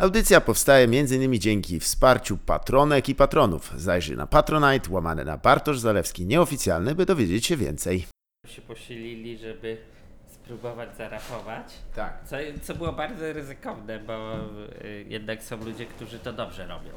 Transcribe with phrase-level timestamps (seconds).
[0.00, 1.40] Audycja powstaje m.in.
[1.40, 3.72] dzięki wsparciu patronek i patronów.
[3.76, 8.06] Zajrzyj na Patronite, łamane na Bartosz Zalewski nieoficjalny, by dowiedzieć się więcej.
[8.46, 9.76] się posilili, żeby
[10.28, 11.66] spróbować zarapować.
[11.94, 12.18] Tak.
[12.24, 14.36] Co, co było bardzo ryzykowne, bo
[14.84, 16.92] y, jednak są ludzie, którzy to dobrze robią.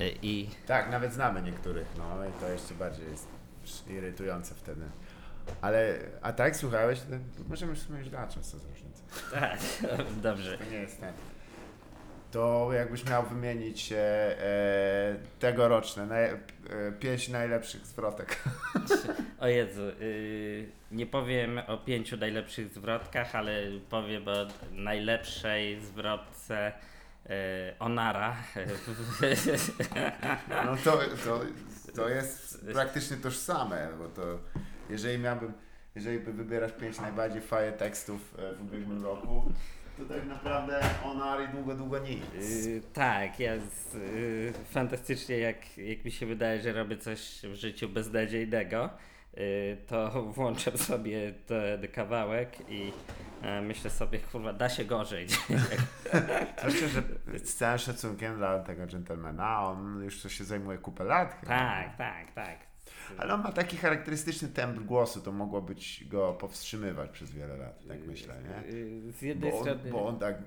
[0.00, 3.28] Y, I Tak, nawet znamy niektórych, no i to jeszcze bardziej jest
[3.88, 4.82] irytujące wtedy.
[5.60, 7.00] Ale, a tak słuchałeś,
[7.48, 9.02] możemy w sumie już dać czas, co za różnica.
[9.32, 9.58] tak,
[10.22, 10.58] dobrze.
[10.58, 11.12] To nie jest ten.
[12.30, 16.36] To jakbyś miał wymienić e, e, tegoroczne naj, e,
[17.00, 18.36] pięć najlepszych zwrotek.
[19.40, 26.72] O Jezu, y, nie powiem o pięciu najlepszych zwrotkach, ale powiem o najlepszej zwrotce
[27.26, 27.30] y,
[27.78, 28.36] Onara.
[30.64, 31.40] No to, to,
[31.94, 34.22] to jest praktycznie tożsame, bo to
[34.90, 35.52] jeżeli miałbym,
[35.94, 39.52] jeżeli by wybierać pięć najbardziej faje tekstów e, w ubiegłym roku,
[40.00, 42.22] to tak naprawdę Onary długo, długo nic.
[42.34, 47.54] Y, tak, ja z, y, fantastycznie, jak, jak mi się wydaje, że robię coś w
[47.54, 48.90] życiu beznadziejnego,
[49.38, 52.92] y, to włączam sobie ten kawałek i
[53.42, 55.26] e, myślę sobie, kurwa, da się gorzej.
[56.58, 57.02] Zwłaszcza, że
[57.44, 61.36] z całym szacunkiem dla tego dżentelmena, on już się zajmuje kupę lat.
[61.40, 61.48] chyba.
[61.48, 62.69] tak, tak, tak.
[63.18, 67.86] Ale on ma taki charakterystyczny tembr głosu, to mogło być go powstrzymywać przez wiele lat,
[67.88, 68.72] tak myślę, nie?
[68.74, 69.90] Y, Z jednej Bo on, strony...
[69.90, 70.38] bo on tak...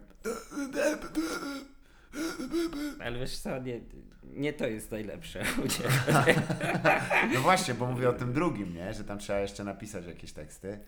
[2.99, 3.79] Ale wiesz co, nie,
[4.23, 5.43] nie to jest najlepsze.
[7.33, 8.93] No właśnie, bo mówię o tym drugim, nie?
[8.93, 10.79] Że tam trzeba jeszcze napisać jakieś teksty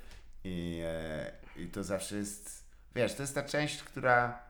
[0.43, 2.65] i, e, i to zawsze jest,
[2.95, 4.44] wiesz, to jest ta część, która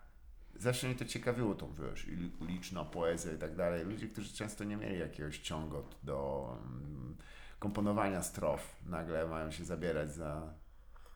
[0.59, 2.08] zawsze mnie to ciekawiło, tą, wiesz,
[2.42, 3.86] liczna poezja i tak dalej.
[3.86, 7.17] Ludzie, którzy często nie mieli jakiegoś ciągot do mm,
[7.59, 10.53] komponowania strof, nagle mają się zabierać za...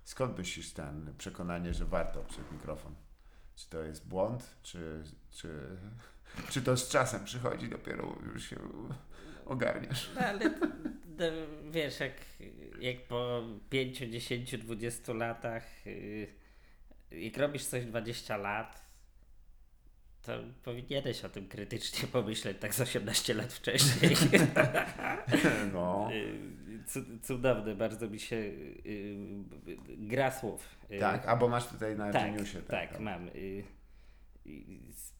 [0.03, 2.95] Skąd myślisz ten przekonanie, że warto przed mikrofon?
[3.55, 5.77] Czy to jest błąd, czy, czy,
[6.51, 8.57] czy to z czasem przychodzi dopiero już się
[9.45, 10.09] ogarniasz?
[10.15, 10.67] No, ale to,
[11.17, 11.23] to,
[11.71, 12.13] wiesz, jak,
[12.79, 16.27] jak po 5, 10, 20 latach, y,
[17.11, 18.88] jak robisz coś 20 lat,
[20.21, 24.15] to powinieneś o tym krytycznie pomyśleć tak z 18 lat wcześniej.
[25.73, 26.09] No.
[26.13, 29.15] Y, cu- Cudowne, bardzo mi się y,
[29.97, 30.67] gra słów.
[30.91, 32.61] Y, Tak, albo masz tutaj na tak, geniusie.
[32.61, 33.27] tak, mam.
[33.27, 33.31] Y,
[34.47, 34.63] y,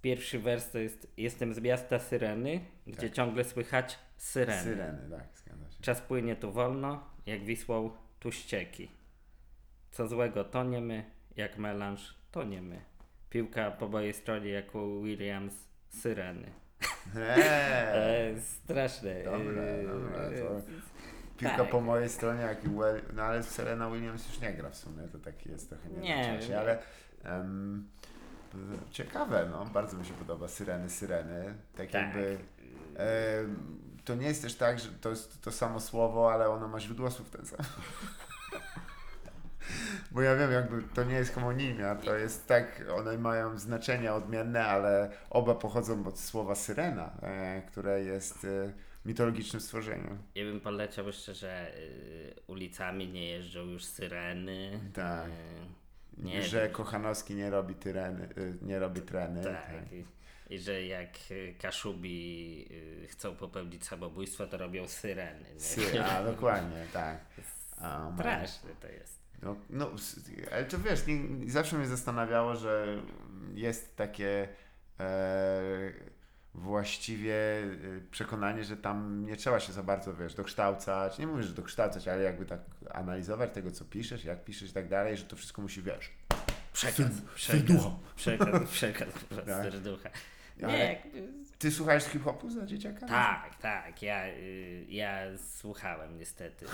[0.02, 3.14] Pierwszy wers to jest Jestem z miasta Syreny, gdzie Tak.
[3.14, 4.64] ciągle słychać syreny.
[4.64, 5.82] Syreny, tak, zgadza się.
[5.82, 8.90] Czas płynie tu wolno, jak Wisłą tu ścieki.
[9.92, 11.06] Co złego to nie my,
[11.36, 12.82] jak melanż to nie my.
[13.30, 15.54] Piłka po mojej stronie jak u Williams
[15.90, 16.52] syreny.
[17.16, 19.24] Eee, E, straszne.
[19.24, 20.62] Dobra, E, dobra, to-
[21.38, 21.70] piłka tak.
[21.70, 25.08] po mojej stronie, jak i well, no ale Serena Williams już nie gra w sumie,
[25.08, 26.60] to taki jest trochę nie, Nie, czasie, nie.
[26.60, 26.78] ale
[28.52, 28.58] p-
[28.92, 32.02] ciekawe, no, bardzo mi się podoba Syreny, Syreny, tak, Tak.
[32.06, 32.38] jakby
[32.96, 36.80] em, to nie jest też tak, że to jest to samo słowo, ale ono ma
[36.80, 37.60] źródło słów ten sam.
[40.12, 44.66] Bo ja wiem, jakby to nie jest homonimia, to jest tak, one mają znaczenia odmienne,
[44.66, 48.74] ale oba pochodzą od słowa syrena, e, które jest e,
[49.06, 50.18] mitologicznym stworzeniem.
[50.36, 54.80] Ja bym poleciał jeszcze, że y, ulicami nie jeżdżą już syreny.
[54.94, 55.26] Tak.
[56.18, 58.30] Nie że Kochanowski nie robi tyreny,
[58.62, 59.44] nie robi treny.
[59.44, 59.92] Tak.
[59.92, 60.06] I,
[60.56, 61.10] I że jak
[61.62, 62.68] Kaszubi
[63.08, 65.46] chcą popełnić samobójstwo, to robią syreny.
[65.54, 65.60] nie?
[65.60, 67.20] Sy- a, dokładnie, tak.
[68.16, 69.19] Straszne to jest.
[69.42, 69.92] No, no,
[70.52, 71.20] ale to wiesz, nie,
[71.52, 73.02] zawsze mnie zastanawiało, że
[73.54, 74.48] jest takie
[75.00, 75.92] e,
[76.54, 77.68] właściwie e,
[78.12, 81.18] przekonanie, że tam nie trzeba się za bardzo, wiesz, dokształcać.
[81.20, 82.60] Nie mówię, że dokształcać, ale jakby tak
[82.92, 86.12] analizować tego, co piszesz, jak piszesz i tak dalej, że to wszystko musi, wiesz,
[86.74, 87.08] Przekaz,
[87.38, 88.00] serducho.
[88.16, 89.64] przekaz, przekaz po prostu Tak.
[89.72, 90.10] serducha.
[90.58, 93.08] Nie, Ale- jakby, Ty słuchałeś hip-hopu za dzieciaka?
[93.08, 96.66] tak, tak, ja, y, ja słuchałem niestety.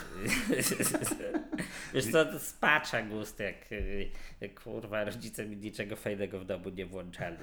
[1.93, 6.85] Wiesz co, to spacza gust, jak y, kurwa rodzice mi niczego fajnego w domu nie
[6.85, 7.37] włączali.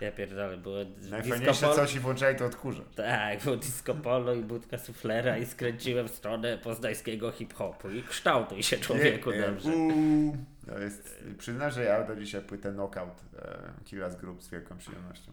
[0.00, 2.94] Ja pierdolę, było disco Najfajniejsze, co ci włączali, to odkurzacz.
[2.94, 8.62] Tak, było disco polo i budka suflera i skręciłem w stronę poznańskiego hip-hopu i kształtuj
[8.62, 9.70] się człowieku Nie, nie, dobrze.
[9.70, 10.36] uuu.
[10.66, 15.32] To jest, przyznam, że ja do dzisiaj płytę Knockout e, Killas Group z wielką przyjemnością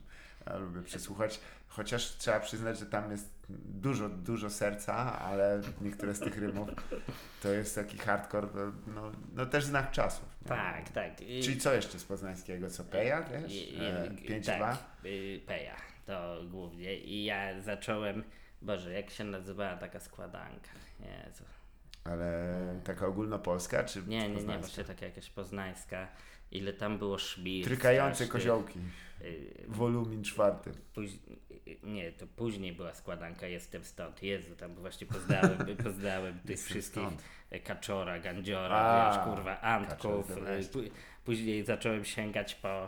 [0.57, 3.29] lubię przesłuchać, chociaż trzeba przyznać, że tam jest
[3.65, 6.69] dużo, dużo serca, ale niektóre z tych rymów
[7.43, 8.47] to jest taki hardcore,
[8.95, 10.25] no, no, też znak czasów.
[10.41, 10.47] nie?
[10.47, 11.21] Tak, tak.
[11.21, 12.69] I- Czyli co jeszcze z poznańskiego?
[12.69, 13.51] Co Peja, wiesz?
[13.53, 14.59] i- E, i- 5-2?
[14.59, 15.75] tak, y, Peja,
[16.05, 16.97] to głównie.
[16.99, 18.23] I ja zacząłem,
[18.61, 20.69] Boże, jak się nazywała taka składanka?
[20.99, 21.43] Jezu.
[22.03, 26.07] Ale taka ogólnopolska, czy Nie, nie, nie, właśnie taka jakaś poznańska.
[26.51, 27.65] ile tam było szmir.
[27.65, 28.29] Trykające strasznych.
[28.31, 28.79] koziołki.
[29.21, 30.71] Y, Wolumin czwarty.
[30.93, 31.09] Póź...
[31.83, 34.23] Nie, to później była składanka Jestem stąd.
[34.23, 37.23] Jezu, tam właśnie poznałem, poznałem tych wszystkich stąd.
[37.49, 40.27] e, kaczora, gandziora, A, wiesz, kurwa, antków.
[40.27, 40.89] Kaczor, e, pó-
[41.25, 42.87] Później zacząłem sięgać po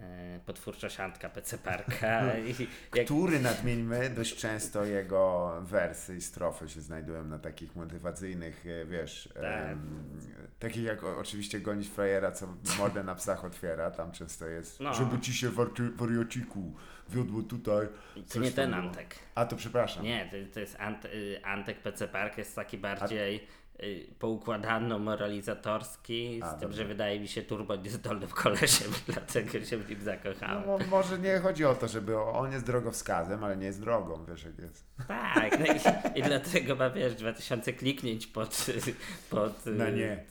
[0.00, 2.22] e, potwórczość Antka PC Parka.
[2.38, 8.64] I jak, Który, nadmieńmy, dość często jego wersy i strofy się znajdują na takich motywacyjnych,
[8.66, 9.44] e, wiesz, Tak.
[9.44, 10.18] em,
[10.58, 12.46] takich jak oczywiście Gonić Frajera, co
[12.78, 14.94] mordę na psach otwiera, tam często jest, No.
[14.94, 16.74] żeby ci się warty, wariociku
[17.08, 17.86] wiodło tutaj.
[18.32, 18.82] to nie ten było.
[18.82, 19.14] Antek.
[19.34, 20.04] A to przepraszam.
[20.04, 23.46] Nie, to, to jest Ant, y, Antek PC Park, jest taki bardziej
[23.82, 26.76] y, poukładano-moralizatorski, z A, tym, dobrze.
[26.76, 30.62] że wydaje mi się turbo niezdolnym kolesiem, dlatego się w nim zakochałem.
[30.66, 34.24] No, mo- może nie chodzi o to, żeby on jest drogowskazem, ale nie jest drogą,
[34.24, 34.84] wiesz jak jest.
[35.08, 35.78] Tak, no i,
[36.18, 38.66] i dlatego ma wiesz 2000 kliknięć pod.
[39.30, 40.24] pod Na nie.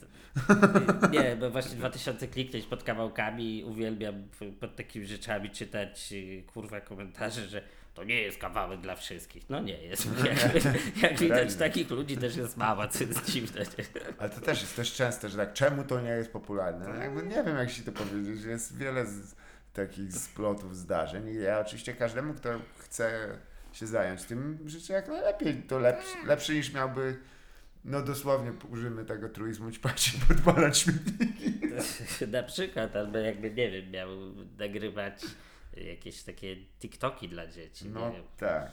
[1.10, 4.14] Nie, bo właśnie 2000 kliknięć pod kawałkami uwielbiam
[4.60, 7.62] pod takimi rzeczami czytać y, kurwa komentarze, że
[7.94, 9.50] to nie jest kawałek dla wszystkich.
[9.50, 10.06] No nie jest.
[10.24, 10.54] Jak,
[11.02, 13.60] jak widać, takich ludzi też jest mało, co jest dziwne.
[14.18, 16.88] Ale to też jest też częste, że tak, czemu to nie jest popularne?
[16.88, 18.44] No jakby nie wiem, jak się to powiedzieć.
[18.44, 19.34] Jest wiele z,
[19.72, 23.28] takich splotów zdarzeń i ja oczywiście każdemu, kto chce
[23.72, 25.62] się zająć tym, życzę jak najlepiej.
[25.62, 27.16] To lepszy, lepszy niż miałby,
[27.84, 31.60] no dosłownie użymy tego truizmu, ćpać i podpalać śmietniki.
[32.32, 34.08] Na przykład, albo jakby, nie wiem, miał
[34.58, 35.22] nagrywać
[35.76, 37.88] jakieś takie TikToki dla dzieci.
[37.88, 38.72] No nie tak.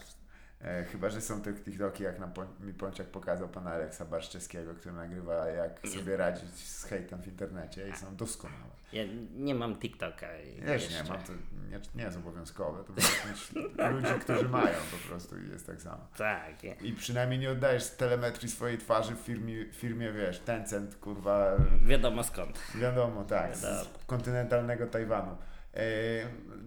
[0.61, 4.95] E, chyba, że są te TikToki, jak nam mi Ponciak pokazał pana Aleksa Barszczewskiego, który
[4.95, 8.77] nagrywa jak sobie radzić z hejtem w internecie i są doskonałe.
[8.93, 9.03] Ja
[9.35, 10.27] nie mam TikToka.
[10.33, 11.03] jeszcze.
[11.03, 11.33] nie mam, to
[11.71, 13.51] nie, nie jest obowiązkowe, to można mieć
[13.93, 16.07] ludzi, którzy mają po prostu i jest tak samo.
[16.17, 16.63] Tak.
[16.63, 21.55] ja- I przynajmniej nie oddajesz telemetrii swojej twarzy w firmie, firmie wiesz, Tencent, kurwa,
[21.85, 22.59] Wiadomo skąd.
[22.75, 23.83] wiadomo, tak, Wiadomo.
[23.83, 25.37] z kontynentalnego Tajwanu.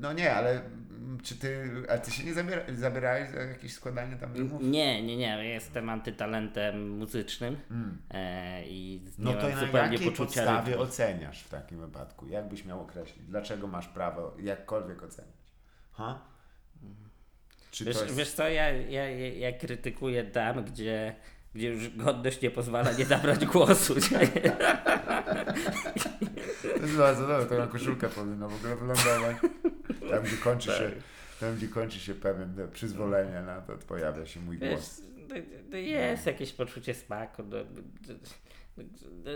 [0.01, 0.61] No nie, ale
[1.23, 4.63] czy ty, a ty się nie zabiera, zabierałeś za jakieś składanie tam dymów?
[4.63, 5.45] Nie, nie, nie.
[5.49, 7.99] Jestem antytalentem muzycznym Mm.
[8.11, 10.83] e, i No nie to mam na zupełnie jakiej podstawie rytmu.
[10.85, 12.27] oceniasz w takim wypadku?
[12.27, 13.25] Jak byś miał określić?
[13.27, 15.35] Dlaczego masz prawo jakkolwiek oceniać?
[15.93, 16.21] Ha?
[17.71, 18.15] Czy Wiesz, jest...
[18.17, 21.15] wiesz co, ja, ja, ja, ja krytykuję tam, gdzie,
[21.55, 23.95] gdzie już godność nie pozwala nie zabrać głosu.
[26.81, 29.37] To jest bardzo dobre, taka koszulka powinna w ogóle wylądować.
[30.11, 30.79] Tam gdzie kończy Tak.
[30.79, 30.93] się,
[31.41, 35.03] tam gdzie kończy się pewien przyzwolenie na to, pojawia się mój Wiesz, głos.
[35.29, 35.35] no,
[35.71, 37.43] no jest jakieś poczucie smaku.
[37.43, 37.83] No, no,
[38.77, 38.85] no,
[39.25, 39.31] no,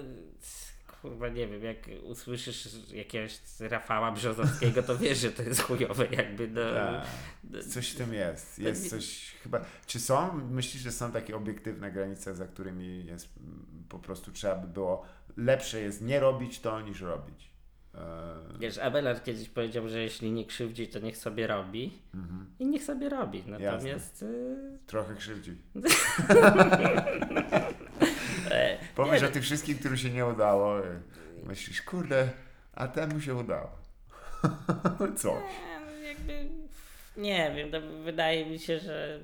[1.04, 6.48] kurwa, nie wiem, jak usłyszysz jakiegoś Rafała Brzozowskiego, to wiesz, że to jest chujowe jakby,
[6.48, 6.60] no.
[6.74, 7.64] Tak.
[7.64, 8.58] Coś w tym jest.
[8.58, 9.60] Jest coś chyba.
[9.86, 14.54] Czy są, myślisz, że są takie obiektywne granice, za którymi jest mm, po prostu trzeba
[14.54, 17.50] by było lepsze jest nie robić to niż robić?
[17.94, 18.00] Eee,
[18.58, 21.98] Wiesz, Abelard kiedyś powiedział, że jeśli nie krzywdzi, to niech sobie robi.
[22.14, 22.46] mhm.
[22.58, 23.44] I niech sobie robi.
[23.46, 25.56] Natomiast y, Trochę krzywdzi.
[28.50, 30.76] e, Powiesz o tych wszystkich, którym się nie udało.
[31.44, 32.28] Myślisz, kurde,
[32.72, 33.70] a temu się udało.
[35.16, 35.42] Coś.
[36.00, 36.48] nie, jakby,
[37.16, 37.70] nie wiem,
[38.04, 39.20] wydaje mi się, że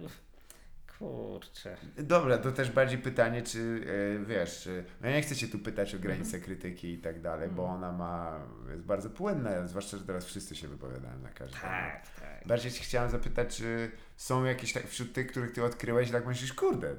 [1.01, 1.77] kurczę.
[1.99, 3.85] Dobra, to też bardziej pytanie, czy
[4.21, 7.21] e, wiesz, czy, no ja nie chcę cię tu pytać o granice krytyki i tak
[7.21, 11.61] dalej, bo ona ma, jest bardzo płynna, zwłaszcza, że teraz wszyscy się wypowiadają na każdy.
[11.61, 12.47] Tak, tak.
[12.47, 16.53] Bardziej cię chciałem zapytać, czy są jakieś tak wśród tych, których ty odkryłeś, tak myślisz,
[16.53, 16.95] kurde,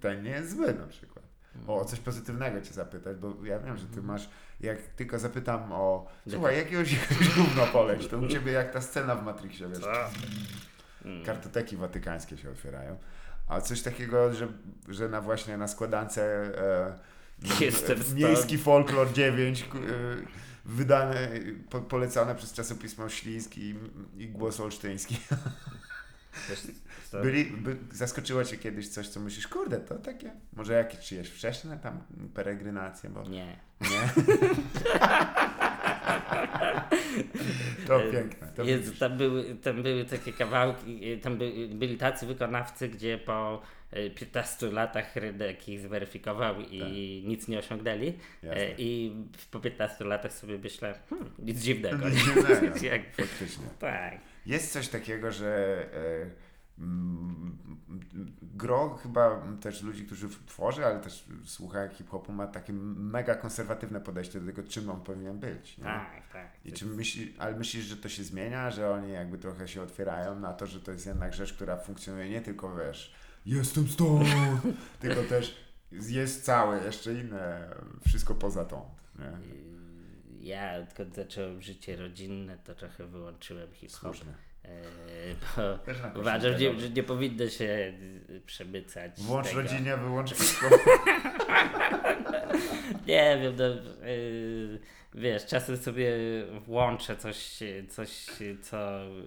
[0.00, 1.26] ten nie jest zły na przykład.
[1.66, 5.72] O, o coś pozytywnego cię zapytać, bo ja wiem, że ty masz, jak tylko zapytam
[5.72, 6.96] o, słuchaj, jakiegoś
[7.36, 9.84] gówno poleć, to u ciebie jak ta scena w Matrixie, wiesz?
[11.04, 11.24] Mm.
[11.24, 12.98] kartoteki watykańskie się otwierają.
[13.48, 14.48] A coś takiego, że,
[14.88, 16.22] że na właśnie na składance
[16.58, 16.98] e,
[17.60, 18.14] Jestem e.
[18.14, 19.82] Miejski Folklor 9 k- e,
[20.64, 21.28] wydane,
[21.70, 23.74] po, polecane przez czasopismo Ślisk i,
[24.18, 25.16] i Głos Olsztyński.
[27.22, 31.78] Byli, by, zaskoczyło Cię kiedyś coś, co myślisz, kurde, to takie, może jakieś czyjeś wcześniej
[31.78, 32.00] tam
[32.34, 33.56] peregrinacje, bo Nie.
[33.80, 33.88] nie.
[37.86, 38.52] to E, piękne.
[38.56, 38.98] To widzisz.
[38.98, 44.10] tam, były, tam były takie kawałki, e, tam by, byli tacy wykonawcy, gdzie po e,
[44.10, 48.12] 15 latach rynek ich zweryfikował i nic nie osiągnęli.
[48.12, 48.20] Tak.
[48.42, 48.62] Jasne.
[48.62, 49.12] E, I
[49.50, 52.08] po 15 latach sobie myślę, hmm, nic dziwnego.
[52.08, 52.56] Nic dziwnego.
[53.16, 53.64] Faktycznie.
[53.78, 54.18] tak.
[54.46, 56.45] Jest coś takiego, że e,
[58.42, 64.40] gro chyba też ludzi, którzy tworzy, ale też słucha hip-hopu ma takie mega konserwatywne podejście
[64.40, 65.78] do tego, czym on powinien być.
[65.78, 65.84] Nie?
[65.84, 66.52] Tak, tak.
[66.64, 70.40] I czy myśli, ale myślisz, że to się zmienia, że oni jakby trochę się otwierają
[70.40, 73.14] na to, że to jest jednak rzecz, która funkcjonuje nie tylko, wiesz,
[73.46, 74.28] jestem stąd,
[75.00, 77.74] tylko też jest całe, jeszcze inne,
[78.06, 78.90] wszystko poza tą.
[79.18, 79.32] Nie?
[80.46, 84.16] ja odkąd zacząłem życie rodzinne, to trochę wyłączyłem hip-hop.
[86.14, 86.80] Bo uważam, że, dobrze.
[86.80, 87.92] że nie powinno się
[88.30, 89.20] y, przemycać.
[89.20, 89.62] Włącz tego.
[89.62, 90.66] rodzinę, wyłącz wszystko.
[93.06, 93.64] Nie wiem, no,
[94.06, 94.78] yy,
[95.14, 96.12] wiesz, czasem sobie
[96.66, 97.58] włączę coś,
[97.88, 98.26] coś,
[98.62, 98.76] co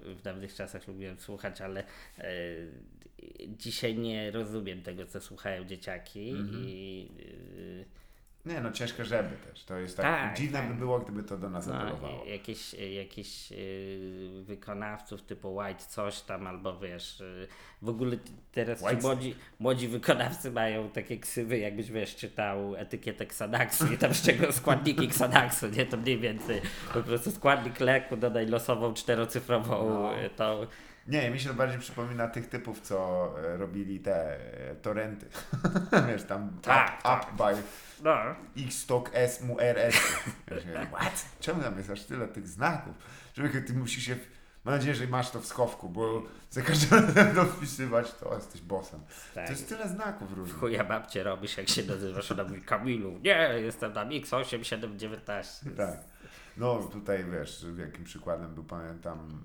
[0.06, 1.84] w dawnych czasach lubiłem słuchać, ale
[2.18, 2.28] yy,
[3.48, 6.64] dzisiaj nie rozumiem tego, co słuchają dzieciaki Mhm.
[6.68, 7.08] i
[7.58, 7.86] yy,
[8.46, 9.64] Nie no, ciężko żeby też.
[9.64, 10.68] To jest tak, Tak, dziwne tak.
[10.68, 12.26] by było, gdyby to do nas no, apelowało.
[12.26, 17.48] jakieś, jakieś yy, wykonawców typu White coś tam, albo wiesz, yy,
[17.82, 18.18] w ogóle
[18.52, 23.98] teraz ci White młodzi, młodzi wykonawcy mają takie ksywy, jakbyś wiesz, czytał etykietę Xanaxu i
[23.98, 26.62] tam z czego składniki Xanaxu, nie, to mniej więcej
[26.94, 30.18] po prostu składnik leku, dodaj losową czterocyfrową, No.
[30.22, 30.68] yy, to
[31.10, 34.38] Nie, mi się to bardziej przypomina tych typów, co e, robili te
[34.72, 35.26] e, torrenty.
[36.08, 37.24] Wiesz, tam Tak, up, tak.
[37.24, 37.62] up by
[38.04, 38.16] no,
[38.58, 39.96] X-Tok S mu RS.
[40.50, 41.26] Się, What?
[41.40, 42.94] Czemu tam jest aż tyle tych znaków?
[43.34, 44.16] Człowieku, ty musisz się...
[44.66, 48.62] Mam nadzieję, że masz to w schowku, bo za każdym razem będą wpisywać, to jesteś
[48.62, 49.00] bossem.
[49.36, 49.46] tak.
[49.46, 50.60] To jest tyle znaków różnych.
[50.60, 53.20] Chuja babcie robisz, jak się nazywasz, ona mówi Kamilu.
[53.24, 55.76] Nie, jestem tam X8719.
[55.78, 55.98] Tak.
[56.58, 59.42] No tutaj wiesz, jakim przykładem był, pamiętam,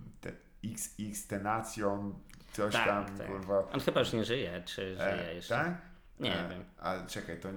[0.73, 2.15] XX Tenation,
[2.53, 3.27] coś Tak, tam, tak.
[3.27, 3.69] kurwa.
[3.73, 5.55] On chyba już nie żyje, czy żyje E, jeszcze?
[5.55, 5.75] tak?
[6.21, 6.65] Nie E, wiem.
[6.79, 7.49] A czekaj, to,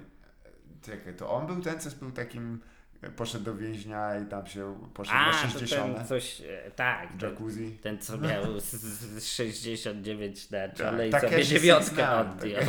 [0.81, 2.61] czekaj, to on był ten, co był takim,
[3.01, 6.71] e, poszedł do więźnia i tam się poszedł A, na to 60 ten coś, e,
[6.75, 7.71] tak, ten, jacuzzi.
[7.83, 12.63] ten co miał z, z 69 na czole Tak, i takie sobie dziewiątkę znam, odjął.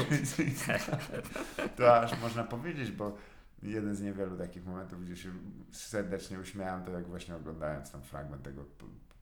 [1.76, 3.16] To aż można powiedzieć, bo
[3.62, 5.28] jeden z niewielu takich momentów, gdzie się
[5.72, 8.64] serdecznie uśmiałem, to jak właśnie oglądając tam fragment tego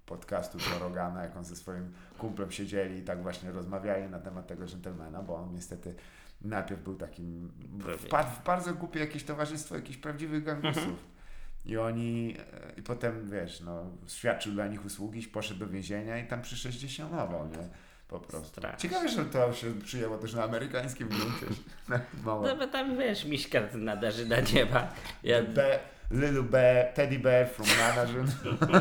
[0.07, 4.47] podcastu Joe Rogana, jak on ze swoim kumplem siedzieli i tak właśnie rozmawiali na temat
[4.47, 5.95] tego dżentelmena, bo on niestety
[6.41, 7.53] najpierw był takim,
[7.99, 11.17] wpadł w bardzo głupie jakieś towarzystwo jakichś prawdziwych gangusów.
[11.65, 16.27] I oni, e, i potem wiesz, no, świadczył dla nich usługi, poszedł do więzienia i
[16.27, 17.69] tam przy 60 nie?
[18.09, 18.49] Po prostu.
[18.49, 18.89] Strasznie.
[18.89, 21.47] Ciekawe, że to się przyjęło też na amerykańskim gruncie.
[22.25, 22.47] Mało.
[22.47, 24.89] No bo tam wiesz, miśka nadarzyna nie ma.
[25.23, 25.79] Ja, Be,
[26.11, 28.27] little bear, teddy bear from Nanarzyn.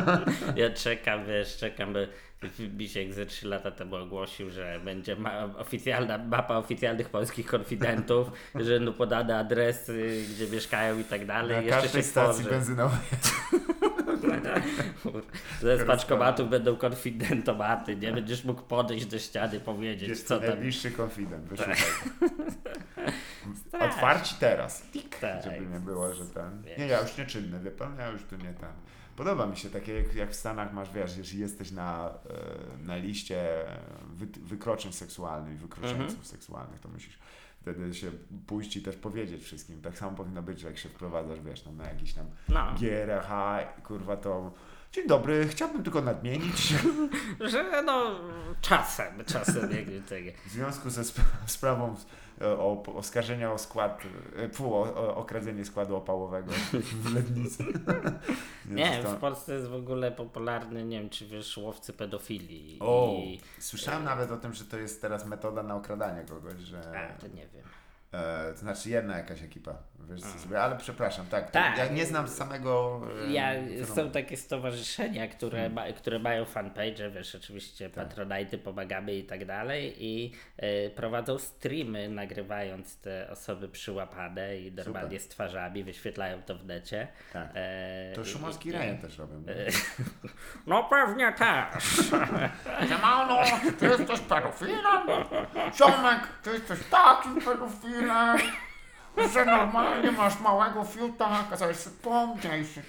[0.62, 2.08] ja czekam, wiesz, czekam, by
[2.68, 8.80] Bisiek ze 3 lata temu ogłosił, że będzie ma oficjalna mapa oficjalnych polskich konfidentów, że
[8.80, 11.56] no podane adresy, gdzie mieszkają i tak dalej.
[11.56, 12.98] Na Jeszcze każdej stacji benzynowej.
[15.60, 18.12] Ze spaczkomatów będą konfidentomaty, nie?
[18.12, 20.50] Będziesz mógł podejść do ściany, powiedzieć, Jest co to tam.
[20.50, 21.44] najbliższy konfident.
[21.48, 21.76] wyszukaj.
[23.66, 23.88] Strasznie.
[23.88, 24.82] Otwarci teraz.
[24.92, 25.42] Tik, Tak.
[25.44, 26.62] żeby nie było, że ten.
[26.78, 28.70] Nie, ja już nieczynny, wie pan, ja już tu nie ten.
[29.16, 32.10] Podoba mi się takie, jak, jak w Stanach masz, wiesz, jeśli jesteś na,
[32.80, 33.44] e, na liście
[34.08, 36.24] wy, wykroczeń seksualnych i wykroczeniów Mhm.
[36.24, 37.18] seksualnych, to musisz
[37.72, 38.10] wtedy się
[38.46, 39.82] pójść i też powiedzieć wszystkim.
[39.82, 43.30] Tak samo powinno być, że jak się wprowadzasz, wiesz, no, na jakiś tam No, GRH,
[43.84, 44.52] kurwa, to
[44.92, 46.74] dzień dobry, chciałbym tylko nadmienić,
[47.52, 48.20] że no
[48.60, 50.30] czasem, czasem jakby tego.
[50.46, 51.96] w związku ze sp- sprawą
[52.40, 54.02] o, o oskarżenia o skład,
[54.36, 56.52] e, fu, o, o okradzenie składu opałowego
[56.82, 57.64] w Lednicy.
[58.66, 62.78] Nie, zostało- w Polsce jest w ogóle popularny, nie wiem czy wiesz, łowcy pedofilii.
[62.80, 63.40] O, I...
[63.58, 67.26] słyszałem nawet o tym, że to jest teraz metoda na okradanie kogoś, że A, to
[67.28, 67.64] nie wiem.
[68.12, 71.78] e, to znaczy jedna jakaś ekipa, wiesz sobie, ale przepraszam, tak, Tak.
[71.78, 73.50] ja nie znam samego e, Ja,
[73.94, 75.72] są takie stowarzyszenia, które, Hmm.
[75.72, 78.04] ma, które mają fanpage, wiesz, oczywiście Tak.
[78.08, 85.20] patronajty, pomagamy i tak dalej i e, prowadzą streamy, nagrywając te osoby przyłapane i normalnie
[85.20, 87.08] z twarzami, wyświetlają to w necie.
[87.32, 87.48] Tak.
[87.54, 89.40] E, To Szumowski i- Ryan też robią.
[89.40, 89.54] nie?
[90.66, 91.84] No pewnie też.
[92.88, 93.38] Siemano,
[93.78, 95.06] ty jesteś pedofilem?
[95.78, 98.38] Ziomek, ty jesteś takim pedofilem,
[99.32, 102.84] że normalnie masz małego fiuta, kazałeś sobie pomniejszyć.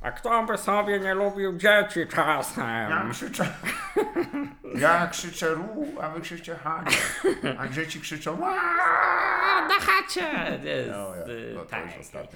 [0.00, 2.64] A kto by sobie nie lubił dzieci czasem?
[2.68, 3.48] Ja krzyczę,
[4.74, 6.90] ja krzyczę ru, a wy krzyczycie Hania.
[7.58, 10.58] A dzieci krzyczą A, na chacie!
[10.90, 11.24] No, ja,
[11.54, 11.84] no to tak.
[11.98, 12.32] już To już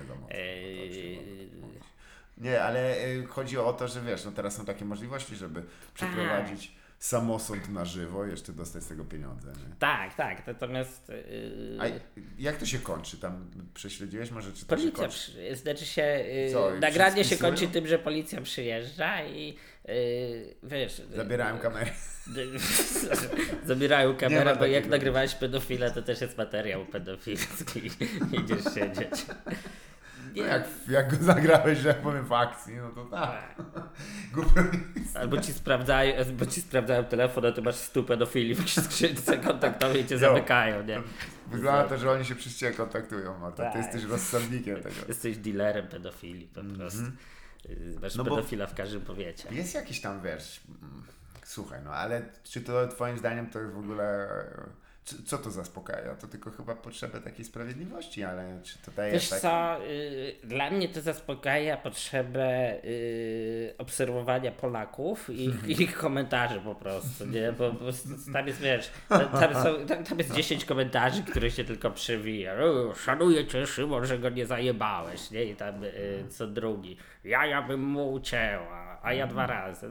[2.39, 5.63] nie ale y, chodzi o to, że wiesz, no teraz są takie możliwości, żeby
[5.95, 9.49] przeprowadzić samosąd na żywo jeszcze dostać z tego pieniądze.
[9.49, 9.77] Nie?
[9.79, 11.85] Tak, tak, natomiast yy, A
[12.39, 13.19] jak to się kończy?
[13.19, 15.19] Tam prześledziłeś może, czy to się policja, kończy?
[15.19, 19.57] przy, znaczy się, yy, Co, nagranie się kończy tym, że policja przyjeżdża i
[19.89, 19.95] yy,
[20.63, 21.03] wiesz...
[21.17, 21.91] Zabierają kamerę.
[23.65, 27.91] Zabierają Nie kamerę, bo jak nagrywałeś pedofila, to też jest materiał pedofilski
[28.43, 29.27] idziesz siedzieć.
[30.37, 33.55] No jak, jak go zagrałeś, że jak powiem w akcji, no to tak.
[34.37, 39.39] Mi- Albo ci sprawdzają, albo ci sprawdzają telefon, a ty masz stu pedofili w skrzynce
[39.39, 41.03] kontaktowej i cię zamykają, nie?
[41.47, 43.71] Wygląda to, że oni się przez ciebie kontaktują, Marta.
[43.71, 43.85] Ty Tak.
[43.85, 44.95] jesteś rozsądnikiem tego.
[45.09, 47.03] Jesteś dealerem pedofili po prostu.
[47.71, 49.49] Y, Masz No pedofila w każdym powiecie.
[49.51, 51.03] Jest jakiś tam, wiesz, mm,
[51.45, 54.29] słuchaj, no ale czy to twoim zdaniem to jest w ogóle,
[55.07, 56.15] co to zaspokaja?
[56.15, 59.41] To tylko chyba potrzebę takiej sprawiedliwości, ale czy to daje Wiesz tak...
[59.41, 67.27] co, y, dla mnie to zaspokaja potrzebę y, obserwowania Polaków i ich, komentarzy po prostu,
[67.27, 67.53] nie?
[67.53, 67.87] Bo, bo
[68.33, 72.55] tam jest, wiesz, tam, są, tam, tam jest 10 komentarzy, które się tylko przewija.
[72.55, 75.45] O, szanuję cię Szymon, że go nie zajebałeś, nie?
[75.45, 76.97] I tam y, co drugi.
[77.25, 79.91] Ja, ja bym mu ucięła, a ja dwa razy.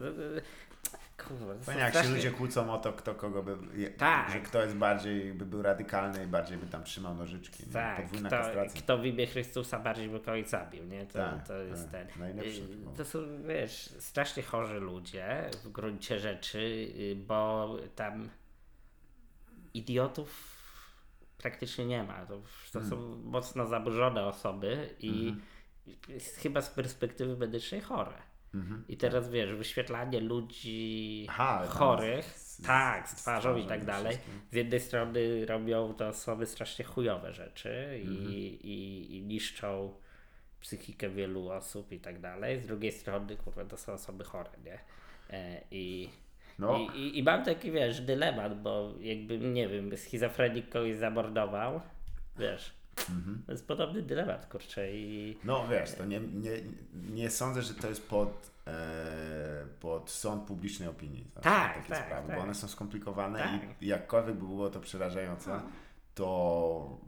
[1.28, 3.56] Kurwa, to Fajnie, jak się ludzie kłócą o to, kto kogo by.
[3.98, 4.30] Tak.
[4.30, 7.64] Że kto jest bardziej, by był radykalny i bardziej by tam trzymał nożyczki.
[7.66, 7.72] nie?
[7.72, 8.82] Tak, Podwójna kto, kastracja.
[8.82, 11.06] kto w imię Chrystusa bardziej by kogoś zabił, nie?
[11.06, 12.20] To, Tak, to jest tak, ten.
[12.20, 12.62] najlepszy.
[12.96, 13.18] To są,
[13.48, 16.58] wiesz, strasznie chorzy ludzie w gruncie rzeczy,
[16.98, 18.28] y, bo tam
[19.74, 20.56] idiotów
[21.38, 22.26] praktycznie nie ma.
[22.26, 22.36] To,
[22.72, 22.90] to Hmm.
[22.90, 25.34] są mocno zaburzone osoby i
[26.08, 28.12] jest chyba z perspektywy medycznej chore.
[28.56, 28.84] Mhm.
[28.88, 34.18] I teraz wiesz, wyświetlanie ludzi Aha, tam chorych, z- tak, z twarzą i tak dalej.
[34.50, 38.32] Z jednej strony robią to osoby strasznie chujowe rzeczy i, Mhm.
[38.32, 39.94] i, i niszczą
[40.60, 42.58] psychikę wielu osób i tak dalej.
[42.60, 44.78] Z drugiej strony, kurwa, to są osoby chore, nie?
[45.30, 46.08] E, I,
[46.58, 46.78] No.
[46.94, 51.80] i, i, I mam taki, wiesz, dylemat, bo jakby, nie wiem, schizofrenik kogoś zamordował,
[52.38, 52.72] wiesz,
[53.10, 53.42] Mhm.
[53.46, 55.38] to jest podobny dylemat, kurczę, i...
[55.44, 56.50] No wiesz, to nie, nie,
[57.10, 58.72] nie sądzę, że to jest pod, e,
[59.80, 61.24] pod sąd publicznej opinii.
[61.34, 62.36] Zawsze Tak, takie tak, sprawy, tak.
[62.36, 63.82] bo one są skomplikowane Tak.
[63.82, 65.60] i jakkolwiek by było to przerażające,
[66.14, 66.98] to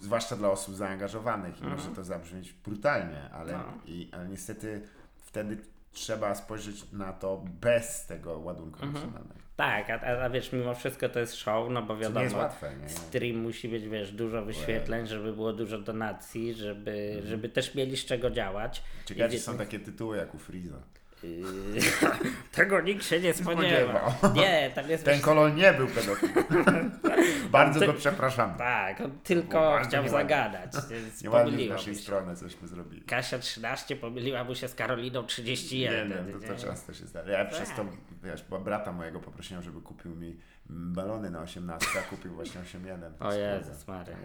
[0.00, 3.74] zwłaszcza dla osób zaangażowanych i może to zabrzmieć brutalnie, ale, Mhm.
[3.76, 3.82] No.
[3.86, 4.82] i, ale niestety
[5.18, 5.58] wtedy
[5.92, 8.90] trzeba spojrzeć na to bez tego ładunku Mhm.
[8.96, 9.47] emocjonalnego.
[9.58, 12.72] Tak, a, a, a wiesz, mimo wszystko to jest show, no bo wiadomo, nie łatwe,
[12.82, 12.88] nie?
[12.88, 17.26] stream musi być, wiesz, dużo wyświetleń, żeby było dużo donacji, żeby, Mhm.
[17.26, 18.82] żeby też mieli z czego działać.
[19.06, 20.82] Ciekawe, I- czy są takie tytuły jak u Freeza.
[21.22, 21.80] Yy,
[22.52, 24.12] Tego nikt się nie spodziewał.
[24.34, 25.04] Nie, tam jest...
[25.04, 26.90] Ten kolon nie był pedofilem.
[27.50, 28.58] Bardzo Ty- go przepraszamy.
[28.58, 30.10] Tak, on tylko chciał nieładnie.
[30.10, 30.72] zagadać.
[30.90, 33.02] więc Nieładnie z naszej strony cośmy zrobili.
[33.02, 36.08] Kasia 13 pomyliła mu się z Karoliną 31.
[36.08, 36.58] Nie wiem, to, to nie?
[36.58, 37.30] często się zdarza.
[37.30, 37.86] Ja przez to, Tak.
[38.22, 40.36] wiesz, bo brata mojego poprosiłem, żeby kupił mi
[40.70, 43.26] balony na 18, a kupił właśnie 8.1.
[43.26, 44.16] O Jezus Maria.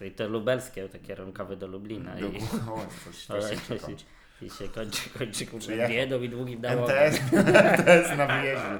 [0.00, 2.14] I to lubelskie, te kierunkowe do Lublina.
[2.14, 3.96] Do, I, o, coś, coś się
[4.42, 5.88] i, się kończy, kończy Przyjechał.
[5.90, 6.96] biedą i długim nałogiem.
[6.96, 8.78] MTS, MTS na wyjeździe.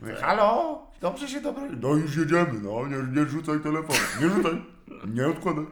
[0.00, 0.82] Mówię, Halo?
[1.00, 1.68] Dobrze się dobrze.
[1.80, 2.86] No już jedziemy, no.
[2.86, 3.98] Nie, nie rzucaj telefonu.
[4.20, 4.62] Nie rzucaj.
[5.06, 5.64] Nie odkładaj.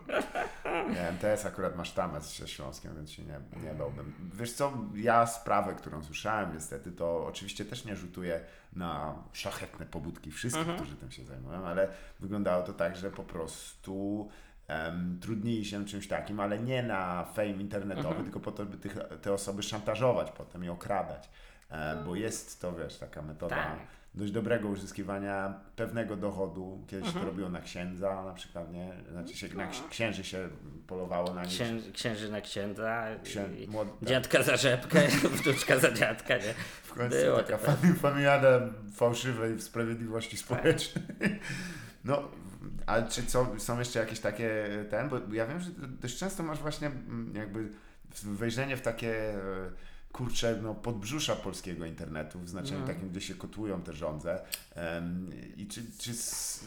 [0.91, 4.13] Nie, MTS akurat ma sztamę ze Śląskiem, więc się nie, nie dałbym.
[4.35, 8.41] Wiesz co, ja sprawę, którą słyszałem niestety, to oczywiście też nie rzutuję
[8.73, 11.89] na szlachetne pobudki wszystkich, którzy tym się zajmują, ale
[12.21, 14.29] wyglądało to tak, że po prostu
[14.71, 18.97] em, trudnili się czymś takim, ale nie na fame internetowy, tylko po to, by tych,
[19.23, 21.29] te osoby szantażować potem i okradać.
[21.71, 23.79] E, bo jest to, wiesz, taka metoda Tak.
[24.15, 26.85] dość dobrego uzyskiwania pewnego dochodu.
[26.89, 28.93] Kiedyś to robiło na księdza na przykład, nie?
[29.11, 30.49] Znaczy się, na ksi- księży się
[30.87, 31.53] polowało na nich.
[31.53, 34.09] Księ, księży na księdza, Księ, młod, tak.
[34.09, 35.01] dziadka za rzepkę,
[35.43, 36.55] wnuczka za dziadka, nie?
[36.83, 37.77] W końcu Było taka tak.
[37.81, 38.61] fami- familiada
[38.95, 41.05] fałszywej sprawiedliwości społecznej.
[42.05, 42.23] No,
[42.87, 45.09] ale czy co, są jeszcze jakieś takie ten?
[45.09, 47.69] Bo ja wiem, że dość często masz właśnie mm, jakby
[48.23, 49.41] wejrzenie w takie e,
[50.13, 52.87] kurcze no, podbrzusza polskiego internetu, w znaczeniu No.
[52.87, 54.45] takim, gdzie się kotują te żądze.
[54.75, 56.65] Em, I czy, czy s-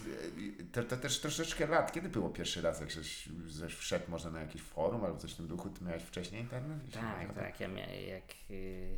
[0.72, 4.40] to, to też troszeczkę lat, kiedy było pierwszy raz, jak żeś, żeś wszedł może na
[4.42, 6.78] jakieś forum albo coś w tym duchu, ty miałeś wcześniej internet?
[6.94, 8.98] Tak, tak, ja miałem jak, y,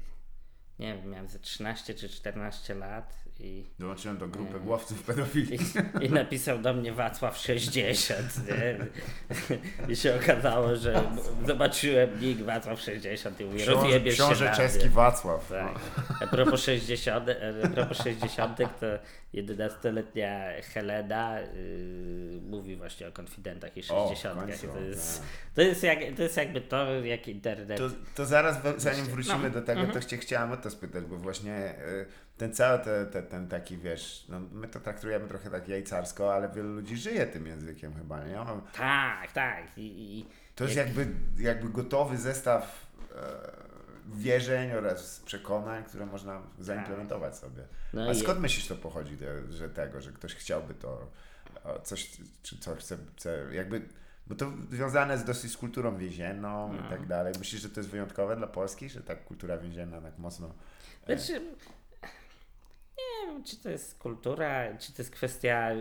[0.80, 4.66] nie wiem, miałem ze 13 czy 14 lat i, Dołączyłem do grupy Mhm.
[4.66, 5.58] głowców pedofili.
[6.02, 8.18] i, i napisał do mnie Wacław 60,
[8.48, 8.78] nie?
[9.94, 11.04] I się okazało, że
[11.48, 14.56] zobaczyłem nick Wacław 60 i mówię, Książę, rozjebiesz się książę mnie.
[14.56, 15.50] czeski Wacław.
[15.50, 15.74] Tak.
[15.74, 16.16] No.
[16.22, 17.30] A propos 60,
[17.66, 18.66] a propos 60 to
[19.34, 25.28] 11-letnia Helena yy, mówi właśnie o konfidentach i O, w 60 końcu, to, jest, tak.
[25.56, 27.78] to, jest jak, to jest jakby to, jak internet.
[27.78, 29.50] To, to zaraz, zanim wrócimy No.
[29.50, 32.06] do tego, to cię chciałem o to spytać, bo właśnie y,
[32.38, 36.50] ten cały te, te, ten taki, wiesz, no my to traktujemy trochę tak jajcarsko, ale
[36.50, 38.38] wielu ludzi żyje tym językiem chyba, nie?
[38.78, 39.78] Tak, tak.
[39.78, 47.38] I, i, To jest jakby, jakby gotowy zestaw e, wierzeń oraz przekonań, które można zaimplementować
[47.38, 47.64] sobie.
[47.94, 51.08] No A skąd myślisz to pochodzi, te, że tego, że ktoś chciałby to
[51.66, 52.12] e, coś,
[52.44, 53.82] czy co chce, chce, jakby,
[54.28, 56.80] bo to związane jest dosyć z kulturą więzienną No.
[56.80, 57.34] i tak dalej.
[57.40, 60.54] Myślisz, że to jest wyjątkowe dla Polski, że ta kultura więzienna tak mocno...
[61.06, 61.42] Znaczy,
[62.98, 65.72] nie wiem, czy to jest kultura, czy to jest kwestia.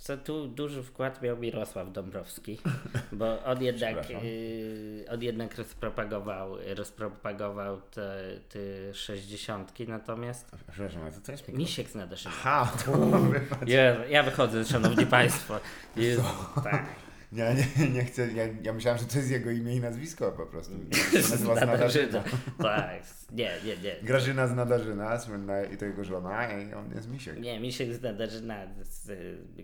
[0.00, 2.60] Co, tu duży wkład miał Mirosław Dąbrowski.
[3.12, 11.32] Bo on jednak, yy, on jednak rozpropagował, rozpropagował te, te 60, natomiast Przepraszam, ale to
[11.32, 11.58] jest mikrofon?
[11.58, 12.34] Misiek z Nadaszyna.
[12.34, 12.92] Aha, to
[13.66, 15.60] Ja, ja wychodzę, szanowni państwo.
[15.96, 16.22] Jezu,
[16.64, 16.86] tak.
[17.32, 20.46] Ja nie, nie chcę, ja, ja myślałem, że to jest jego imię i nazwisko po
[20.46, 20.74] prostu.
[21.14, 22.24] Nazywa z Nadarzyna.
[22.62, 23.96] Tak, nie, nie, nie.
[24.02, 27.40] Grażyna z Nadarzyna, słynna i to jego żona, i on jest Misiek.
[27.40, 29.10] Nie, Misiek z Nadarzyna, z,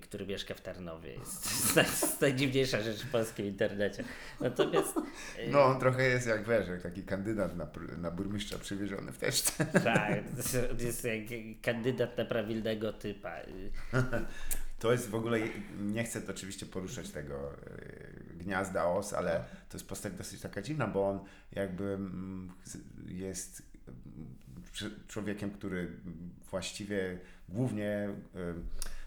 [0.03, 1.13] który mieszka w Tarnowie.
[1.15, 4.05] Jest, jest najdziwniejsza rzecz w polskim internecie.
[4.41, 5.03] Natomiast y,
[5.51, 9.65] No, on trochę jest jak wiesz, jak taki kandydat na, na burmistrza przywieziony w teczce.
[9.65, 10.23] tak,
[10.79, 11.19] jest jak
[11.63, 13.35] kandydat na prawilnego typa.
[14.79, 15.39] Y, To jest w ogóle,
[15.81, 20.87] nie chcę oczywiście poruszać tego e, gniazda os, ale to jest postać dosyć taka dziwna,
[20.87, 21.21] bo on
[21.53, 22.53] jakby mm,
[23.07, 25.93] jest mm, człowiekiem, który
[26.51, 28.55] właściwie głównie e,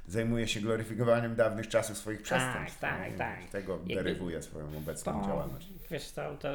[0.08, 2.80] zajmuje się gloryfikowaniem dawnych czasów swoich przestępstw.
[2.80, 3.18] tak, nie?
[3.18, 3.44] tak.
[3.44, 5.68] Z tego Jakby- derywuje swoją obecną To, działalność.
[5.92, 6.50] wiesz co, to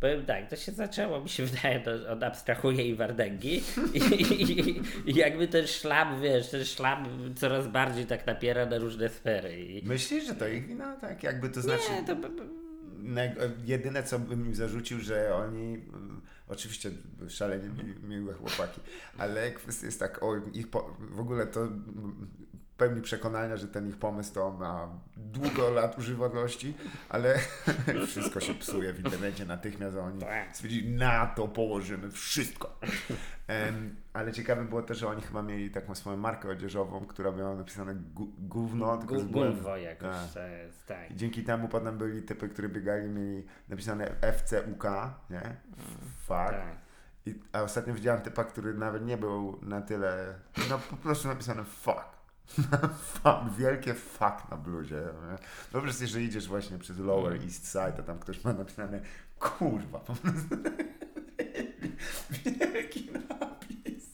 [0.00, 3.62] powiem tak, to się zaczęło, mi się wydaje, to od abstrahuje i Wardęgi
[3.94, 9.08] i, i, i jakby ten szlam, wiesz, ten szlam coraz bardziej tak napiera na różne
[9.08, 9.60] sfery.
[9.60, 10.96] I, Myślisz, że to ich wina?
[10.96, 11.84] Tak, jakby to znaczy...
[11.92, 16.90] nie, to, jedyne, co bym im zarzucił, że oni, mm, oczywiście
[17.28, 18.80] szalenie mi, miłe chłopaki,
[19.18, 22.28] ale kwestia jest tak, o ich po, w ogóle to mm,
[22.80, 26.74] pełni przekonania, że ten ich pomysł to ma długo lat używalności,
[27.08, 27.38] ale
[28.06, 30.20] wszystko się psuje w internecie natychmiast, a oni
[30.52, 32.78] stwierdzili, na to położymy wszystko.
[34.12, 37.94] Ale ciekawe było też, że oni chyba mieli taką swoją markę odzieżową, która miała napisane
[38.38, 40.42] gówno, tylko z gulwo jakoś, Tak.
[40.50, 41.10] jest, tak.
[41.10, 44.84] I dzięki temu potem byli typy, które biegali, mieli napisane FCUK,
[45.30, 45.56] nie?
[46.26, 46.50] Fuck.
[46.50, 46.76] tak.
[47.26, 50.34] I, a ostatnio widziałem typa, który nawet nie był na tyle,
[50.70, 52.19] no po prostu napisane fuck.
[53.58, 55.02] wielkie fuck na bluzie.
[55.72, 59.00] Sobie, że idziesz właśnie przez Lower East Side, a tam ktoś ma napisane
[59.38, 60.56] kurwa, po prostu
[62.44, 64.04] wielki napis.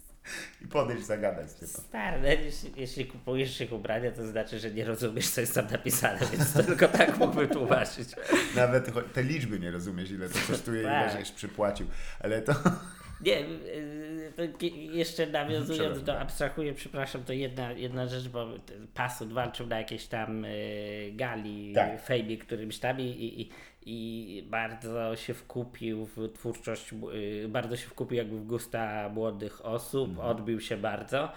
[0.62, 1.68] I podejść zagadać z typem.
[1.68, 5.66] Stary, no, jeśli, jeśli kupujesz się ubrania, to znaczy, że nie rozumiesz, co jest tam
[5.70, 8.08] napisane, więc to tylko tak mógłby tłumaczyć.
[8.56, 11.12] Nawet te liczby nie rozumiesz, ile to kosztuje, ile Tak.
[11.18, 11.86] żeś przypłacił.
[12.20, 12.52] Ale to...
[13.20, 14.32] Nie, y,
[14.92, 20.06] jeszcze nawiązując do abstrahuję, przepraszam, to jedna, jedna rzecz, bo ten Pasut walczył na jakiejś
[20.06, 22.02] tam y, gali, Tak.
[22.02, 23.50] fejmie którymś tam i, i,
[23.86, 26.92] i bardzo się wkupił w twórczość,
[27.44, 30.28] y, bardzo się wkupił jakby w gusta młodych osób, Mhm.
[30.28, 31.32] odbił się bardzo.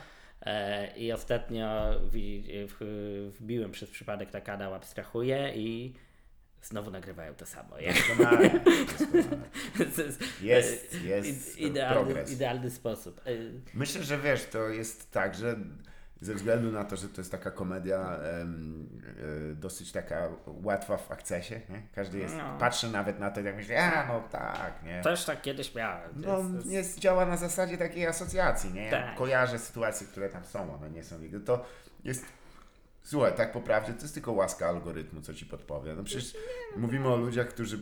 [0.46, 5.94] E, I ostatnio w, wbiłem przez przypadek na kanał Abstrahuję i
[6.62, 7.80] znowu nagrywają to samo.
[7.80, 9.38] Jak, Doskonale, doskonale.
[10.42, 12.32] jest, Jest, jest ide- idealny, progres.
[12.32, 13.22] idealny sposób.
[13.26, 13.32] E,
[13.74, 15.56] Myślę, że wiesz, to jest tak, że
[16.22, 18.46] ze względu na to, że to jest taka komedia e,
[19.56, 21.82] dosyć taka łatwa w akcesie, nie?
[21.96, 22.58] Każdy jest, No.
[22.60, 25.02] patrzy nawet na to i tak myśli, a no tak, nie?
[25.02, 26.10] Też tak kiedyś miałem.
[26.16, 28.86] No, jest- jest- działa na zasadzie takiej asocjacji, nie?
[28.86, 29.16] Ja Tak.
[29.16, 31.16] kojarzę sytuacje, które tam są, one nie są.
[31.46, 31.66] To
[32.04, 32.26] jest,
[33.10, 35.94] słuchaj, tak po prawdzie, to jest tylko łaska algorytmu, co ci podpowie.
[35.96, 36.34] No przecież
[36.78, 37.80] mówimy o ludziach, którzy,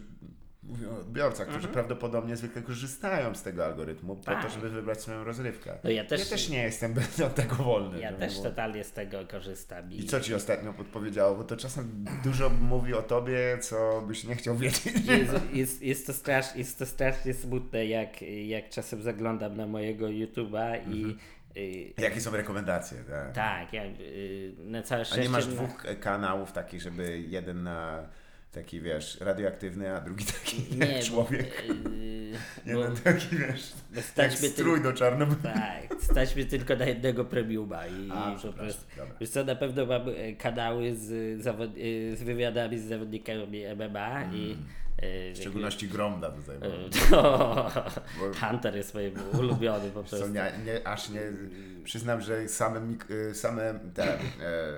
[0.64, 4.48] mówię o odbiorcach, którzy prawdopodobnie zwykle korzystają z tego algorytmu po to, Mhm.
[4.52, 4.56] Tak.
[4.62, 5.78] żeby wybrać swoją rozrywkę.
[5.84, 6.96] No ja też- ja też nie jestem
[7.28, 8.00] od tego wolny.
[8.00, 8.44] ja też było.
[8.46, 9.92] totalnie z tego korzystam.
[9.92, 11.36] I co ci ostatnio podpowiedziało?
[11.36, 14.86] Bo to czasem dużo mówi o tobie, co byś nie chciał wiedzieć.
[15.08, 20.06] Jest, jest, jest, to strasz, jest to strasznie smutne, jak, jak czasem zaglądam na mojego
[20.08, 21.18] YouTube'a i Mhm.
[21.58, 22.98] Y, Jakie są rekomendacje?
[23.04, 23.34] Tak.
[23.34, 25.24] tak, jak, y, na całe A szczęście...
[25.24, 28.08] nie masz dwóch e, kanałów takich, żeby jeden na
[28.52, 31.64] taki, wiesz, radioaktywny, a drugi taki Nie, człowiek.
[32.66, 33.74] bo, Jeden taki, wiesz,
[34.16, 35.36] bo jak strój do czarnego.
[35.44, 38.86] Tak, stać mnie tylko na jednego premiuma i, A, po prostu.
[39.20, 41.12] Wiesz co, na pewno mam e, kanały z,
[41.48, 44.58] e, z wywiadami z zawodnikami MMA i.
[44.98, 46.58] e, W szczególności Gromda tutaj.
[46.60, 47.72] Bo, e, to,
[48.20, 50.28] Bo- Hunter jest moim ulubionym po prostu.
[50.28, 51.22] nie, nie, aż nie,
[51.84, 54.20] przyznam, że same, mik- y, same te, e,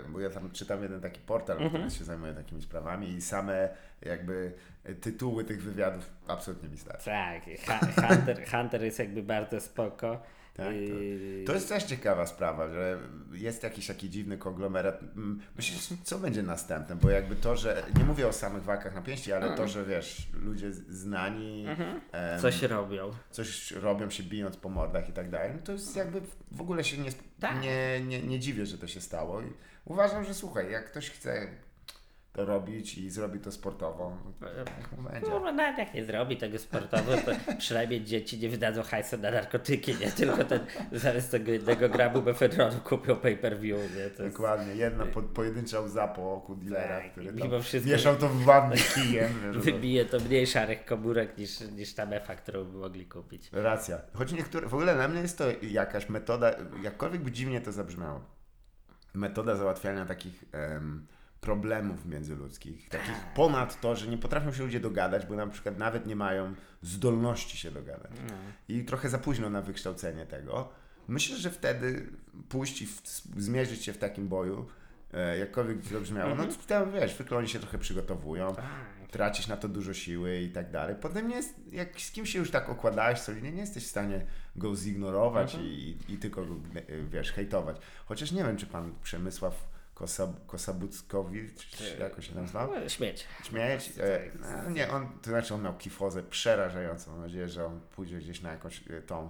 [0.09, 1.71] bo ja tam czytam jeden taki portal, Mhm.
[1.83, 3.69] który się zajmuje takimi sprawami i same
[4.01, 4.51] jakby
[4.83, 7.05] e, tytuły tych wywiadów absolutnie mi starczy.
[7.05, 10.21] Tak, Hu- Hunter, Hunter jest jakby bardzo spoko.
[10.59, 12.99] Tak, to, to jest też ciekawa sprawa, że
[13.31, 15.01] jest jakiś taki dziwny konglomerat.
[15.03, 16.95] Mm, Myślisz, co będzie następne?
[16.95, 20.27] Bo jakby to, że nie mówię o samych walkach na pięści, ale to, że wiesz,
[20.33, 21.65] ludzie znani
[22.11, 23.11] em, Coś robią.
[23.31, 26.83] coś robią się bijąc po mordach i tak dalej, no to jest jakby w ogóle
[26.83, 27.61] się nie, Tak.
[27.61, 29.41] nie, nie, nie dziwię, że to się stało.
[29.41, 29.45] I
[29.85, 31.47] uważam, że słuchaj, jak ktoś chce,
[32.45, 34.17] robić i zrobi to sportowo,
[35.29, 39.95] no, nawet jak nie zrobi tego sportowo, to przynajmniej dzieci nie wydadzą hajsu na narkotyki,
[39.95, 40.11] nie?
[40.11, 40.59] Tylko ten
[40.91, 43.99] zamiast tego jednego gramu mefedronu kupią pay-per-view, nie?
[44.01, 44.17] Jest...
[44.23, 48.29] Dokładnie, jedna po, pojedyncza łza po oku dealera, Tak, który mimo tam wszystko- wieszał to
[48.29, 49.31] w wannie kijem.
[49.53, 53.49] Wybije to mniej szarych komórek niż, niż ta mefa, którą by mogli kupić.
[53.51, 54.01] Racja.
[54.13, 56.51] Choć niektóre, w ogóle dla mnie jest to jakaś metoda,
[56.83, 58.21] jakkolwiek by dziwnie to zabrzmiało,
[59.13, 61.07] metoda załatwiania takich em,
[61.41, 66.05] problemów międzyludzkich, takich ponad to, że nie potrafią się ludzie dogadać, bo na przykład nawet
[66.05, 68.11] nie mają zdolności się dogadać.
[68.69, 70.69] I trochę za późno na wykształcenie tego.
[71.07, 72.07] Myślę, że wtedy
[72.49, 73.01] pójść i w,
[73.37, 74.67] zmierzyć się w takim boju,
[75.13, 78.55] e, jakkolwiek to brzmiało, no to tam wiesz, zwykle oni się trochę przygotowują,
[79.11, 80.95] tracisz na to dużo siły i tak dalej.
[81.01, 84.25] Potem nie jest, jak z kimś się już tak okładałeś solidnie, nie jesteś w stanie
[84.55, 87.77] go zignorować i, i tylko go, e, wiesz, hejtować.
[88.05, 92.71] Chociaż nie wiem, czy pan Przemysław Kosa, Kosabuckowicz, czy jakoś się nazywał?
[92.73, 93.25] No, śmieć.
[93.43, 93.91] Śmieć?
[93.99, 94.21] E,
[94.63, 97.11] no, nie, on, to znaczy on miał kifozę przerażającą.
[97.11, 99.29] Mam nadzieję, że on pójdzie gdzieś na jakąś e, tą.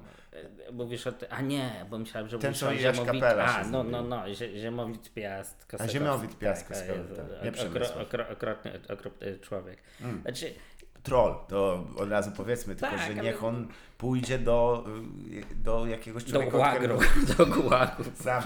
[0.67, 3.21] E, Mówisz o tym, a nie, bo myślałem, że Ten, co Jaś Ziemowit...
[3.21, 5.93] Kapela A, no, no, no, Zie- Ziemowit Piast, Kosakowski.
[5.93, 7.55] Ziemowit Piast, tak, Kosakowski, Jezu, tak.
[7.55, 9.79] Nie okro, okro, okropny, okropny człowiek.
[10.21, 10.53] Znaczy,
[11.03, 13.67] Troll, to od razu powiedzmy, tylko Tak, że niech on
[13.99, 14.85] pójdzie do,
[15.63, 18.03] do jakiegoś do człowieka, gułagru, od do gułagu.
[18.13, 18.43] Sam.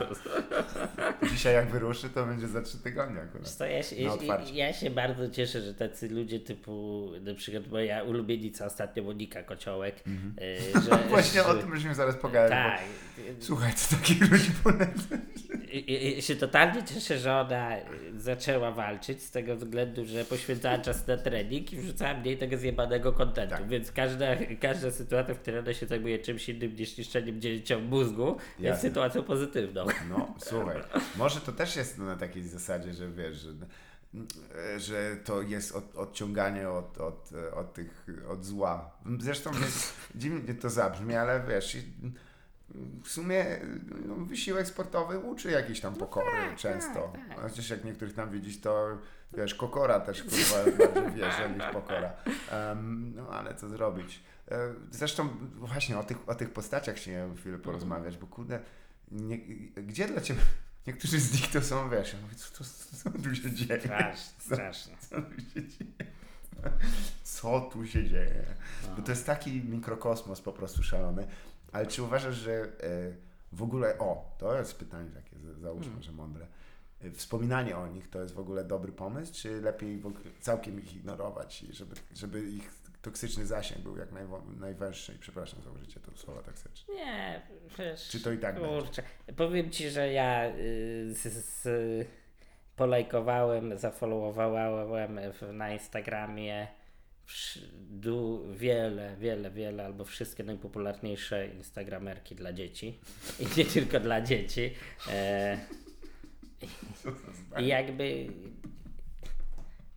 [1.32, 3.50] Dzisiaj jak wyruszy, to będzie za trzy tygodnie akurat.
[3.50, 4.12] co, ja, się, ja,
[4.54, 9.96] ja się bardzo cieszę, że tacy ludzie typu na przykład moja ulubienica ostatnio Monika Kociołek,
[10.08, 12.52] y, że, Właśnie że, o tym musimy zaraz pogadać.
[12.52, 12.82] Tak.
[13.18, 15.18] Bo, słuchaj, co takich ludzi polecę.
[15.72, 17.72] I, i, się totalnie cieszę, że ona
[18.18, 23.14] zaczęła walczyć z tego względu, że poświęcała czas na trening i wrzucała mniej tego zjebanego
[23.14, 23.56] kontentu.
[23.56, 23.68] Tak.
[23.68, 24.26] Więc każda,
[24.60, 28.90] każda sytuacja, w której ona się zajmuje czymś innym niż niszczeniem dzieciom mózgu, jest Jasne.
[28.90, 29.86] sytuacją pozytywną.
[30.10, 30.82] No, słuchaj,
[31.16, 33.54] może to też jest na takiej zasadzie, że wiesz, że,
[34.80, 38.92] że to jest od, odciąganie od, od, od tych, od zła.
[39.20, 41.78] Zresztą jest, dziwnie to zabrzmi, ale wiesz,
[43.04, 43.46] w sumie
[44.06, 47.14] no, wysiłek sportowy uczy jakiejś tam pokory często.
[47.42, 48.98] Chociaż jak niektórych tam widzisz, to
[49.38, 52.14] wiesz, kokora też kurwa jest bardziej wierzę niż pokora.
[52.52, 54.24] Em, no ale co zrobić?
[54.52, 58.60] E, Zresztą właśnie o tych, o tych postaciach chciałem chwilę porozmawiać, bo kurde,
[59.12, 59.38] nie,
[59.76, 60.42] gdzie dla Ciebie...
[60.88, 62.64] Niektórzy z nich to są, wiesz, ja mówię, co, co,
[62.98, 63.80] co tu się dzieje?
[63.82, 64.96] Strasznie, strasznie.
[65.10, 66.12] Co tu się dzieje?
[67.24, 68.46] Co tu się dzieje?
[68.98, 71.28] Bo to jest taki mikrokosmos po prostu szalony.
[71.72, 72.68] Ale czy uważasz, że e,
[73.52, 76.48] w ogóle, o, to jest pytanie takie, za- załóżmy, że mądre.
[77.02, 80.04] E, Wspominanie o nich to jest w ogóle dobry pomysł, czy lepiej
[80.42, 82.70] całkiem ich ignorować, żeby, żeby ich
[83.04, 85.14] toksyczny zasięg był jak najwo- najwęższy?
[85.14, 86.94] I przepraszam za użycie tego słowa toksyczne.
[86.96, 87.42] Nie,
[87.80, 89.04] wiesz, Czy to i tak kurczę.
[89.38, 91.68] Powiem Ci, że ja y, z, z,
[92.76, 95.20] polajkowałem, zafollowowałem
[95.54, 96.68] na Instagramie
[97.74, 103.00] du, wiele, wiele, wiele, albo wszystkie najpopularniejsze instagramerki dla dzieci.
[103.40, 104.74] I nie tylko dla dzieci.
[105.10, 105.58] E,
[107.62, 108.28] I jakby...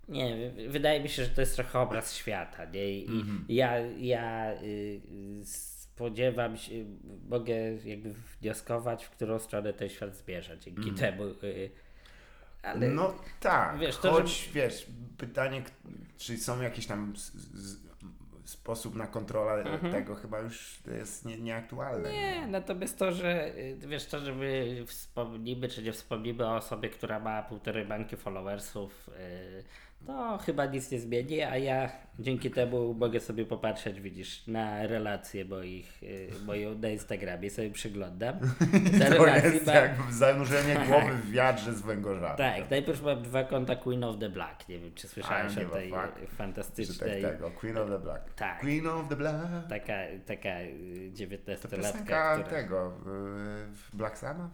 [0.08, 2.90] Nie, wy- wydaje mi się, że to jest trochę obraz świata, nie?
[2.92, 3.06] I
[3.48, 5.00] ja, ja y,
[5.44, 6.72] spodziewam się,
[7.28, 11.24] mogę jakby wnioskować, w którą stronę ten świat zmierza dzięki temu.
[11.24, 11.70] Y,
[12.62, 14.86] ale No tak, Wiesz, to, choć wiesz,
[15.18, 15.62] pytanie,
[16.16, 17.76] czy są jakieś tam s- s-
[18.44, 22.08] sposób na kontrolę tego chyba już jest nie, nieaktualne.
[22.08, 22.14] Mhm.
[22.42, 26.88] Nie, natomiast to, że y, wiesz, to, że my wspomnimy, czy nie wspomnimy o osobie,
[26.88, 29.64] która ma półtorej bańki followersów, y,
[30.06, 31.88] to chyba nic nie zmieni, a ja
[32.18, 38.38] dzięki temu mogę sobie popatrzeć, widzisz, na relacje moich, y, moją na Instagramie, sobie przyglądam.
[38.98, 42.34] Te To jest mam- jak zanurzenie głowy w wiadrze z węgorza.
[42.34, 44.68] Tak, najpierw mam dwa konta Queen of the Black.
[44.68, 46.00] Nie wiem, czy słyszałeś o tej fuck.
[46.02, 47.22] Że tak fantastycznej.
[47.22, 48.34] tego, Queen of the Black.
[48.34, 48.60] Tak.
[48.60, 49.36] Queen of the Black.
[49.68, 49.94] Taka,
[50.26, 52.48] taka y, To 19-latka, piosenka która...
[52.50, 52.92] tego,
[53.92, 54.50] y, Black Sama?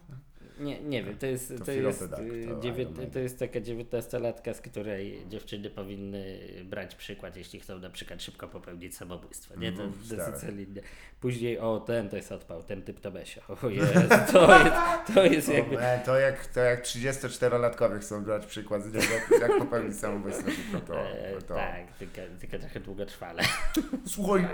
[0.61, 3.39] Nie, nie wiem, to jest, To to, jest, the Dark, y, to dziewię- to jest
[3.39, 9.55] taka 19-latka, z której dziewczyny powinny brać przykład, jeśli chcą na przykład szybko popełnić samobójstwo.
[9.57, 10.41] Nie, to Mhm, jest stare.
[10.41, 10.83] solidnie.
[11.21, 13.41] Później, o ten to jest odpał, ten typ to Besio.
[13.63, 13.93] O Jezu,
[14.33, 14.75] to jest,
[15.15, 15.79] to jest To, jakby...
[15.81, 20.81] e, to, jak, to jak 34-latkowie chcą brać przykład z niego, jak popełnić samobójstwo, to,
[20.81, 21.55] to, E, to.
[21.55, 23.43] Tak, tylko, tylko trochę długotrwale.
[24.07, 24.47] Słuchaj.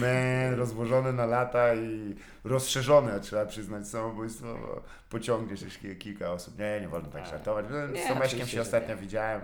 [0.00, 6.58] Man, rozłożony na lata i rozszerzone, trzeba przyznać, samobójstwo, bo pociągniesz jeszcze kilka osób.
[6.58, 7.30] Nie, nie wolno tak Tak.
[7.30, 7.66] żartować.
[8.04, 9.00] Z Tomeczkiem się ostatnio nie.
[9.00, 9.40] widziałem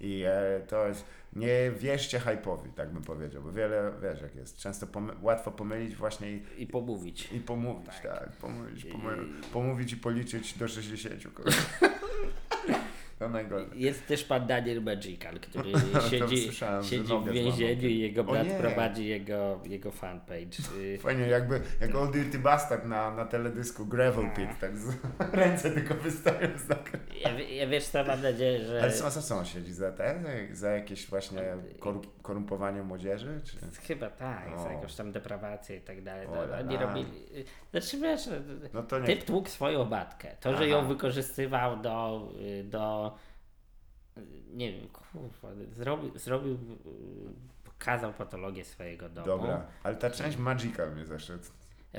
[0.00, 1.04] i, i e, to jest,
[1.36, 5.96] nie wierzcie hype'owi, tak bym powiedział, bo wiele, wiesz jak jest, często pomy- łatwo pomylić
[5.96, 7.32] właśnie i, I pomówić.
[7.32, 8.32] i pomówić, tak, Tak.
[8.32, 11.22] pomówić, I- pomy- pomówić i policzyć do 60.
[11.22, 11.42] To
[13.28, 13.76] najgorsze.
[13.76, 15.72] Jest też pan Daniel Magical, który
[16.10, 16.50] siedzi,
[16.82, 20.62] siedzi w więzieniu i jego brat prowadzi jego, jego fanpage.
[21.02, 24.94] Fajnie, jakby jak Old Dirty Bastard na, na teledysku Gravel Pit, tak z,
[25.32, 26.68] ręce tylko wystają z.
[27.20, 29.72] Ja, ja wiesz co, mam nadzieję, że Ale co, co on siedzi?
[29.72, 30.22] Za te?
[30.52, 31.42] Za, jakieś właśnie
[31.78, 33.40] korup, korumpowanie młodzieży?
[33.44, 33.56] Czy?
[33.82, 34.62] chyba tak, O.
[34.62, 36.26] za jakąś tam deprawację i tak dalej.
[36.26, 37.06] O To la Oni robili...
[37.70, 38.28] Znaczy wiesz,
[38.74, 39.06] No to nie.
[39.06, 40.28] typ tłukł swoją matkę.
[40.40, 40.64] To, że Aha.
[40.64, 42.28] ją wykorzystywał do...
[42.64, 43.09] do
[44.52, 46.58] nie wiem, kurwa, zrobił, zrobił
[47.64, 49.26] pokazał patologię swojego domu.
[49.26, 51.44] Dobra, ale ta część Magical mnie zaszedł.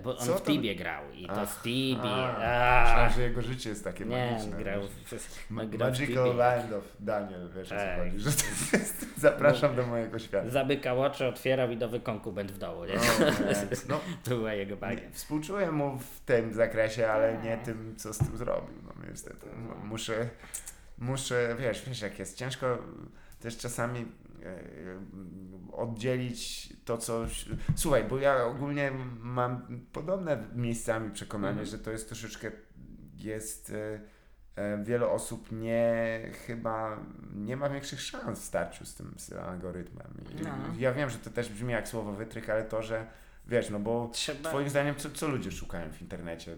[0.03, 2.01] Bo on Co w Tibie grał i to z Tibi.
[2.03, 4.57] a, Myślałem, że jego życie jest takie Nie, magiczne.
[4.57, 6.33] grał w, Ma- grał Magical Tibie.
[6.37, 7.97] Land of Daniel, wiesz o Tak.
[7.97, 10.49] co chodzi, że to jest, zapraszam do mojego świata.
[10.49, 12.93] Zamykał oczy, otwierał i nowy konkubent w dołu, nie?
[12.95, 13.25] No,
[13.89, 15.09] no, To była jego magia.
[15.11, 17.43] współczuję mu w tym zakresie, ale Tak.
[17.43, 19.49] nie tym, co z tym zrobił, no niestety.
[19.49, 20.29] M- Muszę,
[21.01, 22.77] muszę, wiesz, wiesz jak jest, ciężko
[23.39, 24.59] też czasami e,
[25.71, 27.25] oddzielić to, co...
[27.75, 31.67] Słuchaj, bo ja ogólnie mam podobne miejscami przekonanie, Mhm.
[31.67, 32.51] że to jest troszeczkę,
[33.17, 33.69] jest...
[33.69, 33.99] e,
[34.55, 36.99] e, Wiele osób nie chyba
[37.35, 40.07] nie ma większych szans w starciu z tym, z tym algorytmem.
[40.43, 40.49] No.
[40.77, 43.07] Ja wiem, że to też brzmi jak słowo wytrych, ale to, że
[43.47, 44.49] wiesz, no bo Trzeba...
[44.49, 46.57] Twoim zdaniem, co, co ludzie szukają w internecie,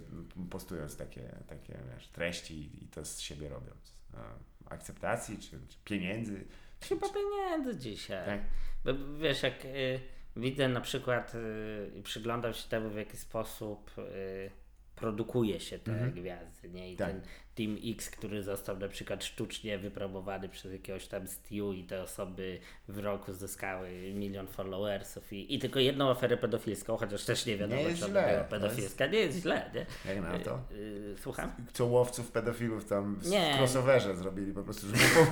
[0.49, 3.93] postując takie, takie wiesz, treści i to z siebie robiąc?
[4.17, 6.45] A, Akceptacji czy, czy pieniędzy?
[6.89, 8.25] Chyba pieniędzy dzisiaj.
[8.25, 8.41] tak?
[8.85, 9.99] Bo wiesz, jak y,
[10.35, 14.51] widzę na przykład y, i przyglądam się temu, w jaki sposób y,
[14.95, 16.11] produkuje się te Mhm.
[16.11, 16.91] gwiazdy, nie?
[16.91, 17.07] I Tak.
[17.11, 17.21] ten
[17.55, 22.59] Team X, który został na przykład sztucznie wypromowany przez jakiegoś tam Stu i te osoby
[22.87, 27.81] w roku zyskały milion followersów i, i tylko jedną aferę pedofilską, chociaż też nie wiadomo,
[27.81, 29.07] Nie jest czy ona była pedofilska.
[29.07, 29.85] Nie jest źle, nie?
[30.13, 30.59] Jak na to?
[30.71, 31.51] Y, y, słucham?
[31.73, 33.53] Co łowców pedofilów tam w Nie.
[33.57, 35.25] crossoverze zrobili po prostu, żeby było,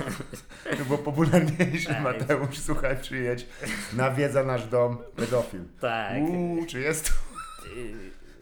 [0.70, 2.02] żeby było popularniejszy Tak.
[2.02, 3.46] Mateusz, słuchaj, przyjedź,
[3.92, 5.60] nawiedza nasz dom pedofil.
[5.80, 6.22] Tak.
[6.22, 7.12] Uuu, czy jest to?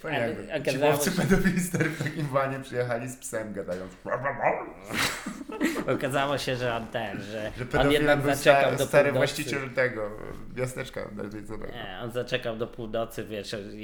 [0.01, 3.93] Fajnie, jakby się- pedofilistery w takim wanie przyjechali z psem gadając.
[5.97, 10.11] Okazało się, że on ten, że, Że on jednak zaczekał stary, do stary właściciel tego
[10.57, 11.73] miasteczka nardyjcowego.
[11.73, 13.77] Nie, on zaczekał do północy, wiesz, i,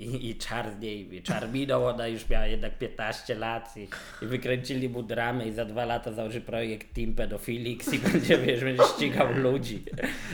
[0.00, 3.88] i, i czarnie, i czarminą, ona już miała jednak 15 lat i,
[4.22, 8.64] i wykręcili mu dramę i za dwa lata założy projekt Team Pedofilix i będzie, wiesz,
[8.64, 9.84] będzie ścigał ludzi.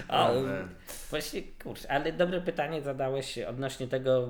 [0.08, 0.68] A, O, man.
[1.10, 4.28] właśnie, kurczę, ale dobre pytanie zadałeś odnośnie tego,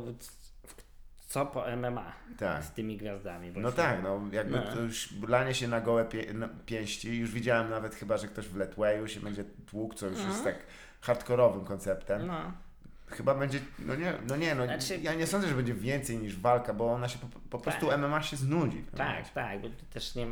[1.34, 2.64] co po MMA Tak.
[2.64, 3.48] z tymi gwiazdami.
[3.48, 3.76] No właśnie.
[3.76, 4.80] tak, no jakby No.
[4.80, 8.56] już lanie się na gołe pie, na pięści, już widziałem nawet chyba, że ktoś w
[8.56, 10.56] Letwayu się będzie tłukł, co już jest tak
[11.00, 12.26] hardkorowym konceptem.
[12.26, 12.52] No.
[13.06, 16.36] Chyba będzie, no nie, no nie, no Znaczy- ja nie sądzę, że będzie więcej niż
[16.36, 17.98] walka, bo ona się po, po prostu Tak.
[17.98, 18.84] MMA się znudzi.
[18.96, 20.26] Tak, tak, bo też nie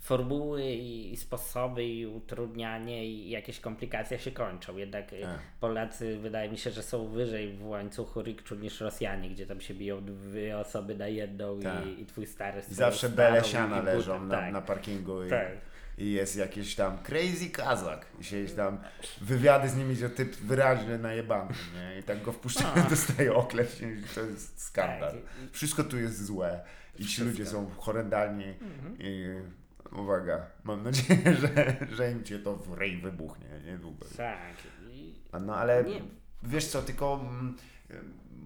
[0.00, 4.76] formuły i sposoby i utrudnianie i jakieś komplikacje się kończą.
[4.76, 5.38] Jednak Tak.
[5.60, 9.74] Polacy wydaje mi się, że są wyżej w łańcuchu rikczu niż Rosjanie, gdzie tam się
[9.74, 11.86] biją dwie osoby na jedną Tak.
[11.86, 14.52] i, i twój stary I zawsze starą bele i siana butem, leżą na, tak.
[14.52, 15.48] na parkingu i, Tak.
[15.98, 18.78] i jest jakiś tam crazy kazak i się tam
[19.20, 21.98] wywiady z nimi, że typ wyraźny najebany, nie?
[22.00, 25.12] I tak go wpuszczają, dostaje oklep i to jest skandal.
[25.12, 25.50] Tak.
[25.52, 26.60] Wszystko tu jest złe
[26.98, 28.96] i ci ludzie są horrendalni Mhm.
[28.98, 29.24] i
[29.92, 34.06] uwaga, mam nadzieję, że, że im cię to w rej wybuchnie niedługo.
[34.16, 34.38] Tak.
[35.40, 36.02] No ale Nie.
[36.42, 37.56] wiesz co, tylko mm,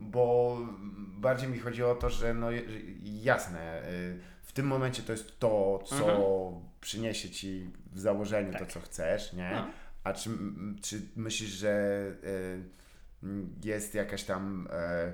[0.01, 0.59] bo
[1.19, 2.49] bardziej mi chodzi o to, że no
[3.03, 8.73] jasne, y, w tym momencie to jest to, co przyniesie ci w założeniu to, Tak.
[8.73, 9.51] co chcesz, nie?
[9.55, 9.67] No.
[10.05, 10.31] A czy,
[10.83, 12.63] czy myślisz, że y,
[13.65, 15.13] jest jakaś tam e,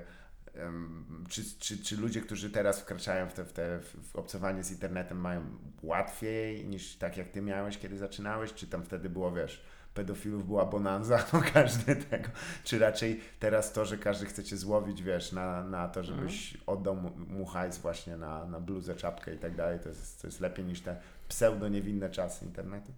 [1.29, 5.17] czy, czy, czy ludzie, którzy teraz wkraczają w, te, w, te, w obcowanie z internetem
[5.17, 5.41] mają
[5.83, 8.53] łatwiej niż tak jak ty miałeś, kiedy zaczynałeś?
[8.53, 12.29] Czy tam wtedy było, wiesz, pedofilów była bonanza, no każdy tego,
[12.63, 16.95] czy raczej teraz to, że każdy chce cię złowić, wiesz, na, na to, żebyś oddał
[16.95, 20.39] mu, mu hajs właśnie na, na bluzę, czapkę i tak dalej, to jest, to jest
[20.39, 22.91] lepiej niż te pseudo niewinne czasy internetu?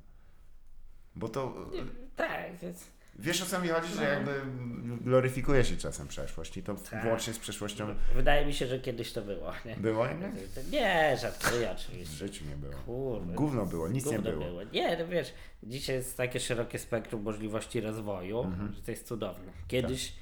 [1.15, 1.55] Bo to,
[2.15, 2.87] tak, więc
[3.19, 4.03] wiesz o co mi chodzi, że No.
[4.09, 4.41] jakby
[5.03, 7.03] gloryfikuje się czasem przeszłość i to Tak.
[7.03, 9.51] włącznie z przeszłością wydaje mi się, że kiedyś to było.
[9.65, 10.31] Nie, było jednak?
[10.71, 12.15] nie żartuję W oczywiście.
[12.15, 12.73] życiu nie było.
[12.85, 13.33] Kurde.
[13.33, 14.63] Gówno było, nic nie Gówno było.
[14.63, 18.73] Nie, no wiesz, dzisiaj jest takie szerokie spektrum możliwości rozwoju, Mhm.
[18.73, 19.51] że to jest cudowne.
[19.67, 20.13] Kiedyś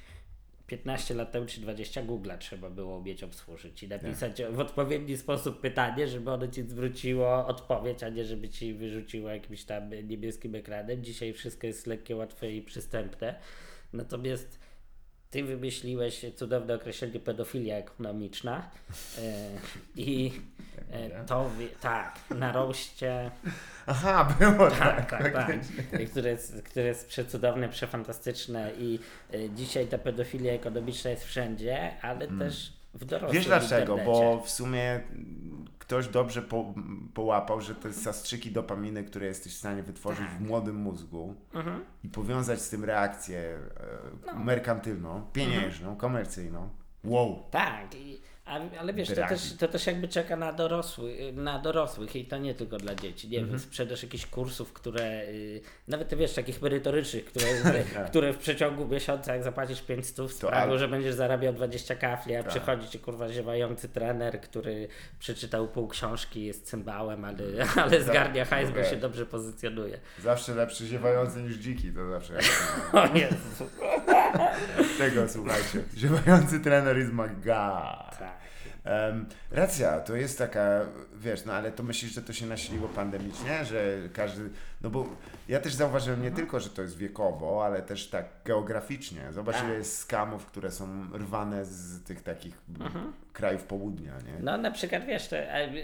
[0.72, 4.52] 15 lat temu czy 20 Google'a trzeba było umieć obsłużyć i napisać Tak.
[4.52, 9.64] w odpowiedni sposób pytanie, żeby ono ci zwróciło odpowiedź, a nie żeby ci wyrzuciło jakimś
[9.64, 11.04] tam niebieskim ekranem.
[11.04, 13.34] Dzisiaj wszystko jest lekkie, łatwe i przystępne.
[13.92, 14.58] Natomiast
[15.30, 18.70] ty wymyśliłeś cudowne określenie pedofilia ekonomiczna
[19.18, 19.48] e,
[19.96, 20.32] i
[21.26, 23.30] To wie, tak, na roście.
[23.86, 25.10] Aha, było tak.
[25.10, 25.56] Tak, tak, tak.
[26.10, 28.98] Które jest, które jest przecudowne, przefantastyczne i
[29.34, 33.34] e, dzisiaj ta pedofilia ekonomiczna jest wszędzie, ale też w dorosłym Mm.
[33.34, 33.96] Wiesz dlaczego?
[34.04, 36.74] Bo w sumie mm, ktoś dobrze po,
[37.14, 41.84] połapał, że to jest zastrzyki dopaminy, które jesteś w stanie wytworzyć w młodym mózgu Mhm.
[42.04, 43.58] i powiązać z tym reakcję e,
[44.26, 44.34] No.
[44.44, 46.68] merkantylną, pieniężną, komercyjną.
[47.04, 47.42] Wow.
[47.50, 48.20] Tak, i,
[48.80, 52.54] ale wiesz, to też, to też jakby czeka na, dorosły, na dorosłych i to nie
[52.54, 53.28] tylko dla dzieci.
[53.28, 53.50] Nie Mhm.
[53.58, 57.46] wiem, sprzedaż jakichś kursów, które, y, nawet wiesz, takich merytorycznych, które,
[57.94, 58.06] Tak.
[58.10, 62.34] które w przeciągu miesiąca, jak zapłacisz 5 stów, sprawią, al- że będziesz zarabiał 20 kafli,
[62.36, 62.52] a Tak.
[62.52, 64.88] przychodzi ci kurwa ziewający trener, który
[65.18, 67.38] przeczytał pół książki, jest cymbałem, ale,
[67.84, 69.98] ale zgarnia hajs, bo się dobrze pozycjonuje.
[70.22, 72.34] Zawsze lepszy ziewający niż dziki, to zawsze.
[72.92, 73.64] O Jezu.
[74.98, 75.82] Tego słuchajcie.
[75.96, 78.18] Ziewający trener is my god.
[78.18, 78.42] Tak.
[78.84, 80.80] Em, racja, to jest taka,
[81.14, 85.06] wiesz, no ale to myślisz, że to się nasiliło pandemicznie, że każdy, no bo
[85.48, 89.20] ja też zauważyłem nie tylko, że to jest wiekowo, ale też tak geograficznie.
[89.32, 89.64] Zobacz, Tak.
[89.64, 93.12] ile jest skamów, które są rwane z tych takich Mhm.
[93.32, 94.32] krajów południa, nie?
[94.42, 95.28] No na przykład wiesz,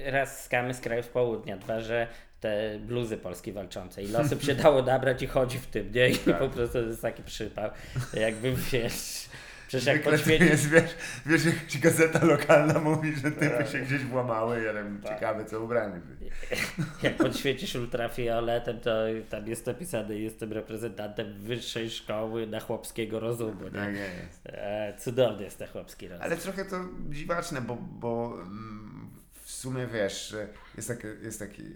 [0.07, 2.07] raz skamy z krajów południa, dwa, że
[2.41, 6.09] te bluzy Polski walczące i losy się dało nabrać i chodzi w tym, nie?
[6.11, 6.39] I Tak.
[6.39, 7.71] po prostu to jest taki przypał.
[8.15, 9.29] Jakby wiesz,
[9.69, 10.49] przecież jak podświecić...
[10.49, 10.95] jest, wiesz,
[11.27, 13.69] wiesz, jakaś gazeta lokalna mówi, że typy Tak.
[13.69, 16.31] się gdzieś włamały, ja wiem, ciekawe co ubrani byli.
[17.03, 18.91] Jak podświecisz ultrafioletem, to
[19.29, 23.65] tam jest napisane, jestem reprezentantem wyższej szkoły na chłopskiego rozumu.
[23.65, 23.71] Nie?
[23.71, 24.41] Tak jest.
[24.47, 26.23] E, cudowny jest ten chłopski rozum.
[26.25, 26.77] Ale trochę to
[27.11, 29.08] dziwaczne, bo, bo mm,
[29.49, 31.73] w sumie wiesz, że jest taki, jest taki e,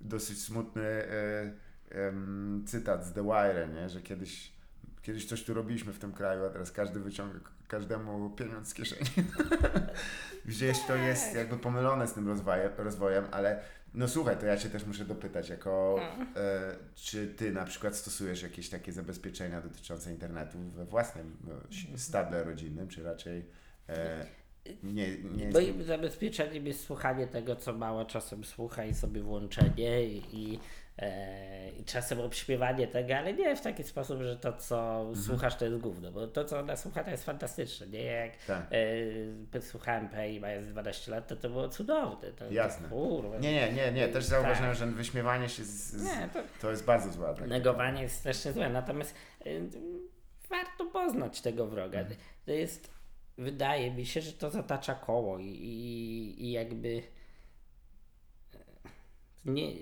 [0.00, 1.52] dosyć smutny e,
[1.90, 3.88] em, cytat z The Wire, nie?
[3.88, 4.52] że kiedyś,
[5.02, 9.10] kiedyś coś tu robiliśmy w tym kraju, a teraz każdy wyciąga każdemu pieniądz z kieszeni.
[10.44, 13.62] Gdzieś to jest jakby pomylone z tym rozwojem, rozwojem ale
[13.94, 16.00] no słuchaj, to ja Cię też muszę dopytać, jako
[16.36, 21.54] e, czy Ty na przykład stosujesz jakieś takie zabezpieczenia dotyczące internetu we własnym no,
[21.96, 23.44] stadle rodzinnym, czy raczej
[23.88, 24.26] e,
[24.82, 25.54] nie, nie jest...
[25.54, 30.58] Moim zabezpieczeniem jest słuchanie tego, co mało czasem słucha i sobie włączenie i,
[30.98, 35.16] e, i czasem obśpiewanie tego, ale nie w taki sposób, że to, co Mhm.
[35.16, 38.02] słuchasz, to jest gówno, bo to, co ona słucha, to jest fantastyczne, nie?
[38.04, 38.66] Jak Tak.
[39.54, 42.32] e, słuchałem PEI mając 12 lat, to to było cudowne.
[42.32, 42.88] To, Jasne.
[42.88, 43.38] To, kurwa.
[43.38, 46.84] Nie, nie, nie, nie, też zauważyłem, że wyśmiewanie się z, z, Nie, to to jest
[46.84, 47.34] bardzo złe.
[47.38, 47.48] Tak.
[47.48, 49.14] negowanie jest strasznie złe, natomiast
[49.46, 49.60] y,
[50.50, 51.98] warto poznać tego wroga.
[51.98, 52.16] Mhm.
[52.46, 52.99] To jest,
[53.40, 57.02] wydaje mi się, że to zatacza koło i, i, i jakby
[58.54, 58.58] e,
[59.44, 59.72] nie,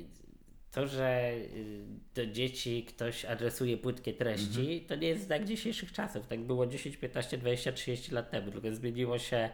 [0.71, 1.85] to, że y,
[2.15, 4.81] do dzieci ktoś adresuje płytkie treści, Mhm.
[4.81, 6.27] to nie jest znak dzisiejszych czasów.
[6.27, 9.51] Tak było 10, 15, 20, 30 lat temu, tylko zmieniło się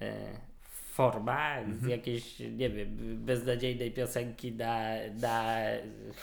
[0.00, 1.80] e, forma Mhm.
[1.80, 2.96] z jakiejś, nie wiem,
[3.26, 4.88] beznadziejnej piosenki na,
[5.20, 5.62] na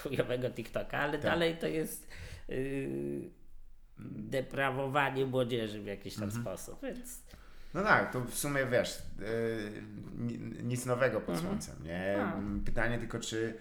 [0.04, 1.22] chujowego TikToka, ale Tak.
[1.22, 2.08] dalej to jest
[2.50, 3.30] y,
[4.12, 6.42] deprawowanie młodzieży w jakiś tam Mhm.
[6.44, 7.22] sposób, więc
[7.74, 9.26] No tak, to w sumie wiesz, yy,
[10.18, 11.48] ni- nic nowego pod Mhm.
[11.48, 12.18] słońcem, nie?
[12.22, 12.34] A.
[12.66, 13.54] Pytanie tylko, czy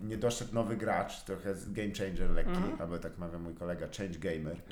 [0.00, 2.80] nie doszedł nowy gracz, trochę game changer lekki, Mhm.
[2.80, 4.56] albo tak mawia mój kolega, change gamer.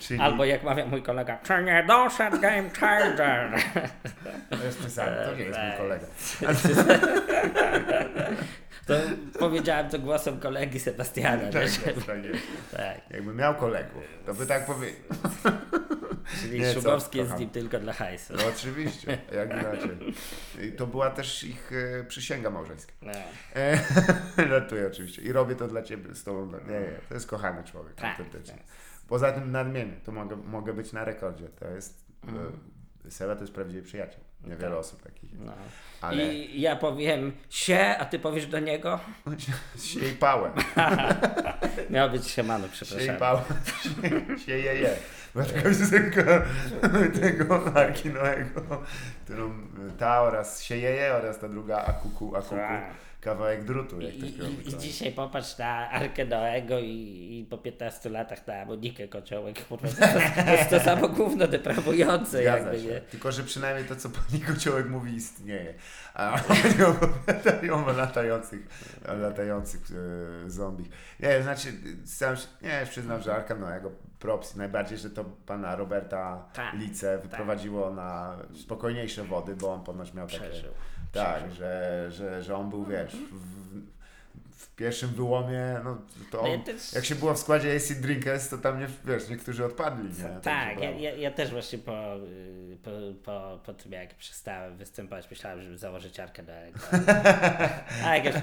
[0.00, 3.50] Czyli, albo jak mawia mój kolega, czy nie doszedł game changer?
[4.50, 5.78] To jest pisane, to nie jest mój Tak.
[5.78, 6.06] kolega.
[9.32, 11.50] To powiedziałem to głosem kolegi Sebastiana.
[11.52, 12.40] Tak jest, tak jest.
[12.76, 13.10] tak.
[13.10, 15.00] Jakby miał kolegów, to by tak powiedział.
[16.40, 17.40] Czyli Nie, co, Szumowski jest kocham.
[17.40, 18.32] nim tylko dla hajsu.
[18.36, 19.98] No oczywiście, jak inaczej.
[20.68, 21.70] I to była też ich
[22.00, 22.92] e, przysięga małżeńska.
[23.02, 23.12] No.
[23.56, 25.22] E, oczywiście.
[25.22, 26.46] I robię to dla Ciebie, z Tobą.
[26.46, 28.54] Nie, nie, to jest kochany człowiek, Tak, autentycznie.
[28.54, 28.66] tak.
[29.08, 31.48] Poza tym nadmienię, to mogę, mogę być na rekordzie.
[31.48, 32.04] To jest,
[33.06, 34.20] e, Seba to jest prawdziwy przyjaciel.
[34.44, 34.78] Niewiele Tak.
[34.80, 35.44] osób takich jest.
[35.44, 35.52] No.
[36.00, 39.00] Ale I ja powiem się, a ty powiesz do niego?
[39.84, 40.52] siej pałem,
[41.90, 43.16] Miał być siemano, przepraszam.
[43.16, 43.44] pałem,
[44.46, 44.90] sieje je.
[45.34, 46.22] Była taka piosenka
[47.20, 48.82] tego Arki Noego,
[49.24, 49.52] którą
[49.98, 52.54] ta oraz sieje je oraz ta druga akuku, akuku.
[52.56, 52.84] Tak.
[53.20, 54.68] Kawałek drutu, I, jak i, robi.
[54.68, 56.86] I dzisiaj popatrz na Arkę Noego i,
[57.40, 59.66] i po 15 latach na Monikę Kociołek.
[59.66, 62.42] Kurwa, to, to jest to samo gówno deprawujące.
[62.42, 62.86] Zgadza jakby, się.
[62.86, 63.00] nie?
[63.00, 65.74] Tylko, że przynajmniej to, co pani Kociołek mówi, istnieje.
[66.14, 68.60] A oni opowiadają o latających,
[69.08, 70.60] o latających e.
[71.20, 71.72] Nie, znaczy,
[72.04, 77.18] sam, się- nie, przyznam, że Arka Noego props, najbardziej, że to pana Roberta Tak, Lice
[77.18, 80.50] wyprowadziło na spokojniejsze wody, bo on ponoć miał takie...
[81.12, 83.60] Tak, że, że, że on był, wiesz, w,
[84.56, 85.98] w pierwszym wyłomie, no
[86.30, 89.28] to No ja też- jak się było w składzie AC Drinkers, to tam nie, wiesz,
[89.28, 90.40] niektórzy odpadli, nie?
[90.42, 92.90] Tak, ja, ja, ja też właśnie po, y, po,
[93.24, 96.78] po, po tym jak przestałem występować, myślałem, żeby założyć arkę do ego.
[98.04, 98.34] A jak już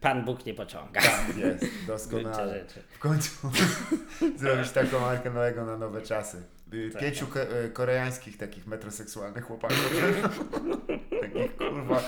[0.00, 1.00] Pan Bóg nie pociąga.
[1.00, 2.64] Tak, jest, doskonale.
[2.90, 3.50] W końcu
[4.36, 6.42] zrobić taką markę nowego na nowe czasy.
[6.74, 7.02] Y, Tak.
[7.02, 9.92] Pięciu ko- y, koreańskich takich metroseksualnych chłopaków.
[11.44, 12.02] kurwa,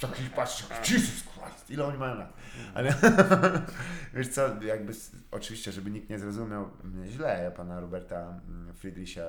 [0.00, 2.32] takich patrz, Jesus Christ, ile oni mają lat.
[2.74, 2.94] Ale
[4.14, 4.92] wiesz co, jakby
[5.30, 9.20] oczywiście, żeby nikt nie zrozumiał mnie źle, ja pana Roberta mm, Friedricha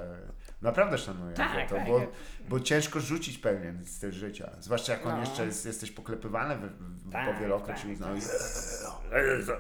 [0.62, 1.88] naprawdę szanuję Tak, za to, tak.
[1.88, 2.02] bo,
[2.50, 4.50] bo ciężko rzucić pewien styl życia.
[4.60, 5.20] Zwłaszcza jak on No.
[5.20, 8.08] jeszcze jest, jesteś poklepywany w, w, Tak, powielokroć tak, i no,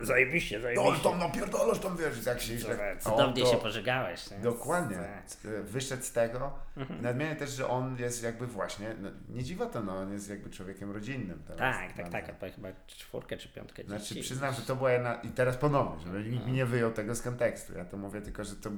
[0.01, 2.97] Zajebiście, no ale tam napierdolasz tam wiesz, tak się źle.
[2.99, 4.31] Cudownie O, to- się pożegałeś.
[4.31, 4.37] nie?
[4.37, 4.95] Dokładnie.
[4.97, 5.25] Tak.
[5.25, 6.53] C- Wyszedł z tego.
[7.01, 10.49] Nadmienię też, że on jest jakby właśnie, no, nie dziwa to, no, on jest jakby
[10.49, 11.43] człowiekiem rodzinnym.
[11.47, 12.29] teraz Tak, tak, tak.
[12.29, 14.21] a to chyba czwórkę czy piątkę Znaczy dzieci.
[14.21, 16.47] przyznam, że to była jedna, i teraz ponownie, żeby nikt No.
[16.47, 17.77] mi nie wyjął tego z kontekstu.
[17.77, 18.69] Ja to mówię tylko, że to,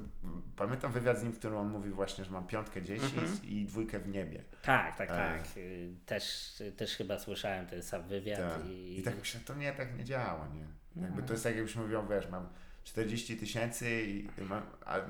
[0.56, 3.38] pamiętam wywiad z nim, w którym on mówi właśnie, że mam piątkę dzieci Mhm.
[3.44, 4.44] i dwójkę w niebie.
[4.62, 5.14] Tak, tak, E.
[5.16, 5.56] tak.
[5.56, 8.38] Y, Też, też chyba słyszałem ten sam wywiad.
[8.38, 8.66] Tak.
[8.66, 11.02] I, I tak myślę, to nie, tak nie działa, nie?
[11.02, 11.26] Jakby No.
[11.26, 12.48] to jest tak, jakbyś mówił, wiesz, mam
[12.84, 14.62] 40 tysięcy i mam,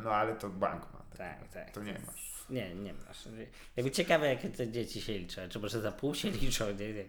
[0.05, 1.03] no ale to bank ma.
[1.19, 1.71] Tak, tak.
[1.71, 2.38] To nie masz.
[2.51, 3.29] Nie, nie masz.
[3.77, 5.43] Jakby ciekawe, jakie te dzieci się liczą.
[5.49, 6.95] Czy może za pół się liczą, nie?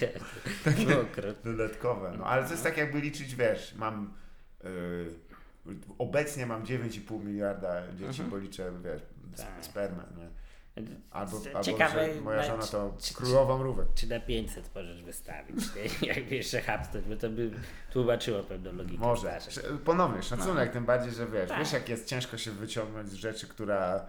[0.00, 0.84] Nie.
[0.86, 1.44] Było krótko.
[1.44, 4.14] Dodatkowe, no ale to jest tak jakby liczyć, wiesz, mam
[4.64, 4.70] yy,
[5.98, 9.02] obecnie mam 9,5 miliarda dzieci, bo liczę, wiesz,
[9.36, 9.46] Tak.
[9.54, 9.64] tak.
[9.64, 10.28] spermę, nie?
[11.10, 13.86] Albo, albo ciekawe, że moja na- żona to czy- czy- królową rówek.
[13.94, 15.64] Czy na 500 możesz wystawić,
[16.02, 16.08] nie?
[16.14, 17.50] Jakby jeszcze hapsnąć, bo to by
[17.92, 19.38] tłumaczyło pewną logikę Może.
[19.84, 21.58] Ponownie, szacunek, tym bardziej, że wiesz, Tak.
[21.58, 24.06] wiesz jak jest ciężko się wyciągnąć z rzeczy, która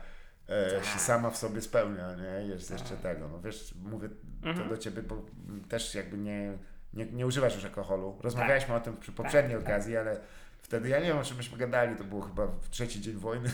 [0.48, 0.86] Tak.
[0.86, 2.48] się sama w sobie spełnia, nie?
[2.48, 4.10] Jest jeszcze tego, no wiesz, mówię
[4.44, 4.64] Mhm.
[4.70, 5.26] to do ciebie, bo
[5.70, 6.58] też jakby nie,
[6.94, 8.18] nie, nie używasz już alkoholu.
[8.22, 9.68] Rozmawialiśmy o tym przy poprzedniej tak.
[9.68, 10.20] okazji, ale
[10.64, 13.52] wtedy ja nie wiem, o czym myśmy gadali, to było chyba w trzeci dzień wojny.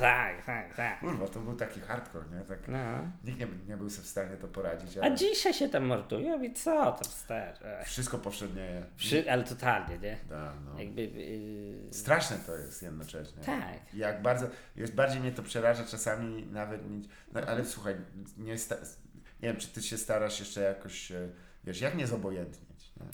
[0.00, 1.00] Tak, tak, tak.
[1.00, 2.40] Kurwa, to był taki hardcore, nie?
[2.44, 2.78] Tak, No.
[3.24, 6.42] nikt nie, nie był sobie w stanie to poradzić, A ale dzisiaj się tam mordują
[6.42, 7.56] i co tam stary?
[7.84, 8.82] wszystko powszednieje.
[8.96, 10.18] Przy, ale totalnie, nie?
[10.28, 10.78] Da, no.
[10.80, 11.02] Jakby...
[11.02, 13.42] Yy, Straszne to jest jednocześnie.
[13.44, 13.94] tak.
[13.94, 14.46] Jak bardzo,
[14.76, 17.94] jest bardziej mnie to przeraża czasami nawet, niż- no, ale słuchaj,
[18.38, 18.76] nie, sta,
[19.42, 21.28] nie wiem, czy ty się starasz jeszcze jakoś, e,
[21.64, 23.06] wiesz, jak nie zobojętnieć, nie?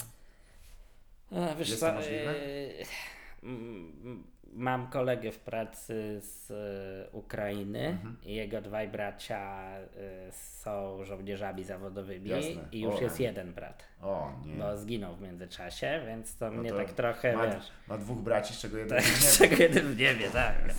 [1.50, 2.38] A, wiesz Jest co, to możliwe?
[2.38, 2.84] yy,
[3.44, 3.56] うんう
[4.10, 8.16] ん mam kolegę w pracy z e, Ukrainy Mhm.
[8.24, 12.64] i jego dwaj bracia e, są żołnierzami zawodowymi Jasne.
[12.72, 13.00] i już O.
[13.00, 14.54] jest jeden brat, O, nie.
[14.54, 17.70] bo zginął w międzyczasie, więc to No mnie to tak trochę, ma, wiesz...
[17.88, 20.54] ma dwóch braci, z czego jeden Tak, z czego jeden w niebie, tak.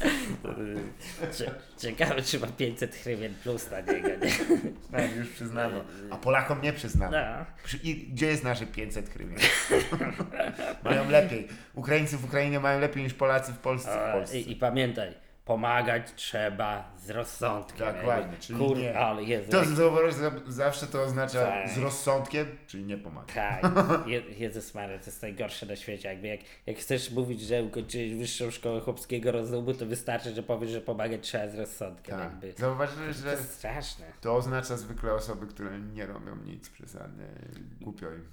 [1.37, 4.31] Cie- Ciekawe, czy ma 500 hrywien plus na niego, nie?
[4.91, 5.81] tak, już przyznano.
[6.11, 7.17] A Polakom nie przyznano.
[7.17, 7.45] No.
[7.83, 9.37] I gdzie jest nasze 500 hrywien?
[10.83, 11.47] mają lepiej.
[11.75, 14.07] Ukraińcy w Ukrainie mają lepiej niż Polacy w Polsce.
[14.09, 14.39] W Polsce.
[14.39, 15.13] I, I pamiętaj,
[15.45, 17.77] pomagać trzeba z rozsądkiem.
[17.95, 18.37] Dokładnie, jakby.
[18.37, 18.99] czyli Kur, nie.
[18.99, 20.13] ale Jezu, To zauważ,
[20.47, 21.69] zawsze to oznacza Tak.
[21.69, 23.33] z rozsądkiem, czyli nie pomaga.
[23.33, 23.61] Tak,
[24.07, 26.09] Je, Jezus Maria, to jest najgorsze na świecie.
[26.09, 30.69] Jakby jak, jak chcesz mówić, że ukończyłeś wyższą szkołę chłopskiego rozumu, to wystarczy, że powiesz,
[30.71, 32.15] że pomagać trzeba z rozsądkiem.
[32.15, 32.23] Tak.
[32.23, 32.53] Jakby.
[32.57, 34.05] Zauważyłeś, To że jest straszne.
[34.21, 37.25] to oznacza zwykle osoby, które nie robią nic przesadnie,
[37.81, 38.25] głupio im.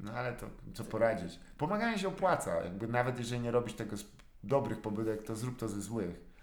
[0.00, 1.38] No ale to co poradzić.
[1.58, 4.04] Pomaganie się opłaca, jakby nawet jeżeli nie robisz tego z
[4.46, 6.34] dobrych pobudek, to zrób to ze złych.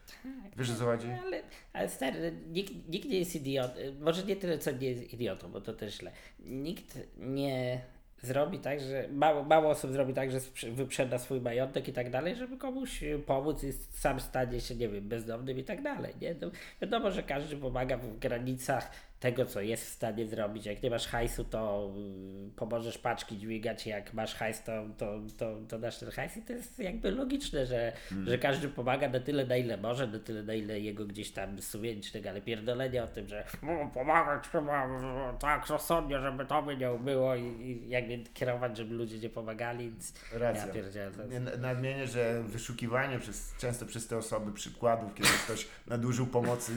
[0.57, 1.07] Wiesz o co chodzi?
[1.07, 1.41] No, ale,
[1.73, 3.73] ale stary, nikt, nikt nie jest idiotą.
[3.99, 6.11] Może nie tyle, co nie jest idiotą, bo to też źle.
[6.39, 7.81] Nikt nie
[8.21, 10.39] zrobi tak, że mało, mało osób zrobi tak, że
[10.71, 14.89] wyprzeda swój majątek i tak dalej, żeby komuś e, pomóc i sam stanie się, nie
[14.89, 16.13] wiem, bezdomnym i tak dalej.
[16.21, 16.35] Nie?
[16.41, 18.91] No, wiadomo, że każdy pomaga w granicach
[19.21, 20.65] tego, co jest w stanie zrobić.
[20.65, 21.91] Jak nie masz hajsu, to
[22.47, 26.41] y, pomożesz paczki dźwigać, jak masz hajs, to, to, to, to dasz ten hajs i
[26.41, 27.93] to jest jakby logiczne, że,
[28.25, 31.61] że każdy pomaga na tyle, na ile może, na tyle, na ile jego gdzieś tam
[31.61, 34.87] sumiennie, ale pierdolenie o tym, że "O, pomagać trzeba
[35.39, 39.91] tak rozsądnie, żeby to by nie było i, i jakby kierować, żeby ludzie nie pomagali,
[40.33, 40.67] Racja.
[40.67, 41.11] ja pierdzielę.
[41.57, 46.71] Nadmienię, że wyszukiwanie przez, często przez te osoby przykładów, kiedy ktoś nadużył pomocy,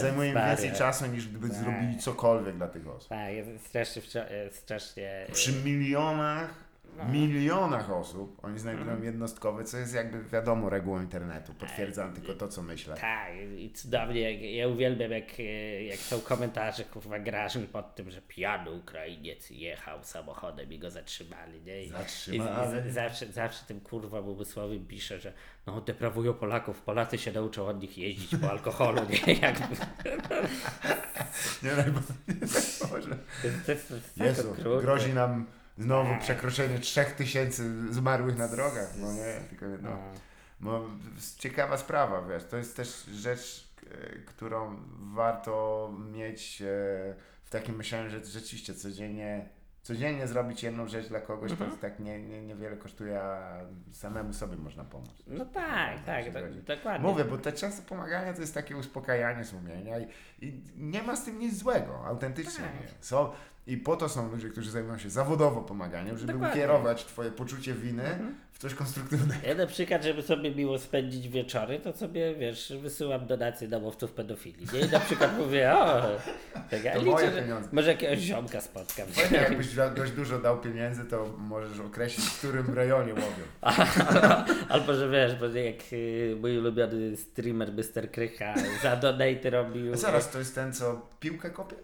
[0.00, 1.81] zajmuje więcej czasu niż gdyby Tak.
[1.82, 3.08] Zrobili cokolwiek dla tych osób.
[3.08, 6.54] Tak, jest strasznie, e, strasznie Przy milionach,
[6.96, 7.04] No.
[7.04, 9.04] milionach osób oni znajdują Mhm.
[9.04, 11.54] jednostkowe, co jest jakby wiadomo regułą internetu.
[11.54, 12.96] Potwierdzam tylko to, co myślę.
[12.96, 18.10] Tak, i cudownie, jak- ja uwielbiam jak, e, jak są komentarze kurwa grażyn pod tym,
[18.10, 21.82] że pijany Ukrainiec jechał samochodem i go zatrzymali, nie?
[21.84, 22.78] I, Zatrzymali.
[22.88, 25.32] I, z- zawsze, zawsze tym kurwa umysłowym pisze, że
[25.66, 29.32] no deprawują Polaków, Polacy się nauczą od nich jeździć po alkoholu, nie?
[29.34, 29.76] Jakby,
[31.62, 32.02] Nie, najbardziej
[33.66, 33.72] to,
[34.18, 34.80] to tak okrutne.
[34.82, 35.46] grozi nam
[35.78, 36.20] Znowu Tak.
[36.20, 37.62] przekroczenie 3000
[37.92, 39.40] zmarłych na drogach, no nie?
[39.50, 39.90] Tylko, no.
[39.90, 39.98] No.
[40.60, 40.86] Bo
[41.38, 44.76] ciekawa sprawa, wiesz, to jest też rzecz, e, którą
[45.14, 46.64] warto mieć e,
[47.44, 49.48] w takim myśleniu, że rzeczywiście codziennie,
[49.82, 51.70] codziennie zrobić jedną rzecz dla kogoś, Mhm.
[51.70, 53.58] to tak nie, nie, niewiele kosztuje, a
[53.92, 55.22] samemu sobie można pomóc.
[55.26, 56.62] No tak, tak, zgodzi.
[56.62, 57.08] dokładnie.
[57.08, 60.06] Mówię, bo te często pomagania to jest takie uspokajanie sumienia i,
[60.40, 62.80] i nie ma z tym nic złego, autentycznie Tak.
[62.80, 62.88] nie.
[63.00, 63.30] Są,
[63.66, 66.54] I po to są ludzie, którzy zajmują się zawodowo pomaganiem, żeby Dokładnie.
[66.56, 69.46] ukierować twoje poczucie winy w coś konstruktywnego.
[69.48, 74.66] Ja na przykład, żeby sobie miło spędzić wieczory, to sobie, wiesz, wysyłam donacje domowców pedofilii,
[74.72, 74.80] nie?
[74.80, 76.02] I na przykład mówię, o,
[76.70, 77.68] tak, ja To liczę, moje pieniądze.
[77.72, 79.06] może jakiegoś ziomka spotkam.
[79.08, 83.44] Fajnie, jakbyś dość dużo dał pieniędzy, to możesz określić, w którym rejonie łowią.
[84.74, 88.10] Albo, że wiesz, bo jak y, mój ulubiony streamer Mr.
[88.12, 89.92] Krycha za donate robił...
[89.92, 91.76] A zaraz, to jest ten, co piłkę kopie?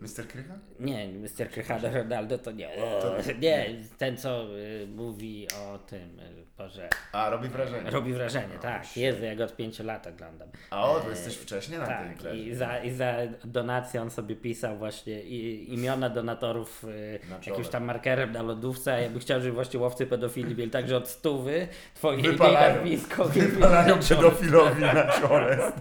[0.00, 0.26] Mr.
[0.28, 0.54] Krycha?
[0.80, 1.50] Nie, Mr.
[1.52, 2.68] Cristiano Ronaldo to nie.
[3.02, 3.66] To- nie,
[3.98, 7.90] ten co y, mówi o tym, y, Boże, A, robi wrażenie.
[7.90, 8.84] robi wrażenie, No, tak.
[8.86, 8.96] shit.
[8.96, 10.48] Jezu, ja go od pięciu lat oglądam.
[10.70, 12.42] A o, to jesteś wcześniej na tej Tak, imprezie.
[12.44, 17.84] i za, i za donację on sobie pisał właśnie i, imiona donatorów y, jakimś tam
[17.84, 21.68] markerem na lodówce, a ja bym chciał, żeby właśnie łowcy pedofili mieli także od stówy
[21.94, 22.74] twoje Wypalają.
[22.76, 25.72] nazwisko, Wypalają pedofilowi na czole.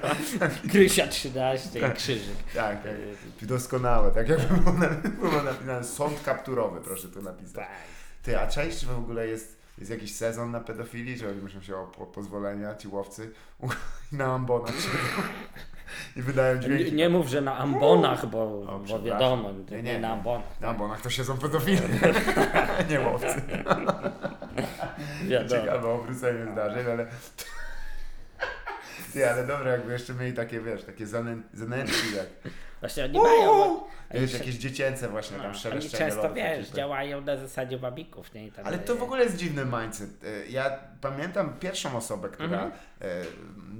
[0.72, 2.36] Krysia 13 i krzyżyk.
[2.54, 2.92] Tak, tak.
[3.62, 7.66] Doskonałe, tak jakby było, na, było napisane sąd kapturowy, proszę tu napisać.
[8.22, 11.76] Ty, a część w ogóle jest, jest jakiś sezon na pedofilii, że oni muszą się
[11.76, 13.30] o, o pozwolenia, ci łowcy,
[14.12, 14.72] na ambonach
[16.16, 16.92] i wydają Nie, dźwięki.
[16.92, 20.14] nie mów, że na ambonach, bo, O, bo wiadomo, Nie, nie, nie, na nie.
[20.14, 20.60] ambonach.
[20.60, 21.80] Na ambonach to siedzą pedofile,
[22.90, 23.42] nie łowcy.
[25.24, 25.60] Wiadomo.
[25.62, 27.06] Ciekawe obrócenie zdarzeń, ale...
[29.12, 32.26] Ty, ale dobra, jakby jeszcze mieli takie, wiesz, takie zanę, zanętki, jak
[32.80, 36.58] Właśnie oni mają, bo, wiesz, jakieś dziecięce właśnie no, tam oni szeleszczenie często, lodów, wiesz,
[36.58, 38.46] jakieś- działają na zasadzie wabików, nie?
[38.46, 40.10] I tam, Ale to w ogóle jest dziwny mindset.
[40.24, 42.72] E, Ja pamiętam pierwszą osobę, która, Mhm.
[43.00, 43.06] e,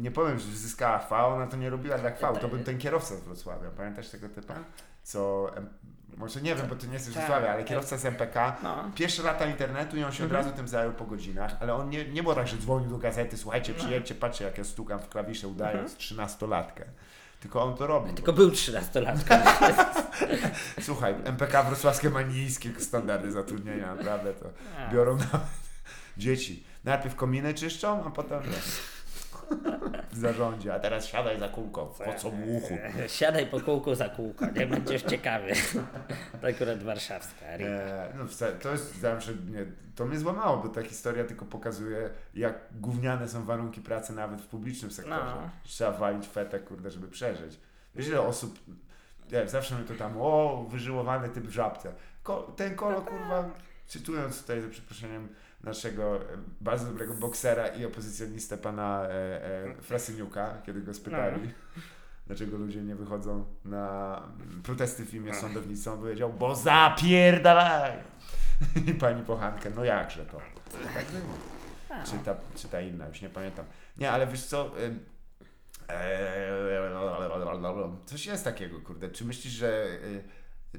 [0.01, 3.17] nie powiem, że zyskała V, ona to nie robiła dla V, to był ten kierowca
[3.17, 3.71] z Wrocławia.
[3.77, 4.55] Pamiętasz tego typa?
[5.03, 5.69] Co, em,
[6.19, 7.23] może nie wiem, bo ty nie jesteś Tak.
[7.27, 8.57] Wrocławia, ale kierowca z MPK.
[8.63, 8.91] No.
[8.95, 10.45] Pierwsze lata internetu i on się od Mhm.
[10.45, 13.37] razu tym zajął po godzinach, ale on nie, nie było tak, że dzwonił do gazety,
[13.37, 13.85] słuchajcie, No.
[13.85, 16.85] przyjedźcie, patrzcie jak ja stukam w klawisze udając trzynastolatkę.
[17.41, 17.99] Tylko on to robił.
[18.11, 18.17] Mhm.
[18.17, 19.41] Tylko był 13-latką.
[20.81, 24.47] Słuchaj, MPK wrocławskie ma niskie standardy zatrudnienia, naprawdę to
[24.89, 24.93] A.
[24.93, 25.41] biorą nawet
[26.17, 26.65] dzieci.
[26.85, 28.41] Najpierw kominy czyszczą, a potem
[30.19, 32.79] w zarządzie, a teraz siadaj za kółko, po co muchu.
[33.19, 35.53] Siadaj po kółku za kółko, nie będziesz ciekawy.
[36.41, 37.47] To akurat warszawska.
[37.47, 38.25] E, no,
[38.63, 43.45] to jest, zawsze, nie, to mnie złamało, bo ta historia tylko pokazuje, jak gówniane są
[43.45, 45.35] warunki pracy nawet w publicznym sektorze.
[45.37, 45.51] No.
[45.65, 47.61] Trzeba walić fetę, kurde, żeby przeżyć.
[47.95, 48.59] Wiesz, ile osób,
[49.33, 51.93] nie, zawsze mi to tam, o, wyżyłowany typ w żabce.
[52.23, 53.51] Ko, ten kolo, kurwa,
[53.87, 55.29] cytując tutaj, za przeproszeniem,
[55.65, 56.25] naszego e,
[56.61, 61.51] bardzo dobrego boksera i opozycjonistę pana e, e, Frasyniuka, kiedy go spytali,
[62.27, 68.03] dlaczego ludzie nie wychodzą na mm, protesty w imię sądownictwa, on powiedział, bo zapierdalają.
[68.87, 70.41] I pani Pochankę, no jakże to.
[70.95, 71.05] Tak.
[71.89, 72.05] A.
[72.05, 73.65] Czy ta, czy ta inna, już nie pamiętam.
[73.97, 74.95] Nie, ale wiesz co, eee,
[78.07, 79.11] coś jest takiego, kurde.
[79.11, 80.25] Czy myślisz, że y,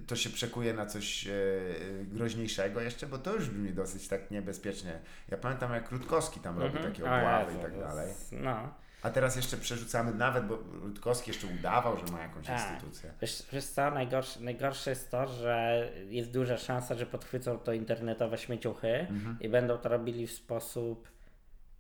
[0.07, 3.07] to się przekuje na coś y, groźniejszego jeszcze?
[3.07, 4.99] Bo to już brzmi dosyć tak niebezpiecznie.
[5.31, 6.93] Ja pamiętam, jak Rutkowski tam robił Mhm.
[6.93, 8.13] takie obławy i tak dalej.
[8.31, 8.73] No.
[9.01, 13.13] A teraz jeszcze przerzucamy nawet, bo Rutkowski jeszcze udawał, że ma jakąś instytucję.
[13.21, 18.37] Wiesz, wiesz co, najgorsze, najgorsze jest to, że jest duża szansa, że podchwycą to internetowe
[18.37, 19.37] śmieciuchy Mhm.
[19.41, 21.07] i będą to robili w sposób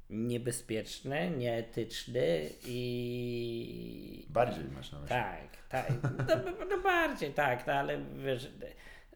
[0.09, 5.15] niebezpieczny, nieetyczny i Bardziej masz na myśli.
[5.15, 5.91] Tak, tak.
[6.27, 8.51] No, no bardziej tak, no, ale wiesz,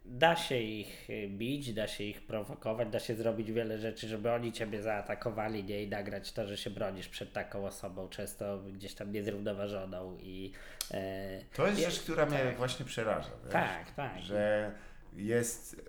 [0.05, 4.51] da się ich bić, da się ich prowokować, da się zrobić wiele rzeczy, żeby oni
[4.51, 9.11] ciebie zaatakowali, nie i nagrać to, że się bronisz przed taką osobą, często gdzieś tam
[9.11, 10.51] niezrównoważoną i
[10.91, 13.29] e, To jest Ja- rzecz, która mnie właśnie przeraża.
[13.43, 13.53] Wiesz?
[13.53, 14.21] tak, tak.
[14.21, 14.71] że
[15.15, 15.81] jest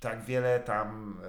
[0.00, 1.20] tak wiele tam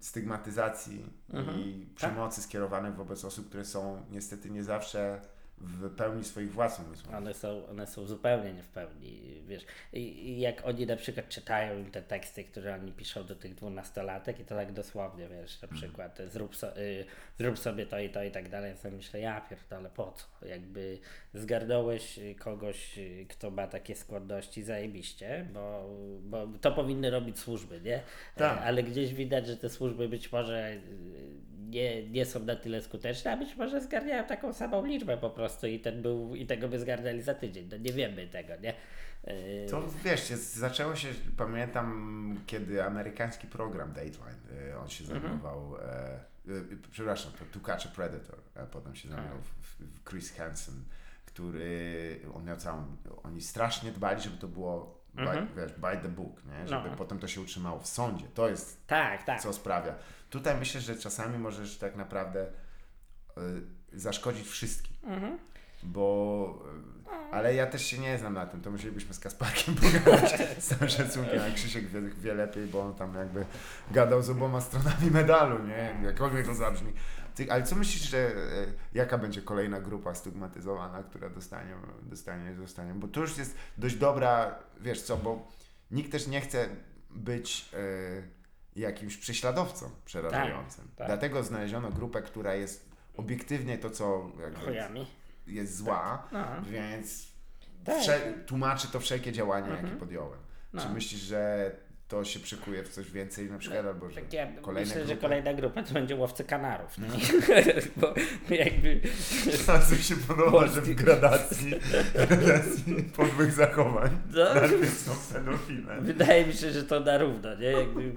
[0.00, 1.58] stygmatyzacji Mhm.
[1.60, 5.20] i przemocy skierowanych wobec osób, które są niestety nie zawsze
[5.64, 7.14] w pełni swoich własnych umysłów.
[7.14, 9.64] One są, one są zupełnie nie w pełni, wiesz.
[9.92, 14.40] I, jak oni na przykład czytają im te teksty, które oni piszą do tych dwunastolatek
[14.40, 17.04] i to tak dosłownie, wiesz, na przykład zrób, so, y,
[17.38, 20.46] zrób sobie to i to i tak dalej, ja sobie myślę, ja pierdolę, po co?
[20.46, 20.98] Jakby
[21.34, 22.98] zgarnąłeś kogoś,
[23.28, 25.90] kto ma takie skłonności, zajebiście, bo,
[26.20, 28.00] bo to powinny robić służby, nie?
[28.36, 28.62] Tak.
[28.62, 30.76] Ale gdzieś widać, że te służby być może
[31.58, 35.66] nie, nie są na tyle skuteczne, a być może zgarniają taką samą liczbę po prostu
[35.66, 37.68] i ten był, i tego by zgarnęli za tydzień.
[37.70, 38.74] No nie wiemy tego, nie?
[39.26, 45.76] Yy, To wiesz, jest, zaczęło się, pamiętam, kiedy amerykański program Dateline, y, on się zajmował,
[45.76, 50.84] e, y, przepraszam, to a Predator, a potem się zajmował w, w Chris Hansen,
[51.26, 56.44] który, on miał całą, oni strasznie dbali, żeby to było by, wiesz, by the book,
[56.44, 56.68] nie?
[56.68, 56.96] żeby No.
[56.96, 58.26] potem to się utrzymało w sądzie.
[58.34, 59.40] To jest tak, tak.
[59.40, 59.94] co sprawia.
[60.34, 64.96] Tutaj myślę, że czasami możesz tak naprawdę y, zaszkodzić wszystkim.
[65.04, 65.38] Mhm.
[65.82, 66.64] Bo.
[67.30, 69.74] y, Ale ja też się nie znam na tym, to musielibyśmy z Kasparkiem
[70.04, 73.44] pogadać z całym szacunkiem, a Krzysiek wie, wie lepiej, bo on tam jakby
[73.90, 76.00] gadał z oboma stronami medalu, nie?
[76.02, 76.92] Jakkolwiek to zabrzmi.
[77.34, 82.94] Ty, ale co myślisz, że y, jaka będzie kolejna grupa stygmatyzowana, która dostanie, dostanie, dostanie?
[82.94, 85.48] Bo to już jest dość dobra, wiesz co, bo
[85.90, 86.68] nikt też nie chce
[87.10, 88.43] być y,
[88.76, 90.88] jakimś prześladowcą przerażającym.
[90.96, 91.06] tak.
[91.06, 95.06] Dlatego znaleziono grupę, która jest obiektywnie to, co jakby
[95.46, 96.44] jest zła, No.
[96.70, 97.28] więc
[97.84, 98.02] Tak.
[98.46, 100.38] tłumaczy to wszelkie działania, jakie podjąłem.
[100.70, 100.94] Czy No.
[100.94, 101.70] myślisz, że
[102.08, 105.06] to się przykuje w coś więcej na przykład, albo że Tak ja kolejne myślę, że
[105.06, 105.20] grupy?
[105.22, 106.98] kolejna grupa to będzie łowcy kanarów.
[106.98, 107.08] Nie?
[107.96, 108.14] Bo
[108.54, 109.00] jakby
[109.66, 111.70] Bardzo się podoba, że w gradacji,
[112.14, 114.54] gradacji podłych zachowań No.
[114.54, 116.00] najpierw są pedofile.
[116.00, 117.66] wydaje mi się, że to na równo, nie?
[117.72, 118.12] Jakby,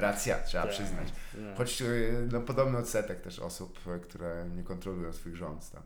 [0.00, 0.72] Racja, trzeba Tak.
[0.72, 1.08] przyznać.
[1.34, 1.54] no.
[1.56, 5.82] Choć y, no, podobny odsetek też osób, y, które nie kontrolują swoich rząd tam.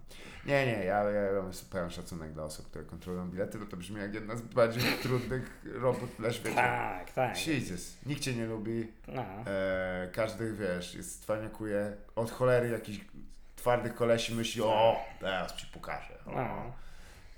[0.47, 4.01] Nie, nie, ja, ja mam pełen szacunek dla osób, które kontrolują bilety, bo to brzmi
[4.01, 6.55] jak jedna z bardziej trudnych robót na świecie.
[6.57, 7.47] Tak, tak.
[7.47, 9.23] Jesus, nikt cię nie lubi, No.
[9.47, 13.05] e, każdy, wiesz, jest cwaniakuje, od cholery jakichś
[13.57, 16.15] twardych kolesi myśli, o, teraz ci pokażę.
[16.27, 16.31] O.
[16.31, 16.73] No.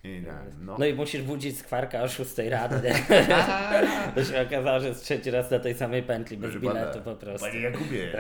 [0.07, 0.77] I nie, no.
[0.79, 2.77] No i musisz budzić skwarka o 6 rano?
[4.15, 7.05] To się okazało, że jest trzeci raz na tej samej pętli bez Proszę biletu pana,
[7.05, 7.47] po prostu.
[7.47, 8.13] Panie Jakubie.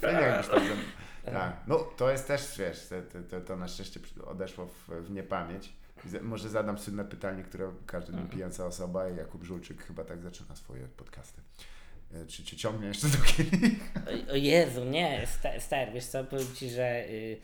[0.00, 0.76] Fajnie jakbyś tak zrobił.
[1.24, 1.56] Tak.
[1.66, 5.72] No to jest też, wiesz, to, to, to, na szczęście odeszło w, w niepamięć.
[6.22, 8.28] Może zadam słynne pytanie, które każdy Mhm.
[8.30, 11.40] pijąca osoba i Jakub Żulczyk chyba tak zaczyna swoje podcasty.
[12.14, 13.80] E, Czy cię ciągnie jeszcze do kielich?
[14.28, 17.36] O- O Jezu, nie, sta- stary, wiesz co, powiem Ci, że y,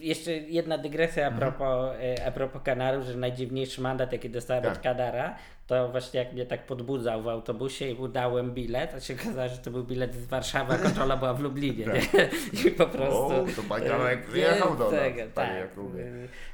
[0.00, 1.40] jeszcze jedna dygresja a Mhm.
[1.40, 4.72] propos, y, a propos Kanaru, że najdziwniejszy mandat, jaki dostałem Tak.
[4.72, 5.36] od Kanara,
[5.66, 9.48] to właśnie jak mnie tak podbudzał w autobusie i mu dałem bilet, a się okazało,
[9.48, 12.00] że to był bilet z Warszawy, a kontrola była w Lublinie, nie?
[12.66, 13.28] I po prostu...
[13.28, 13.38] Tak.
[13.38, 15.56] O, to pan y, przyjechał do nas, tego, panie tak.
[15.56, 16.04] Jakubie.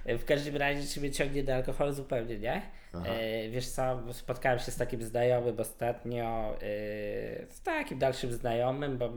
[0.08, 2.62] Y, W każdym razie, czy mnie ciągnie do alkoholu zupełnie, nie?
[3.06, 9.06] E, wiesz co, spotkałem się z takim znajomym ostatnio, e, z takim dalszym znajomym, bo
[9.06, 9.10] e,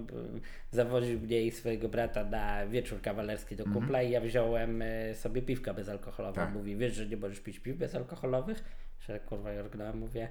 [0.72, 5.42] zawoził mnie i swojego brata na wieczór kawalerski do kumpla i ja wziąłem e, sobie
[5.42, 6.30] piwka bezalkoholową.
[6.32, 6.48] Mhm.
[6.48, 6.56] Tak.
[6.56, 8.64] Mówi, wiesz, że nie możesz pić piw bezalkoholowych?
[9.00, 10.30] Że kurwa jorgnąłem, mówię,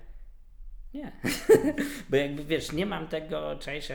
[0.95, 1.13] nie.
[2.11, 3.89] Bo jakby wiesz, nie mam tego, cześć,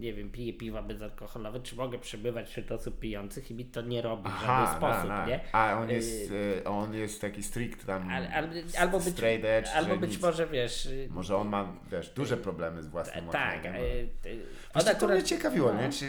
[0.00, 4.02] nie wiem, piję piwa bezalkoholowe, czy mogę przebywać wśród osób pijących i mi to nie
[4.02, 5.26] robi w żaden sposób, na, na.
[5.26, 5.40] nie?
[5.52, 8.48] A on Y, jest, e, on jest taki strict tam, Al, al,
[8.78, 10.22] albo być, straight edge, albo być nic.
[10.22, 10.86] może wiesz.
[10.86, 13.58] y, Może on ma, wiesz, duże problemy z własnym tak.
[13.58, 14.38] ochronieniem, y, y, Wiesz,
[14.74, 15.80] on co, to mnie ciekawiło, no.
[15.82, 15.90] nie?
[15.92, 16.04] Czy,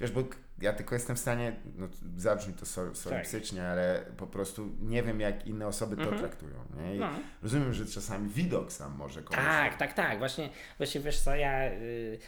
[0.00, 0.24] wiesz, bo
[0.60, 2.96] ja tylko jestem w stanie, no zabrzmi to so- Tak.
[2.96, 6.96] solipsycznie, ale po prostu nie wiem, jak inne osoby to traktują, nie?
[6.96, 7.10] I No.
[7.42, 9.44] Rozumiem, że czasami widok sam może komuś...
[9.44, 10.18] Tak, tak, tak.
[10.18, 12.18] Właśnie, właśnie wiesz co, ja y,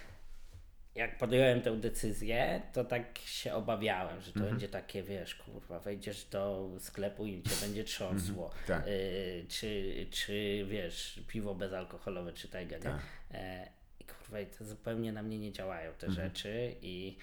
[0.95, 4.51] jak podjąłem tę decyzję, to tak się obawiałem, że to Mhm.
[4.55, 8.51] będzie takie, wiesz, kurwa, wejdziesz do sklepu i cię będzie trząsło.
[8.66, 8.87] tak.
[8.89, 12.81] Y, czy, czy wiesz, piwo bezalkoholowe, czy tego, nie?
[12.83, 13.01] Tak.
[13.31, 13.68] E,
[14.01, 16.29] I kurwa, i to zupełnie na mnie nie działają te Mhm.
[16.29, 17.16] rzeczy i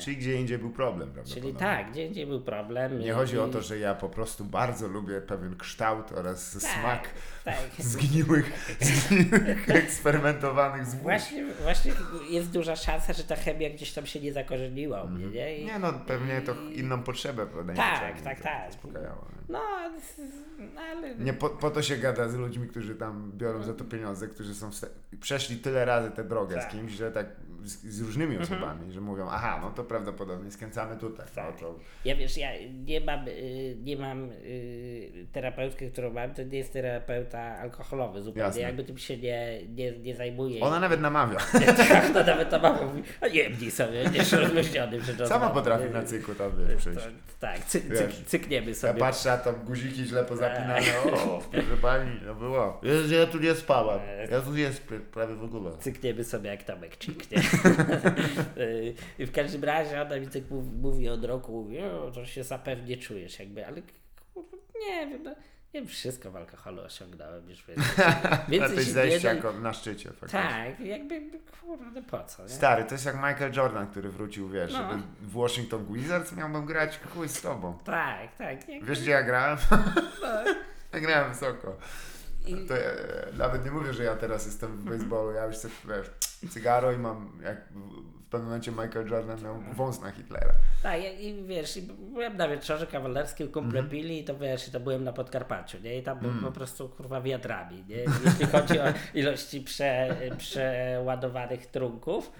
[0.00, 1.58] Czyli gdzie indziej był problem, Czyli prawdopodobnie.
[1.60, 2.98] tak, gdzie indziej był problem.
[2.98, 6.62] Nie i- chodzi o to, że ja po prostu bardzo lubię pewien kształt oraz Tak,
[6.62, 7.08] smak
[7.44, 7.56] Tak.
[7.78, 11.02] zgniłych, zgniłych eksperymentowanych zwłok.
[11.02, 11.92] Właśnie, właśnie
[12.30, 15.58] jest duża szansa, że ta chemia gdzieś tam się nie zakorzeniła u mnie, nie?
[15.58, 18.72] I, Nie no, pewnie to inną potrzebę pewnie Tak, tak, tak.
[18.72, 19.42] zaspokajało, nie?
[19.48, 19.60] No,
[20.90, 21.14] ale...
[21.18, 24.54] Nie po, po to się gada z ludźmi, którzy tam biorą za to pieniądze, którzy
[24.54, 24.80] są w
[25.20, 26.68] przeszli tyle razy tę drogę Tak.
[26.68, 27.26] z kimś, że tak
[27.64, 31.26] z, z różnymi osobami, że mówią, aha, no to prawdopodobnie skręcamy tutaj.
[31.34, 31.54] Tak.
[31.54, 32.48] No to, Ja wiesz, ja
[32.86, 38.46] nie mam, y, nie mam y, terapeutkę, którą mam, to nie jest terapeuta alkoholowy zupełnie,
[38.46, 38.60] Jasne.
[38.62, 40.60] jakby tym się nie, nie, nie zajmuje.
[40.60, 41.38] ona nawet namawia.
[41.88, 44.34] tak, to nawet ta mama mówi, a jebnij sobie, nie jest
[45.02, 45.90] przed Sama potrafi nie?
[45.90, 46.90] na cyku tam wiesz, To,
[47.40, 49.00] tak, cy, Wiesz, cykniemy Ja sobie.
[49.00, 50.80] patrzę, a tam guziki źle pozapinane.
[51.04, 52.80] O, proszę pani, no było.
[53.10, 54.00] Ja, ja tu nie spałam.
[54.30, 54.70] Ja tu nie
[55.12, 55.70] prawie w ogóle.
[55.78, 57.38] Cykniemy sobie jak Tomek ciknie.
[58.56, 61.76] Y, I w każdym razie ona mi tak mówi, mówi od roku, mówi,
[62.14, 63.82] to się zapewnie czujesz jakby, ale
[64.34, 65.34] kurwa, nie wiem, no,
[65.72, 68.84] Ja wszystko w alkoholu osiągnąłem już więcej.
[68.84, 70.40] zejście nie da- jako na szczycie faktycznie.
[70.40, 71.22] Tak, jakby,
[71.60, 72.48] kurwa, no po co, nie?
[72.48, 74.78] Stary, to jest jak Michael Jordan, który wrócił, wiesz, No.
[74.90, 77.78] żeby w Washington Wizards miałbym grać chuj z tobą.
[77.84, 78.68] Tak, tak.
[78.68, 79.58] Jakby, Wiesz gdzie ja grałem?
[79.70, 80.28] no,
[80.92, 81.76] Ja grałem wysoko.
[82.46, 82.90] I, To ja,
[83.38, 86.10] nawet nie mówię, że ja teraz jestem w baseballu, ja już sobie, wiesz,
[86.50, 87.68] cygaro i mam, jak
[88.26, 90.52] w pewnym momencie Michael Jordan miał wąs na Hitlera.
[90.82, 94.70] tak, i, i wiesz, i byłem na wieczorze kawalerskim, kumple pili i to wiesz, i
[94.70, 95.98] to byłem na Podkarpaciu, nie?
[95.98, 97.96] I tam był po prostu, kurwa, wiadrami, nie?
[98.24, 98.84] Jeśli chodzi o
[99.14, 102.32] ilości prze, przeładowanych trunków.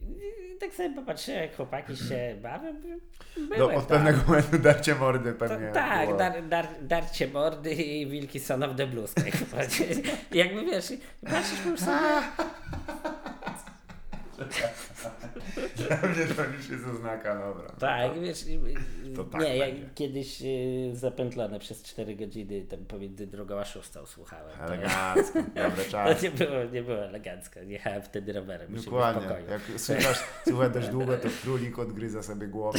[0.00, 2.72] I tak sobie popatrzyłem, jak chłopaki się bawią.
[3.36, 3.82] Byłem No, od tam.
[3.86, 5.70] pewnego momentu darcie mordy To, pewnie.
[5.72, 6.18] tak, było.
[6.18, 9.14] dar, dar, darcie mordy i wilki son of the blues.
[9.14, 9.24] Tak,
[10.32, 10.92] jakby wiesz,
[11.30, 11.98] patrzysz już sobie,
[15.76, 17.64] Dla mnie to już jest oznaka, dobra.
[17.68, 18.44] no tak, to- wiesz,
[19.16, 19.88] to tak nie, ja będzie.
[19.94, 24.58] kiedyś y, zapętlone przez 4 godziny tam pomiędzy drugą a szóstą słuchałem.
[24.58, 26.22] To, Elegancko, dobre to czas.
[26.22, 29.28] nie było, nie było elegancko, jechałem wtedy rowerem, Dokładnie.
[29.50, 30.18] Jak słuchasz,
[30.48, 32.78] słuchaj dość długo, to królik odgryza sobie głowę.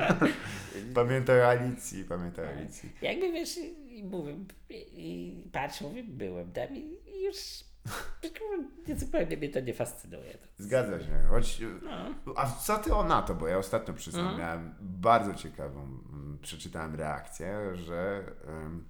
[0.94, 2.92] Pamiętaj o Alicji, pamiętaj o Alicji.
[3.02, 4.34] Jakby wiesz, i, mówię,
[4.70, 7.36] i, patrzę, mówię, byłem tam i, już
[8.96, 10.38] zupełnie mnie to nie fascynuje.
[10.58, 11.22] Zgadza się.
[11.30, 12.32] Choć, No.
[12.36, 13.34] a co ty o NATO?
[13.34, 14.40] Bo ja ostatnio przyznam, Mhm.
[14.40, 18.84] miałem bardzo ciekawą, mm, przeczytałem reakcję, że em,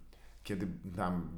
[0.45, 0.67] kiedy
[0.97, 1.31] tam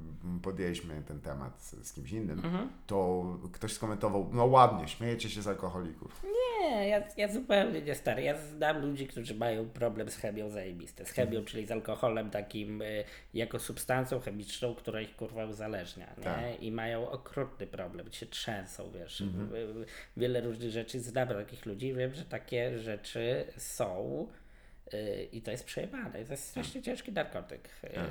[0.42, 2.68] podjęliśmy ten temat z, z kimś innym, Mhm.
[2.86, 6.22] to ktoś skomentował, no ładnie, śmiejecie się z alkoholików.
[6.60, 8.22] Nie, ja, ja zupełnie nie stary.
[8.22, 11.04] Ja znam ludzi, którzy mają problem z chemią zajebiste.
[11.04, 11.44] Z chemią, Mhm.
[11.44, 16.24] czyli z alkoholem takim y, jako substancją chemiczną, która ich kurwa uzależnia, nie?
[16.24, 16.62] Tak.
[16.62, 19.20] I mają okrutny problem, się trzęsą, wiesz.
[19.20, 19.54] Mhm.
[19.54, 19.86] Y, y,
[20.16, 21.00] Wiele różnych rzeczy.
[21.00, 24.26] Znam takich ludzi, wiem, że takie rzeczy są
[24.94, 26.24] y, i to jest przejebane.
[26.24, 27.68] To jest strasznie ciężki narkotyk.
[27.84, 28.04] Y, Tak.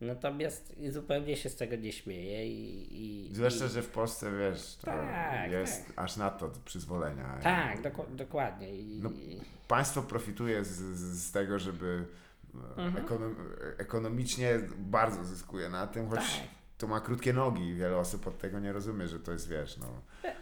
[0.00, 3.28] Natomiast zupełnie się z tego nie śmieję i...
[3.30, 7.38] i Zwłaszcza, że w Polsce, wiesz, to Tak, jest aż na to przyzwolenia.
[7.42, 8.74] Tak, doku- dokładnie.
[8.76, 9.10] I, No,
[9.68, 10.68] Państwo profituje z,
[11.18, 12.04] z, tego, żeby
[12.54, 12.96] e, Mhm.
[13.04, 13.36] ekonom,
[13.78, 16.48] ekonomicznie bardzo zyskuje na tym, choć Tak.
[16.78, 19.76] to ma krótkie nogi i wiele osób od tego nie rozumie, że to jest, wiesz,
[19.78, 19.86] no
[20.24, 20.34] E.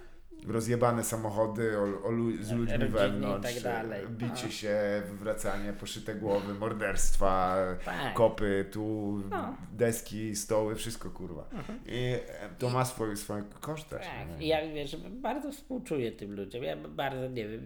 [0.49, 4.07] rozjebane samochody o, o lu- z ludźmi Rodziny i wewnątrz, tak dalej.
[4.09, 4.51] bicie No.
[4.51, 8.14] się, wywracanie, poszyte głowy, morderstwa, Tak.
[8.14, 8.82] kopy, tu
[9.30, 9.36] No.
[9.36, 9.57] Mhm.
[9.72, 11.49] deski, stoły, wszystko kurwa.
[11.86, 14.03] I e, to ma swój, swój koszt też.
[14.07, 16.62] Tak, i ja wiesz, bardzo współczuję tym ludziom.
[16.62, 17.62] Ja bardzo nie wiem,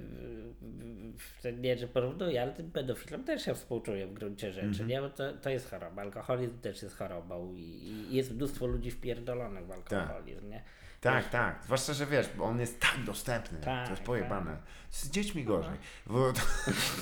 [1.61, 4.89] nie, że porównuję, ale tym pedofilom też ja współczuję w gruncie rzeczy, Mhm.
[4.89, 5.01] nie?
[5.01, 6.03] Bo to, to jest choroba.
[6.03, 10.63] Alkoholizm też jest chorobą i, i jest mnóstwo ludzi wpierdolonych w alkoholizm, nie?
[11.01, 11.65] Tak, tak.
[11.65, 13.59] Zwłaszcza, że wiesz, bo on jest tak dostępny.
[13.61, 14.57] Tak, to jest pojebane.
[14.91, 15.77] Z dziećmi gorzej.
[16.07, 16.41] Bo to...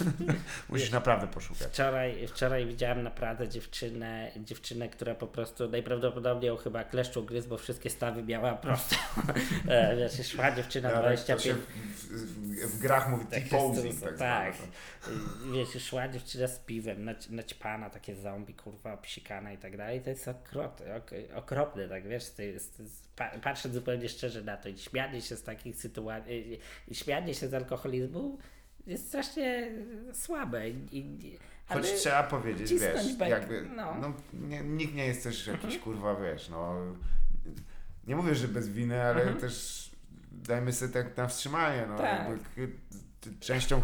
[0.68, 1.68] Musisz naprawdę poszukać.
[1.68, 7.58] Wczoraj, wczoraj widziałem naprawdę dziewczynę, dziewczynę, która po prostu najprawdopodobniej ją chyba kleszczu gryzł, bo
[7.58, 8.96] wszystkie stawy miała prosto.
[9.98, 13.84] Wiesz, szła dziewczyna Ja, tak, to 25 się w, w, w grach mówi Tak T-posing.
[13.86, 14.54] jest, Tak, tak.
[15.08, 20.00] Y, Wiesz, szła dziewczyna z piwem, naci- naćpana, takie zombie, kurwa, obsikana i tak dalej.
[20.00, 24.42] To jest okropne, ok, okropne tak wiesz, to jest, to jest, pa, patrzę zupełnie szczerze
[24.42, 28.38] na to i śmianie się z takich sytuacji, i śmianie się z alkoholizmu
[28.86, 29.70] jest strasznie
[30.12, 30.70] słabe.
[30.70, 33.94] I, i, Choć trzeba powiedzieć, wiesz, bek, jakby, no.
[34.00, 34.12] no.
[34.32, 36.76] nie, nikt nie jest też jakiś kurwa, wiesz, no,
[38.06, 39.86] nie mówię, że bez winy, ale też
[40.32, 42.28] dajmy sobie tak na wstrzymanie, no, Tak.
[42.28, 42.72] jakby,
[43.40, 43.82] częścią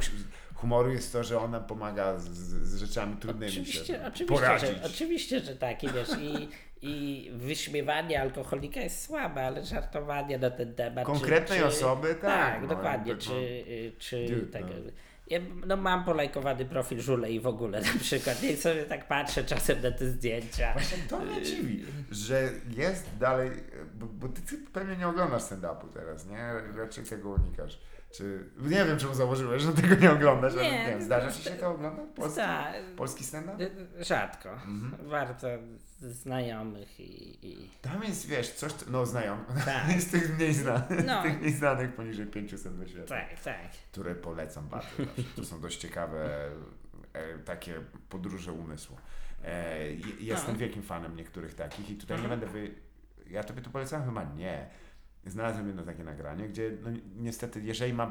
[0.55, 4.68] humoru jest to, że ona pomaga z, z z rzeczami trudnymi Oczywiście, się oczywiście, poradzić.
[4.68, 5.84] że, oczywiście, że tak.
[5.84, 6.49] I wiesz, i,
[6.83, 11.07] i wyśmiewanie alkoholika jest słabe, ale żartowanie na ten temat.
[11.07, 13.16] Konkretnej czy, czy, osoby, tak, no, dokładnie.
[13.16, 14.68] Czy, y, czy Dude, tego.
[14.68, 14.93] no.
[15.26, 18.43] Ja no, mam polajkowany profil Żule i w ogóle na przykład.
[18.43, 20.72] I sobie tak patrzę czasem na te zdjęcia.
[20.72, 23.51] Właśnie to mnie dziwi, że jest dalej,
[23.95, 26.53] bo, bo ty, ty pewnie nie oglądasz stand-upu teraz, nie?
[26.76, 27.78] Raczej tego unikasz.
[28.14, 31.42] Czy, nie wiem, czemu założyłeś, że tego nie oglądasz, ale Nie, nie wiem, zdarza ci
[31.42, 32.04] się to oglądać?
[32.16, 32.74] Polski, Tak.
[32.96, 33.64] polski stand-up?
[33.64, 34.52] Y, Rzadko.
[34.52, 35.08] Mhm.
[35.10, 35.48] Bardzo
[36.00, 37.46] znajomych i.
[37.48, 37.70] i...
[37.82, 40.00] Tam jest, wiesz, coś, no znają, Tak.
[40.00, 41.22] z tych mniej znanych, No.
[41.24, 43.56] tych mniej znanych poniżej 500 na świecie, Tak, tak.
[43.92, 44.88] które polecam bardzo.
[45.36, 46.48] To są dość ciekawe
[47.12, 48.96] e, takie podróże umysłu.
[49.44, 50.58] E, je- jestem No.
[50.58, 52.40] wielkim fanem niektórych takich i tutaj nie Mhm.
[52.40, 52.74] będę wy...
[53.30, 54.04] Ja tobie to polecam?
[54.04, 54.68] Chyba nie.
[55.27, 58.11] Znalazłem jedno takie nagranie, gdzie no, ni- niestety, jeżeli mam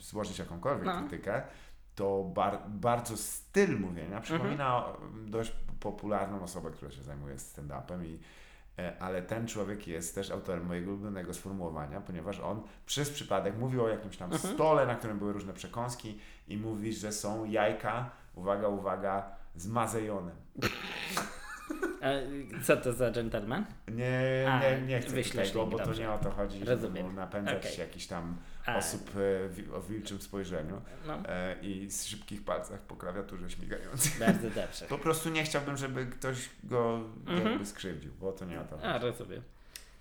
[0.00, 1.00] złożyć jakąkolwiek No.
[1.00, 1.42] krytykę,
[1.94, 5.30] to bar, bardzo styl mówienia przypomina Mhm.
[5.30, 8.18] dość popularną osobę, która się zajmuje stand-upem i
[8.78, 13.84] e, ale ten człowiek jest też autorem mojego ulubionego sformułowania, ponieważ on przez przypadek mówił
[13.84, 14.54] o jakimś tam Mhm.
[14.54, 20.36] stole, na którym były różne przekąski i mówi, że są jajka, uwaga, uwaga, z mazejonem.
[22.02, 22.08] A
[22.64, 23.64] co to za gentleman?
[23.88, 26.02] Nie, A, nie, nie chcę wyślesz tego, bo to dobrze.
[26.02, 27.06] nie o to chodzi, żeby Rozumiem.
[27.06, 27.78] mu napędzać Okej.
[27.78, 28.76] jakichś tam A.
[28.76, 29.10] osób
[29.70, 34.18] e, o wilczym spojrzeniu No, e, i z szybkich palcach po klawiaturze śmigających.
[34.26, 34.86] bardzo dobrze.
[34.88, 37.48] Po prostu nie chciałbym, żeby ktoś go Mhm.
[37.48, 38.88] jakby skrzywdził, bo to nie o to chodzi.
[38.88, 39.42] A, rozumiem.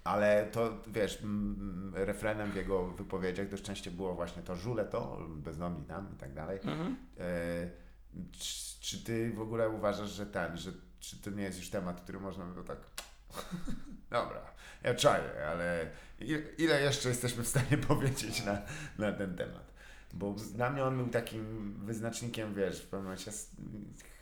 [0.03, 1.20] Ale to, wiesz,
[1.93, 6.34] refrenem w jego wypowiedziach dość często było właśnie to żule to, bezdomni tam i tak
[6.34, 6.59] dalej.
[6.63, 6.95] Mhm.
[7.20, 7.70] E,
[8.32, 12.01] czy, czy ty w ogóle uważasz, że ten, że czy to nie jest już temat,
[12.01, 12.77] który można by tak...
[14.09, 14.41] Dobra,
[14.83, 15.87] ja czaję, ale
[16.57, 18.61] ile, jeszcze jesteśmy w stanie powiedzieć na,
[18.97, 19.69] na ten temat?
[20.13, 23.31] Bo dla mnie on był takim wyznacznikiem, wiesz, w pewnym momencie,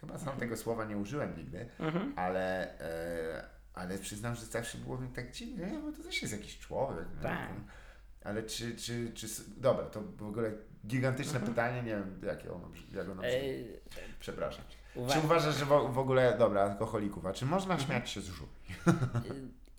[0.01, 2.13] chyba sam tego słowa nie użyłem nigdy, Mhm.
[2.15, 6.33] ale, e, ale przyznam, że zawsze było mi tak dziwne, nie, bo to też jest
[6.33, 7.05] jakiś człowiek.
[7.21, 7.49] Tak.
[8.23, 10.51] Ale czy, czy, czy, dobra, to w ogóle
[10.87, 13.31] gigantyczne pytanie, nie wiem, jakie ono, jak ono brzmi.
[13.31, 14.13] Mhm.
[14.19, 14.76] E,
[15.13, 17.89] Czy uważasz, że w, w ogóle, dobra, alkoholików, a czy można Mhm.
[17.89, 18.53] śmiać się z żółwi?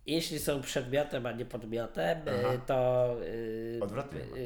[0.06, 2.58] Jeśli są przedmiotem, a nie podmiotem, e, Aha.
[2.66, 3.06] to.
[3.78, 4.36] e, Odwrotnie chyba.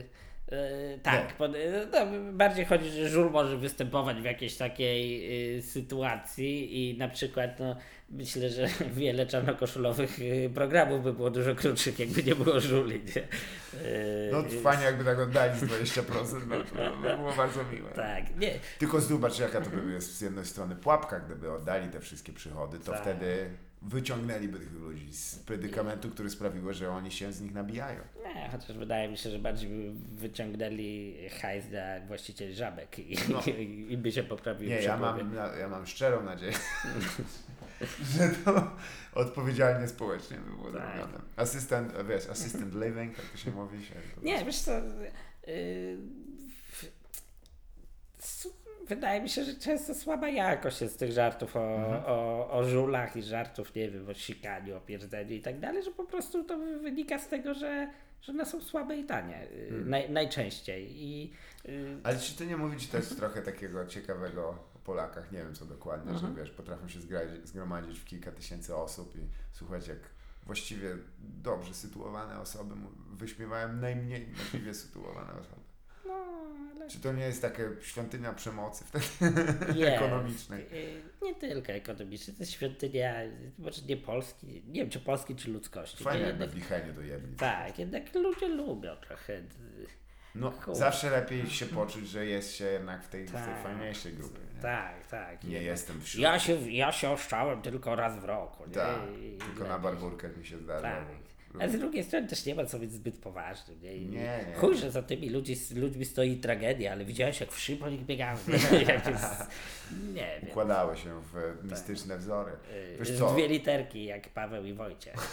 [0.56, 5.62] e, tak, pod, e, no, bardziej chodzi, że żul może występować w jakiejś takiej e,
[5.62, 7.76] sytuacji i na przykład no,
[8.12, 13.00] myślę, że wiele czarnokoszulowych e, programów by było dużo krótszych, jakby nie było żuli.
[13.16, 13.22] Nie?
[13.22, 17.90] E, No fajnie jakby tak oddali z 20%, no, to by było bardzo miłe.
[17.90, 18.50] Tak, nie.
[18.78, 22.78] Tylko zobacz jaka to by jest z jednej strony pułapka, gdyby oddali te wszystkie przychody,
[22.78, 23.00] to Tak.
[23.02, 23.50] wtedy
[23.82, 28.00] wyciągnęliby tych ludzi z predykamentu, który sprawiło, że oni się z nich nabijają.
[28.34, 33.40] Nie, chociaż wydaje mi się, że bardziej by wyciągnęli hajs dla właścicieli żabek i, No.
[33.46, 36.52] i, i by się poprawił Nie, ja mam, ja mam szczerą nadzieję,
[38.18, 38.70] że to
[39.14, 40.96] odpowiedzialnie społecznie by było Tak.
[40.96, 41.18] zrobione.
[41.36, 43.84] Asystent, wiesz, assistant living, tak to się mówi.
[43.84, 44.72] Się, Nie, wiesz co,
[45.46, 45.98] yy,
[48.88, 52.02] wydaje mi się, że często słaba jakość jest tych żartów o, Mhm.
[52.06, 55.90] o, o żulach i żartów, nie wiem, o sikaniu, o pierdzeniu i tak dalej, że
[55.90, 57.90] po prostu to wy- wynika z tego, że,
[58.22, 59.90] że one są słabe i tanie yy, Mhm.
[59.90, 61.32] naj, najczęściej i
[61.64, 66.12] yy, Ale czy ty nie mówić też trochę takiego ciekawego Polakach, nie wiem co dokładnie,
[66.12, 66.34] Mhm.
[66.34, 66.98] że wiesz, potrafią się
[67.44, 69.98] zgromadzić w kilka tysięcy osób i słuchać jak
[70.46, 72.74] właściwie dobrze sytuowane osoby
[73.12, 75.60] wyśmiewają najmniej możliwie sytuowane osoby.
[76.06, 76.14] no,
[76.76, 79.04] ale Czy to nie jest taka świątynia przemocy wtedy
[79.78, 79.92] Jest.
[80.02, 80.62] ekonomicznej?
[80.62, 83.14] Y, Nie tylko ekonomiczny, to jest świątynia,
[83.58, 86.04] może nie Polski, nie wiem czy Polski, czy ludzkości.
[86.04, 87.36] Fajnie jednak, w Licheniu dojebli.
[87.36, 89.42] tak, jednak ludzie lubią trochę.
[90.34, 93.62] No, zawsze lepiej się poczuć, że jest się jednak w tej, w tej Tak.
[93.62, 94.40] fajniejszej grupie.
[94.62, 95.44] Tak, tak.
[95.44, 96.22] nie jestem wśród.
[96.22, 98.64] Ja się, ja się oszczałem tylko raz w roku.
[98.66, 98.74] Nie?
[98.74, 100.82] Tak, I- tylko na barburkę mi się zdarza.
[100.82, 101.04] Tak.
[101.60, 103.80] A z drugiej strony też nie ma co być zbyt poważnym.
[103.82, 104.10] Nie, Nie,
[104.48, 104.54] nie.
[104.56, 108.38] Chuj, że za tymi ludzi, ludźmi stoi tragedia, ale widziałeś jak w szyb oni biegały.
[110.14, 110.50] Nie, wiem.
[110.50, 112.52] Układały się w mistyczne wzory.
[112.72, 113.32] Y, Wiesz w co?
[113.32, 115.14] Dwie literki jak Paweł i Wojciech.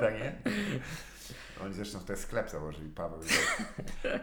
[0.00, 0.32] tak nie?
[1.64, 3.18] Oni zresztą w ten sklep założyli, Paweł.
[3.20, 3.66] i Wojciech.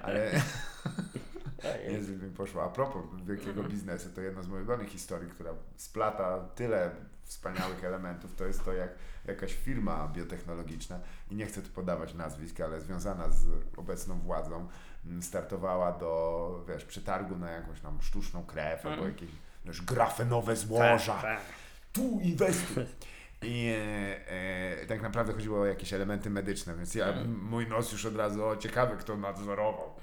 [0.03, 0.31] Ale
[1.91, 2.63] niezbyt mi poszło.
[2.63, 6.91] A propos wielkiego biznesu, to jedna z moich ulubionych historii, która splata tyle
[7.23, 8.89] wspaniałych elementów, to jest to, jak
[9.25, 10.99] jakaś firma biotechnologiczna,
[11.31, 13.47] i nie chcę tu podawać nazwisk, ale związana z
[13.77, 14.67] obecną władzą,
[15.05, 19.29] m, startowała do, wiesz, przetargu na jakąś tam sztuczną krew albo jakieś,
[19.65, 21.41] wiesz, grafenowe złoża Tak, tak.
[21.93, 22.85] tu inwestuj.
[23.45, 24.31] I e,
[24.81, 27.39] e, tak naprawdę chodziło o jakieś elementy medyczne, więc ja, Mm.
[27.43, 29.93] mój nos już od razu, o ciekawy kto nadzorował,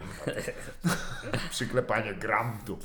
[1.50, 2.78] przyklepanie grantu.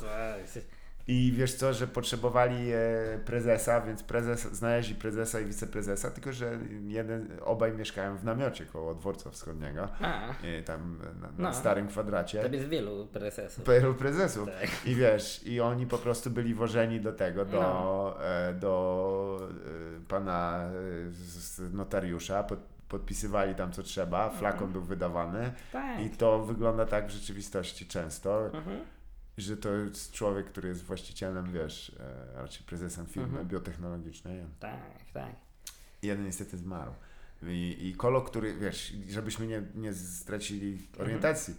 [1.10, 2.78] I wiesz co, że potrzebowali e,
[3.24, 8.94] prezesa, więc prezes, znaleźli prezesa i wiceprezesa, tylko że jeden, obaj mieszkają w namiocie koło
[8.94, 10.34] dworca wschodniego, A,
[10.64, 11.54] tam na, na No.
[11.54, 12.42] starym kwadracie.
[12.42, 13.64] tam jest wielu prezesów.
[13.64, 14.48] PRL prezesów.
[14.60, 14.86] Tak.
[14.86, 18.24] I wiesz, i oni po prostu byli wożeni do tego, do, No.
[18.24, 19.48] e, do
[19.96, 20.70] e, pana
[21.72, 26.00] notariusza, pod, podpisywali tam co trzeba, flakon był wydawany Tak.
[26.00, 28.80] i to wygląda tak w rzeczywistości często, Mhm.
[29.38, 33.48] Że to jest człowiek, który jest właścicielem, wiesz, e, raczej prezesem firmy Mhm.
[33.48, 34.42] biotechnologicznej.
[34.60, 34.80] Tak,
[35.12, 35.32] tak.
[36.02, 36.92] Jeden niestety zmarł.
[37.42, 41.00] I, I Kolo, który, wiesz, żebyśmy nie, nie stracili Mhm.
[41.00, 41.54] orientacji,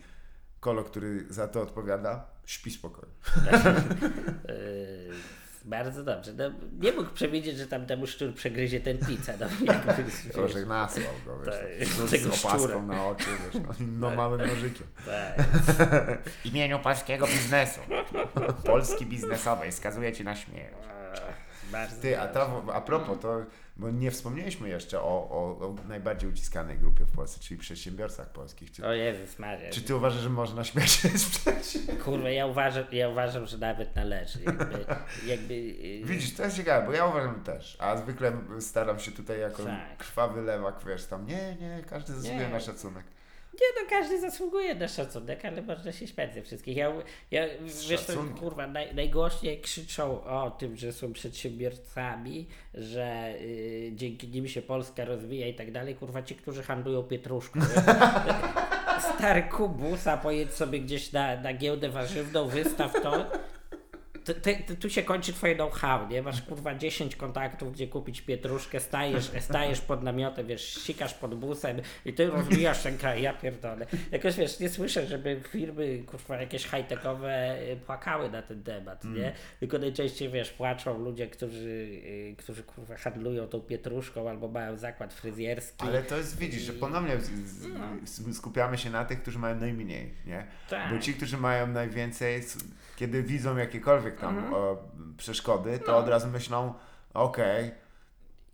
[0.60, 3.14] Kolo, który za to odpowiada, śpi spokojnie.
[5.70, 6.34] Bardzo dobrze.
[6.34, 6.44] No,
[6.80, 9.38] nie mógł przewidzieć, że tam temu szczur przegryzie tętnicę.
[9.40, 10.04] No, jakby,
[10.34, 12.82] To, nasłał go, wiesz, Tak, tak, tego z opaską szczura.
[12.82, 14.88] na oczy, wiesz, no, no małym nożykiem.
[15.06, 15.46] tak.
[16.44, 17.80] W imieniu polskiego biznesu,
[18.66, 20.76] Polski biznesowej, skazuję Ci na śmierć.
[21.72, 23.42] Bardzo Ty, a, to, a propos, to,
[23.80, 28.72] bo nie wspomnieliśmy jeszcze o, o, o najbardziej uciskanej grupie w Polsce, czyli przedsiębiorcach polskich.
[28.72, 29.70] Czy, O Jezus Maria.
[29.72, 32.04] czy ty uważasz, że można śmiać się z przedsiębiorców?
[32.06, 34.40] Kurwa, ja uważam, ja uważam, że nawet należy.
[34.44, 34.86] Jakby,
[35.26, 39.40] jakby, yy, Widzisz, to jest ciekawe, bo ja uważam też, a zwykle staram się tutaj
[39.40, 39.98] jako Tak.
[39.98, 43.04] krwawy lewak, wiesz, tam nie, nie, każdy zasługuje na szacunek.
[43.54, 46.78] Nie no, każdy zasługuje na szacunek, ale można się śmiać ze wszystkich.
[46.78, 46.94] Ja,
[47.32, 47.46] ja
[47.90, 54.48] wiesz, to, kurwa, naj, najgłośniej krzyczą o tym, że są przedsiębiorcami, że y, dzięki nim
[54.48, 55.96] się Polska rozwija i tak dalej.
[55.96, 57.60] Kurwa, ci, którzy handlują pietruszką.
[59.16, 63.26] Stary kubus, a pojedź sobie gdzieś na, na giełdę warzywną, wystaw to.
[64.30, 66.22] Ty, ty, ty, tu się kończy twoje know-how, nie?
[66.22, 71.78] Masz kurwa 10 kontaktów, gdzie kupić pietruszkę, stajesz, stajesz pod namiotem, wiesz, sikasz pod busem
[72.06, 73.86] i ty rozwijasz ten kraj, ja pierdolę.
[74.12, 79.34] Jakoś wiesz, nie słyszę, żeby firmy kurwa jakieś high-techowe y, płakały na ten temat, nie?
[79.60, 85.14] Tylko najczęściej wiesz, płaczą ludzie, którzy, y, którzy kurwa handlują tą pietruszką albo mają zakład
[85.14, 85.88] fryzjerski.
[85.88, 87.18] Ale to jest, widzisz, że ponownie
[88.04, 90.46] z, skupiamy się na tych, którzy mają najmniej, nie?
[90.70, 90.94] Tak.
[90.94, 92.44] Bo ci, którzy mają najwięcej,
[93.00, 94.54] kiedy widzą jakiekolwiek tam Mhm.
[94.54, 94.78] o,
[95.18, 95.98] przeszkody, to No.
[95.98, 96.74] od razu myślą,
[97.14, 97.72] okej,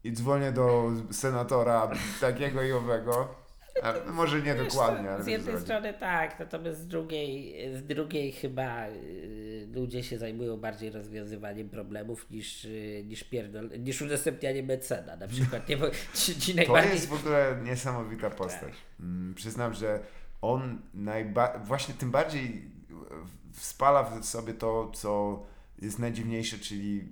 [0.04, 1.92] i dzwonię do senatora
[2.22, 3.36] takiego i owego,
[3.84, 7.84] a może nie Wiesz, dokładnie, to ale Z jednej strony tak, natomiast z drugiej, z
[7.86, 14.64] drugiej chyba y, ludzie się zajmują bardziej rozwiązywaniem problemów niż, y, niż, pierdol, niż udostępnianie
[14.64, 15.70] mecena na przykład.
[15.70, 16.92] Nie, bo ci, ci To najbardziej...
[16.94, 18.74] jest w ogóle niesamowita postać.
[19.00, 20.00] Mm, Przyznam, że
[20.42, 22.72] on najba- właśnie tym bardziej
[23.58, 25.44] spala w sobie to, co
[25.82, 27.10] jest najdziwniejsze, czyli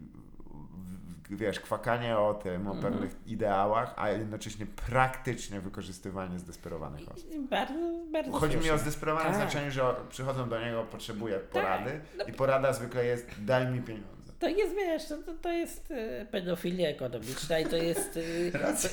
[1.29, 2.93] wiesz, kwakanie o tym, o Mhm.
[2.93, 7.29] pewnych ideałach, a jednocześnie praktyczne wykorzystywanie zdesperowanych osób.
[7.49, 7.73] Bardzo,
[8.11, 9.35] bardzo Chodzi mi o zdesperowane Tak.
[9.35, 14.12] znaczeniu, że przychodzą do niego, potrzebuje porady no- i porada zwykle jest daj mi pieniądze.
[14.43, 18.51] To jest, wiesz, to, to, to jest y, pedofilia ekonomiczna i to jest, y,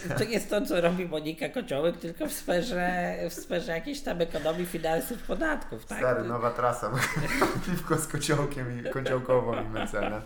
[0.09, 4.21] to, to jest to, co robi Monika Kociołek, tylko w sferze, w sferze jakiejś tam
[4.21, 5.99] ekonomii, finansów, podatków, tak?
[5.99, 6.93] Stary, nowa trasa.
[7.67, 10.23] Piwko z kociołkiem i kociołkową i mecenę.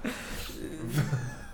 [0.85, 1.01] W,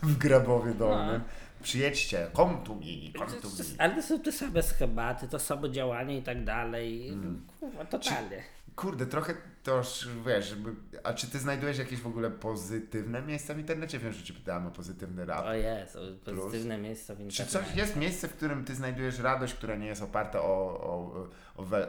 [0.03, 1.21] w Grabowie Dolnym.
[1.63, 3.65] Przyjedźcie, come to me, come to me.
[3.79, 7.09] Ale to są te same schematy, to samo działanie i tak dalej.
[7.09, 7.47] Mm.
[7.61, 8.43] Kurwa, totalnie.
[8.77, 10.57] Kurde, trochę to już, wiesz.
[11.05, 13.99] A czy ty znajdujesz jakieś w ogóle pozytywne miejsca w internecie?
[13.99, 15.47] Wiem, że ci pytałem o pozytywny rap.
[15.47, 17.59] O jest, pozytywne miejsce w Czy internecie.
[17.59, 21.65] coś jest miejsce, w którym ty znajdujesz radość, która nie jest oparta o, o, o
[21.65, 21.89] wel?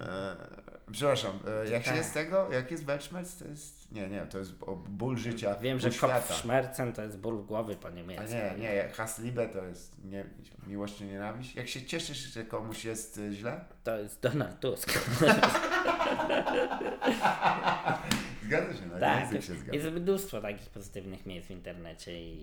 [0.00, 0.36] E,
[0.92, 1.98] przepraszam, e, jak się Tak.
[1.98, 2.48] jest tego?
[2.52, 3.34] Jak jest Weltschmerz?
[3.34, 3.92] To jest...
[3.92, 4.52] Nie, nie, to jest
[4.88, 5.98] ból życia, Wiem, ból że.
[5.98, 8.24] Kopfschmerzen to jest ból głowy po A niemiecku.
[8.34, 10.24] nie, nie, Hassliebe to jest nie,
[10.66, 11.54] miłość czy nienawiść.
[11.54, 13.64] Jak się cieszysz, że komuś jest y, źle?
[13.84, 14.92] To jest Donald Tusk.
[18.46, 19.74] Zgadza się, no tak, język się zgadza.
[19.74, 22.34] jest mnóstwo takich pozytywnych miejsc w internecie i,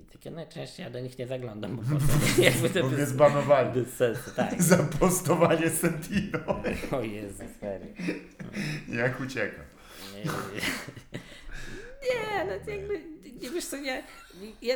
[0.00, 1.98] i takie najczęściej ja do nich nie zaglądam, bo po?
[2.42, 4.62] Jakby to mnie zbanowali bez sensu, tak.
[4.62, 6.38] za postowanie Sentino.
[6.90, 7.86] O Jezus, serio.
[8.88, 9.62] Jak ucieka.
[12.02, 13.04] Nie, no jakby,
[13.42, 14.02] nie wiesz co, nie,
[14.62, 14.74] ja,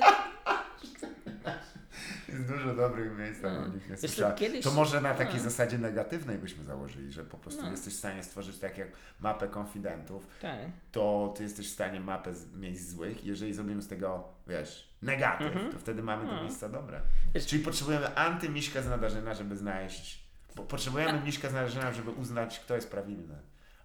[2.29, 4.37] Jest dużo dobrych miejsc, ale o nich nie słyszałem.
[4.37, 5.43] kiedyś- To może na takiej no.
[5.43, 7.71] zasadzie negatywnej byśmy założyli, że po prostu No.
[7.71, 8.89] jesteś w stanie stworzyć tak jak
[9.21, 10.59] mapę konfidentów, tak.
[10.93, 13.25] to ty jesteś w stanie mapę miejsc złych.
[13.25, 16.43] Jeżeli zrobimy z tego, wiesz, negatyw, to wtedy mamy te No.
[16.43, 17.01] miejsca dobre.
[17.35, 20.25] Wiesz- Czyli potrzebujemy antymiśka z nadarzyna, żeby znaleźć.
[20.69, 23.35] Potrzebujemy miśka z nadarzyna, żeby uznać, kto jest prawilny.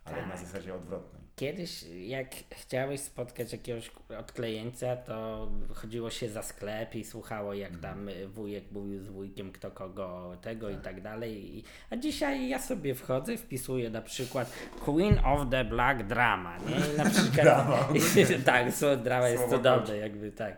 [0.06, 0.46] Ale na Tak.
[0.46, 1.22] zasadzie odwrotnej.
[1.40, 8.10] Kiedyś, jak chciałeś spotkać jakiegoś odklejeńca, to chodziło się za sklep i słuchało, jak tam
[8.28, 11.58] wujek mówił z wujkiem, kto kogo tego i tak dalej.
[11.58, 14.52] I- A dzisiaj ja sobie wchodzę, wpisuję na przykład
[14.86, 16.76] Queen of the Black Drama, nie?
[16.94, 17.88] I na przykład, Drama.
[18.46, 20.58] tak, słowo drama jest Słowo cudowne, jakby tak.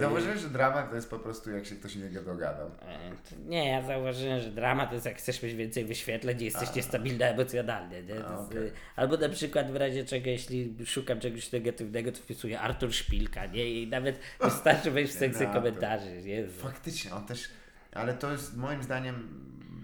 [0.00, 2.66] Zauważyłeś, że dramat to jest po prostu jak się ktoś nie dogadał.
[2.66, 2.98] E,
[3.46, 7.24] Nie, ja zauważyłem, że dramat to jest jak chcesz mieć więcej wyświetleń, nie jesteś niestabilny
[7.24, 8.02] emocjonalnie.
[8.02, 8.14] Nie?
[8.14, 8.58] A, jest, okej.
[8.66, 13.46] y, Albo na przykład w razie czego, jeśli szukam czegoś negatywnego, to wpisuję Artur Szpilka,
[13.46, 13.82] nie?
[13.82, 16.20] I nawet wystarczy wejść w sekcję komentarzy.
[16.20, 16.60] Jezu.
[16.60, 17.48] Faktycznie, on też.
[17.92, 19.28] Ale to jest moim zdaniem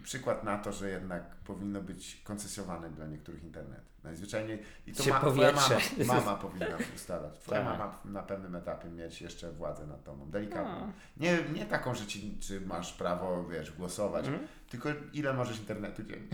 [0.03, 3.94] przykład na to, że jednak powinno być koncesjowane dla niektórych internet.
[4.05, 4.63] Najzwyczajniej.
[4.87, 5.69] I to ma, twoja mama,
[6.15, 7.39] mama powinna ustalać.
[7.39, 7.69] Twoja Tak.
[7.79, 10.31] mama na pewnym etapie mieć jeszcze władzę nad tobą.
[10.31, 10.81] Delikatną.
[10.87, 10.93] No.
[11.17, 14.47] Nie, nie taką, że ci, czy masz prawo, wiesz, głosować, Mhm.
[14.69, 16.29] tylko ile możesz internetu dziennie.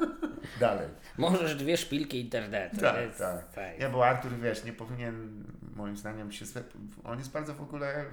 [0.60, 0.88] Dalej.
[1.18, 2.76] Możesz dwie szpilki internetu.
[2.76, 3.52] Tak, tak.
[3.52, 3.78] tak.
[3.80, 5.44] Nie, bo Artur, wiesz, nie powinien,
[5.76, 6.46] moim zdaniem, się.
[6.46, 6.62] swe-
[7.04, 8.04] On jest bardzo w ogóle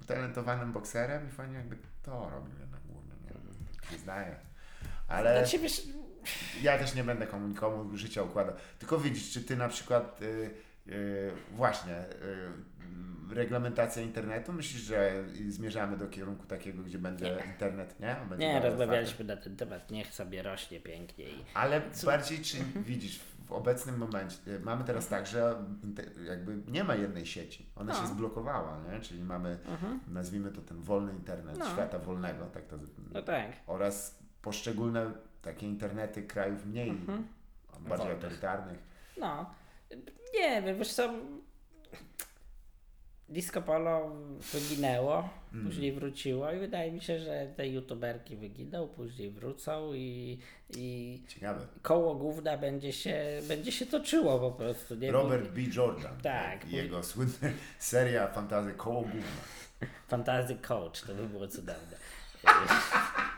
[0.00, 3.12] utalentowanym bokserem i fajnie jakby to robił jednak głównie.
[3.24, 4.36] Nie, nie zdaje.
[5.08, 5.82] Ale Znaczy, wiesz,
[6.62, 8.54] ja też nie będę komu nikomu życia układał.
[8.78, 10.50] Tylko widzisz, czy ty na przykład y,
[10.86, 12.04] Yy, właśnie,
[13.28, 14.52] yy, reglamentacja internetu.
[14.52, 18.16] Myślisz, że zmierzamy do kierunku takiego, gdzie będzie internet, nie?
[18.28, 23.20] Będzie Nie, rozmawialiśmy na ten temat, niech sobie rośnie pięknie i Ale bardziej, czy widzisz,
[23.46, 25.54] w obecnym momencie y, mamy teraz tak, że
[26.26, 27.66] jakby nie ma jednej sieci.
[27.76, 28.00] Ona No.
[28.00, 29.00] się zblokowała, nie?
[29.00, 29.58] Czyli mamy,
[30.08, 31.70] nazwijmy to ten wolny internet, No.
[31.70, 32.76] świata wolnego, tak to,
[33.12, 33.52] no tak.
[33.66, 35.10] oraz poszczególne
[35.42, 37.26] takie internety krajów mniej, bardziej
[37.88, 38.10] Wolnych.
[38.10, 38.78] autorytarnych.
[39.16, 39.50] No,
[40.34, 41.12] nie wiem, wiesz co,
[43.28, 44.10] Disco Polo
[44.52, 45.66] wyginęło, Mm.
[45.66, 50.38] później wróciło i wydaje mi się, że te youtuberki wyginą, później wrócą i,
[50.76, 51.66] i Ciekawe.
[51.82, 54.94] koło główna będzie się, będzie się toczyło po prostu.
[54.94, 55.12] Nie?
[55.12, 55.60] Robert B.
[55.76, 56.20] Jordan.
[56.22, 56.68] Tak.
[56.68, 57.32] i Jego słynna
[57.78, 59.22] seria fantazy Koło Główne.
[60.08, 61.96] Fantasy Coach, to by było cudowne.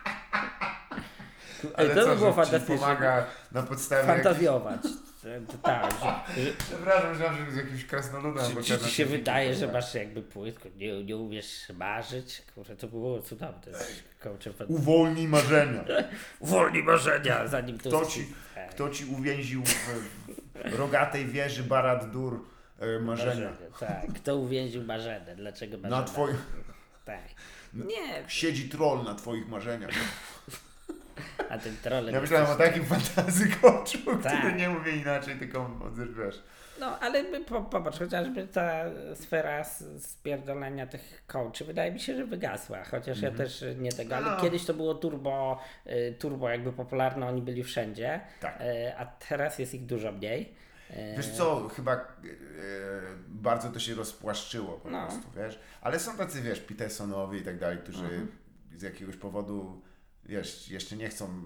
[1.74, 2.78] Ale to co, by było fantastyczne.
[2.78, 4.06] pomaga na podstawie...
[4.06, 4.80] Fantazjować.
[5.62, 8.44] Tak, że, że, Przepraszam, myślałem, że z jakimś krasnoludem.
[8.56, 12.42] Czy, czy ci się wydaje, że masz jakby płytko, nie, nie umiesz marzyć?
[12.54, 13.72] Kurczę, to było cudowne.
[14.68, 15.84] Uwolnij marzenia.
[16.40, 18.26] Uwolnij marzenia, zanim to Kto ci,
[18.70, 22.40] kto ci uwięził w, rogatej wieży Barad-dur
[22.80, 23.52] e, marzenia?
[23.80, 25.36] Tak, kto uwięził marzenę?
[25.36, 26.00] Dlaczego marzena?
[26.00, 26.36] Na twoim,
[27.04, 27.24] Tak.
[27.74, 29.94] Nie, siedzi troll na twoich marzeniach.
[31.50, 32.14] A ten trolem...
[32.14, 34.38] Ja myślałem o takim fantazy koczu, Tak.
[34.38, 35.70] który nie mówi inaczej, tylko
[36.18, 36.42] wiesz.
[36.80, 38.84] No, ale po, popatrz, chociażby ta
[39.14, 39.64] sfera
[39.98, 44.40] spierdolenia tych coachy, wydaje mi się, że wygasła, chociaż ja też nie tego, ale No.
[44.40, 48.60] kiedyś to było turbo, y, turbo jakby popularne, oni byli wszędzie, Tak.
[48.60, 50.54] y, a teraz jest ich dużo mniej.
[50.90, 51.98] Y, Wiesz co, chyba e,
[53.28, 55.06] bardzo to się rozpłaszczyło po No.
[55.06, 55.58] prostu, wiesz.
[55.80, 58.28] Ale są tacy, wiesz, Petersonowie i tak dalej, którzy Mhm.
[58.76, 59.82] z jakiegoś powodu,
[60.26, 61.42] wiesz, jeszcze nie chcą,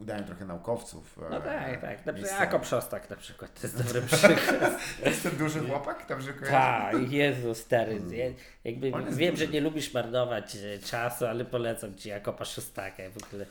[0.00, 1.18] udają trochę naukowców.
[1.30, 1.82] No e, tak, tak.
[1.82, 2.40] Na przykład miejscowych.
[2.40, 4.80] Jakob Szostak na przykład, to jest dobry przykład.
[5.04, 6.06] Jest ten duży chłopak?
[6.08, 6.32] Dobrze?
[6.32, 8.24] Tak, Jezu stary, ja,
[8.64, 9.46] jakby wiem, duży.
[9.46, 13.46] że nie lubisz marnować e, czasu, ale polecam Ci Jakoba Szostaka w ogóle.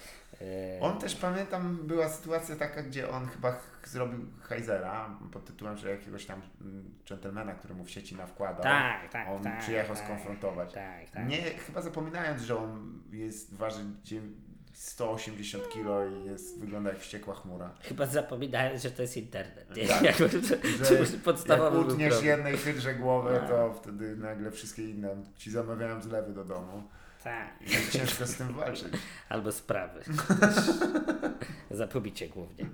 [0.82, 5.90] On też pamiętam, była sytuacja taka, gdzie on chyba ch- zrobił Heizera pod tytułem, że
[5.92, 8.64] jakiegoś tam mm, dżentelmena, który mu w sieci nawkładał.
[8.64, 10.74] Tak, tak, On tak, przyjechał tak, skonfrontować.
[10.74, 11.28] Tak, tak.
[11.28, 14.36] Nie, chyba zapominając, że on jest, waży dziem-
[14.74, 17.74] 180 kilo i jest, wygląda jak wściekła chmura.
[17.82, 19.76] Chyba zapominając, że to jest internet.
[19.76, 19.88] Nie?
[19.88, 20.16] Tak.
[20.18, 25.52] To, to Że podstawowy jak utniesz jednej hydrze głowę, to wtedy nagle wszystkie inne ci
[25.52, 26.84] zamawiają zlewy do domu.
[27.26, 27.60] Tak.
[27.92, 28.88] Ciężko z tym walczyć.
[29.30, 30.02] Albo sprawy.
[31.72, 32.66] Za pobicie głównie.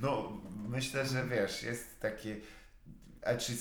[0.00, 2.36] No, myślę, że wiesz, jest takie.
[3.22, 3.52] A czy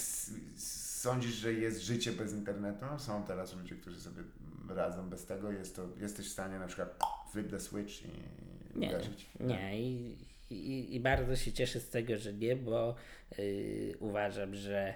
[1.02, 2.86] sądzisz, że jest życie bez internetu?
[2.98, 4.24] Są teraz ludzie, którzy sobie
[4.70, 5.52] radzą bez tego.
[5.52, 7.00] Jest to, jesteś w stanie na przykład
[7.32, 8.10] flip the switch i
[8.80, 9.30] Nie, uderzyć.
[9.40, 9.80] nie.
[9.82, 10.18] I,
[10.50, 12.96] i, I bardzo się cieszę z tego, że nie, bo
[13.38, 14.94] yy, uważam, że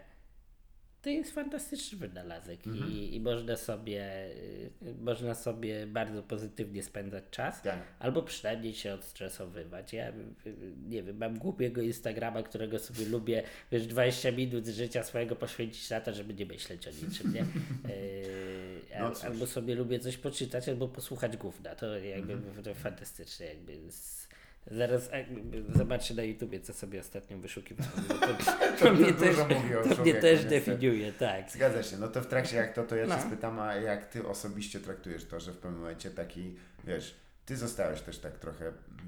[1.05, 2.91] to jest fantastyczny wynalazek Mhm.
[2.91, 4.29] i, i można, sobie,
[4.81, 7.61] yy, można sobie bardzo pozytywnie spędzać czas.
[7.61, 7.79] Tak.
[7.99, 9.93] Albo przynajmniej się odstresowywać.
[9.93, 10.13] Ja y,
[10.89, 15.89] nie wiem, mam głupiego Instagrama, którego sobie lubię, wiesz, 20 minut z życia swojego poświęcić
[15.89, 17.39] na to, żeby nie myśleć o niczym, nie?
[17.39, 17.45] Yy,
[18.99, 21.75] No albo sobie lubię coś poczytać, albo posłuchać gówna.
[21.75, 22.63] To jakby Mhm.
[22.63, 23.91] to fantastycznie jakby.
[23.91, 24.24] Z,
[24.71, 27.91] zaraz jakby zobaczę na YouTubie, co sobie ostatnio wyszukiwałem.
[28.07, 28.27] To, to,
[28.79, 31.51] To mnie też, dużo mówi o to mnie też definiuje, tak.
[31.51, 31.97] Zgadza się.
[31.97, 33.15] No to w trakcie jak to, to ja No.
[33.15, 37.15] cię spytam, a jak ty osobiście traktujesz to, że w pewnym momencie taki, wiesz,
[37.45, 38.65] ty zostałeś też tak trochę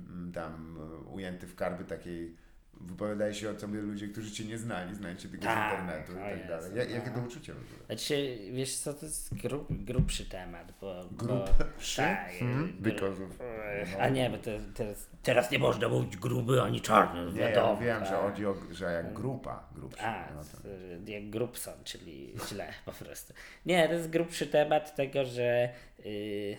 [0.09, 0.77] mm, tam
[1.07, 2.35] e, ujęty w karby takiej,
[2.81, 6.11] wypowiadali się o sobie ludzie, którzy cię nie znali, znali cię tylko z Tak, internetu
[6.11, 6.71] i tak dalej.
[6.93, 7.21] Jakie no.
[7.21, 7.85] to uczucie w ogóle?
[7.85, 11.05] Znaczy, wiesz co, to jest grub, grubszy temat, bo...
[11.11, 11.97] Grubszy?
[12.01, 12.31] Tak.
[12.39, 12.73] Hmm?
[12.79, 13.39] Because of-
[13.93, 13.99] no.
[13.99, 17.81] A nie, bo to, teraz, teraz nie można mówić gruby ani czarny, Nie, ja wiadomo.
[18.05, 18.21] że tak.
[18.21, 20.03] chodzi o, że jak grupa, grubsza.
[20.27, 20.45] A, no to.
[20.57, 23.33] z- jak Grubson, czyli źle po prostu.
[23.65, 25.69] Nie, to jest grubszy temat tego, że
[26.05, 26.57] yy,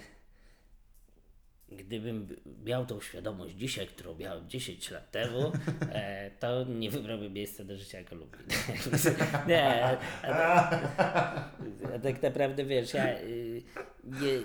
[1.71, 5.53] gdybym miał tą świadomość dzisiaj, którą miałem 10 lat temu,
[5.93, 8.47] e, to nie wybrałbym miejsca do życia jako Lublin.
[9.49, 13.63] nie, a, a, tak naprawdę wiesz, ja y,
[14.05, 14.43] nie,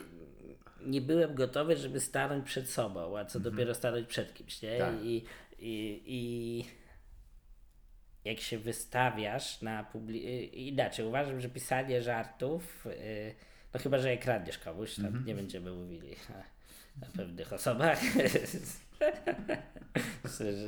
[0.85, 4.77] nie byłem gotowy, żeby stanąć przed sobą, a co dopiero stanąć przed kimś, nie?
[4.77, 4.93] Tak.
[5.03, 5.25] I,
[5.59, 6.65] i, i
[8.25, 10.19] jak się wystawiasz na publi...
[10.67, 13.35] inaczej, uważam, że pisanie żartów, y,
[13.73, 16.15] no chyba, że jak kradniesz komuś, tam nie będziemy mówili
[17.17, 17.99] pewnych osobach.
[20.23, 20.67] Myślę, że,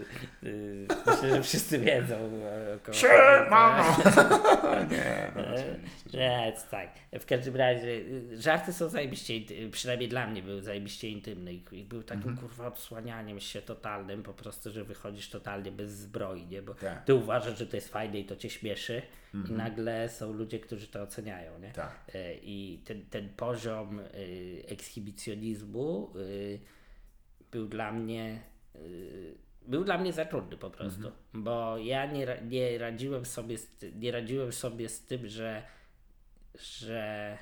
[0.49, 2.94] y, myślę, że wszyscy wiedzą o kogo.
[2.98, 3.84] Siemano!
[4.91, 5.76] nie, no, E,
[6.49, 6.90] Więc tak,
[7.20, 9.34] w każdym razie y, żarty są zajebiście,
[9.72, 12.38] przynajmniej dla mnie były zajebiście intymne i, był takim Mhm.
[12.48, 16.62] kurwa odsłanianiem się totalnym, po prostu, że wychodzisz totalnie bez zbroi, nie?
[16.62, 17.03] Bo Tak.
[17.06, 19.02] ty uważasz, że to jest fajne i to cię śmieszy
[19.49, 21.68] i nagle są ludzie, którzy to oceniają, nie?
[21.68, 21.74] Mhm.
[21.74, 22.16] Tak.
[22.16, 26.60] E, I ten, ten poziom y, ekshibicjonizmu y,
[27.52, 28.42] był dla mnie
[28.76, 29.36] y,
[29.68, 34.12] był dla mnie za trudny po prostu, bo ja nie, nie radziłem sobie z, nie
[34.12, 35.64] radziłem sobie z tym, że
[36.56, 37.38] że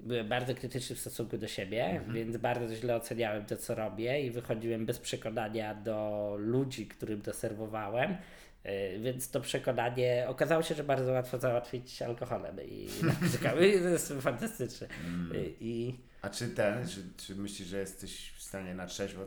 [0.00, 4.30] byłem bardzo krytyczny w stosunku do siebie, więc bardzo źle oceniałem to, co robię i
[4.30, 8.16] wychodziłem bez przekonania do ludzi, którym to serwowałem.
[8.64, 13.68] Yy, Więc to przekonanie okazało się, że bardzo łatwo załatwić alkoholem i narkotykami.
[13.68, 14.88] I to jest fantastyczne.
[15.32, 19.26] Yy, I A czy ten, czy, czy myślisz, że jesteś w stanie na trzeźwo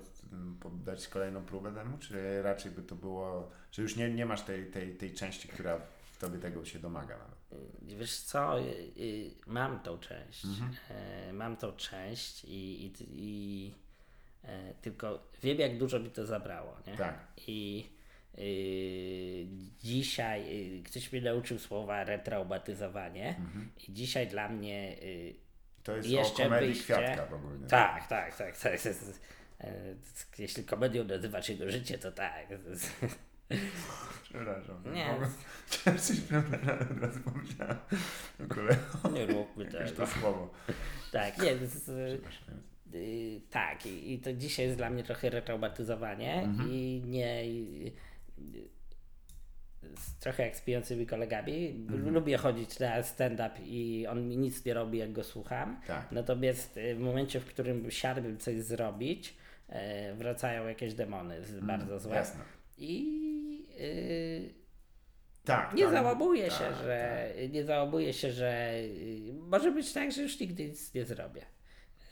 [0.60, 4.66] poddać kolejną próbę temu, czy raczej by to było, że już nie, nie masz tej,
[4.66, 5.80] tej, tej części, która
[6.12, 7.64] w tobie tego się domaga nawet?
[7.90, 8.64] Yy, Wiesz co, y,
[8.98, 10.46] y, mam tą część.
[10.90, 13.74] E, mam tą część i, i, i
[14.44, 16.78] e, tylko wiem, jak dużo mi to zabrało.
[16.88, 16.98] Nie?
[16.98, 17.28] Tak.
[17.48, 17.90] I
[18.38, 19.48] y,
[19.84, 23.36] dzisiaj y, ktoś mnie nauczył słowa retraumatyzowanie
[23.88, 25.36] i dzisiaj dla mnie y,
[25.84, 26.84] To jest Jeszcze o komedii wyjście.
[26.94, 27.68] Kwiatka w ogóle.
[27.68, 28.80] tak, tak, tak, tak.
[30.40, 32.48] Jeśli komedią nazywasz jego życie, to tak.
[34.24, 34.84] Przepraszam.
[34.94, 35.16] Nie.
[36.00, 36.18] Coś
[36.92, 37.78] od razu pomyślałem.
[39.14, 39.92] Nie róbmy tego.
[39.92, 40.54] to słowo.
[41.12, 41.92] Tak, nie, jest,
[42.94, 47.46] Yy, tak, i, i to dzisiaj jest dla mnie trochę retraumatyzowanie i nie.
[47.48, 47.94] i-
[49.98, 51.86] z trochę jak z pijącymi kolegami.
[51.88, 55.82] Lubię chodzić na stand-up i on mi nic nie robi, jak go słucham.
[55.88, 56.12] Tak.
[56.12, 59.34] Natomiast y, w momencie, w którym siadłbym coś zrobić,
[59.70, 62.16] e, wracają jakieś demony z- bardzo złe.
[62.16, 62.44] Jasne.
[62.78, 64.54] I y,
[65.46, 65.74] Tak.
[65.74, 70.22] nie tak, załamuję tak, się, że nie załamuję się, że y, może być tak, że
[70.22, 71.42] już nigdy nic nie zrobię.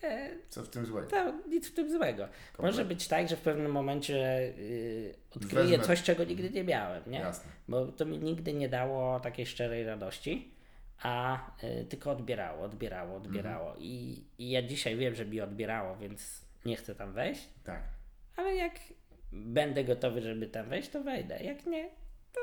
[0.04, 1.08] E, Co w tym złego?
[1.08, 2.28] to nic w tym złego.
[2.60, 7.04] Może być tak, że w pewnym momencie y, odkryję Wezmę- coś, czego nigdy nie miałem,
[7.08, 7.20] nie?
[7.20, 7.52] Jasne.
[7.68, 10.52] Bo to mi nigdy nie dało takiej szczerej radości,
[11.02, 13.68] a y, tylko odbierało, odbierało, odbierało.
[13.68, 13.84] Mhm.
[13.86, 17.84] I, I ja dzisiaj wiem, że mi odbierało, więc nie chcę tam wejść, Tak.
[18.36, 18.74] ale jak
[19.32, 21.40] będę gotowy, żeby tam wejść, to wejdę.
[21.44, 21.90] Jak nie,
[22.34, 22.40] to,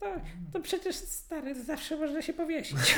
[0.00, 0.06] to,
[0.52, 2.78] to przecież stary, zawsze można się powiesić.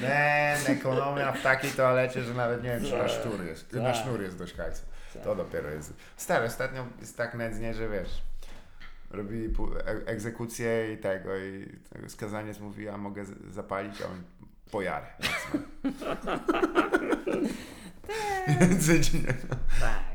[0.00, 3.72] Ben, ekonomia w takiej toalecie, że nawet nie wiem, czy na sznur jest.
[3.72, 3.96] Na Tak.
[4.02, 4.82] sznur jest dość hajsu.
[5.24, 5.92] To dopiero jest.
[6.16, 8.22] Stary, ostatnio jest tak nędznie, że wiesz,
[9.10, 14.22] robili pu- e- egzekucję i tego, i tego skazaniec mówi, a mogę zapalić, a on
[14.70, 15.06] pojarę.
[18.60, 19.32] Więc nie.
[19.80, 20.13] tak.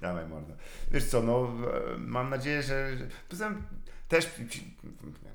[0.00, 0.54] Dawaj mordo.
[0.90, 1.48] Wiesz co, no
[1.94, 2.96] e, mam nadzieję, że...
[2.96, 3.62] że poza tym
[4.08, 4.38] też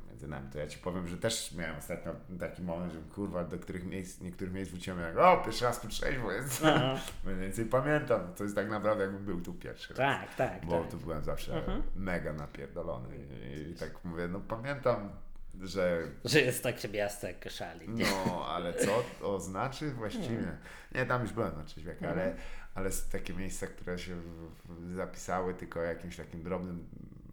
[0.10, 3.60] między nami to ja ci powiem, że też miałem ostatnio taki moment, że kurwa do
[3.60, 6.64] których miejsc, niektórych miejsc wróciłem jak o, pierwszy raz tu trzeźwo jest.
[7.26, 8.34] Mniej więcej pamiętam.
[8.38, 9.98] To jest tak naprawdę jakbym był tu pierwszy raz.
[9.98, 10.92] Tak, tak, Bo tak.
[10.92, 11.64] tu byłem zawsze
[11.96, 15.10] mega napierdolony i, i tak mówię, no pamiętam,
[15.62, 17.90] że Że jest takie miasto jak Koszali.
[17.90, 18.06] Nie?
[18.28, 20.58] no, ale co to znaczy właściwie?
[20.96, 22.36] Nie, tam już byłem na trzeźwiaka, ale,
[22.76, 24.16] ale są takie miejsca, które się
[24.96, 26.88] zapisały tylko jakimś takim drobnym,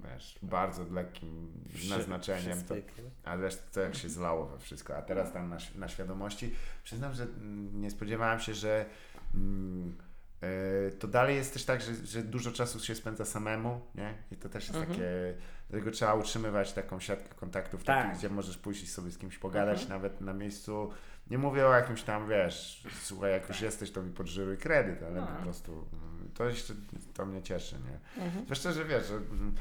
[0.05, 1.53] wiesz, bardzo lekkim
[1.89, 2.65] naznaczeniem.
[2.65, 4.97] To, Wszyscy- a resztę to jak się zlało we wszystko.
[4.97, 6.55] A teraz tam na, na świadomości
[6.85, 8.87] przyznam, że mm, nie spodziewałem się, że
[9.35, 9.97] mm,
[10.41, 14.15] e, to dalej jest też tak, że, że dużo czasu się spędza samemu, nie?
[14.33, 15.35] I to też jest takie,
[15.71, 18.03] dlatego trzeba utrzymywać taką siatkę kontaktów, Tak.
[18.05, 20.91] takich, gdzie możesz pójść i sobie z kimś pogadać, nawet na miejscu.
[21.31, 25.21] Nie mówię o jakimś tam, wiesz, słuchaj, jak już jesteś, to mi podżyły kredyt, ale
[25.21, 25.27] No.
[25.27, 26.75] po prostu mm, to jeszcze,
[27.15, 28.25] to mnie cieszy, nie?
[28.45, 29.55] Zwłaszcza, że wiesz, że mm,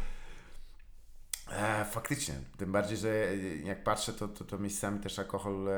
[1.51, 3.09] E, faktycznie, tym bardziej, że
[3.63, 5.73] jak patrzę, to, to, to miejscami też alkohol e,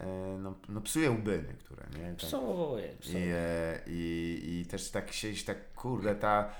[0.00, 2.08] e, no, no psuje łby niektóre, nie?
[2.08, 2.16] Tak.
[2.16, 3.26] Psuje, psuje.
[3.26, 6.50] I, e, i, I też tak siedzieć, tak kurde, ta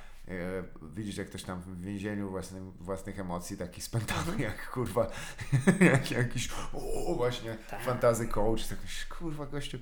[0.94, 5.10] widzisz jak ktoś tam w więzieniu własnym, własnych emocji, taki spętany jak kurwa,
[5.92, 7.82] jak jakiś o, właśnie Tak.
[7.82, 9.78] fantazy coach, jakiś kurwa gościu.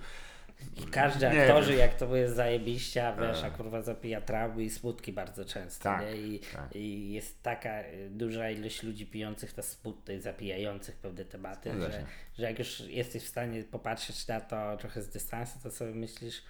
[0.77, 1.81] I każdy Nie aktorzy, wiem.
[1.81, 3.47] jak to jest zajebiście, a wiesz, E.
[3.47, 6.05] a kurwa zapija traumy i smutki bardzo często, Tak?
[6.16, 6.77] I, tak.
[6.77, 12.07] I jest taka y, duża ilość ludzi pijących na smutne i zapijających pewne tematy, że,
[12.39, 16.43] że jak już jesteś w stanie popatrzeć na to trochę z dystansu, to sobie myślisz,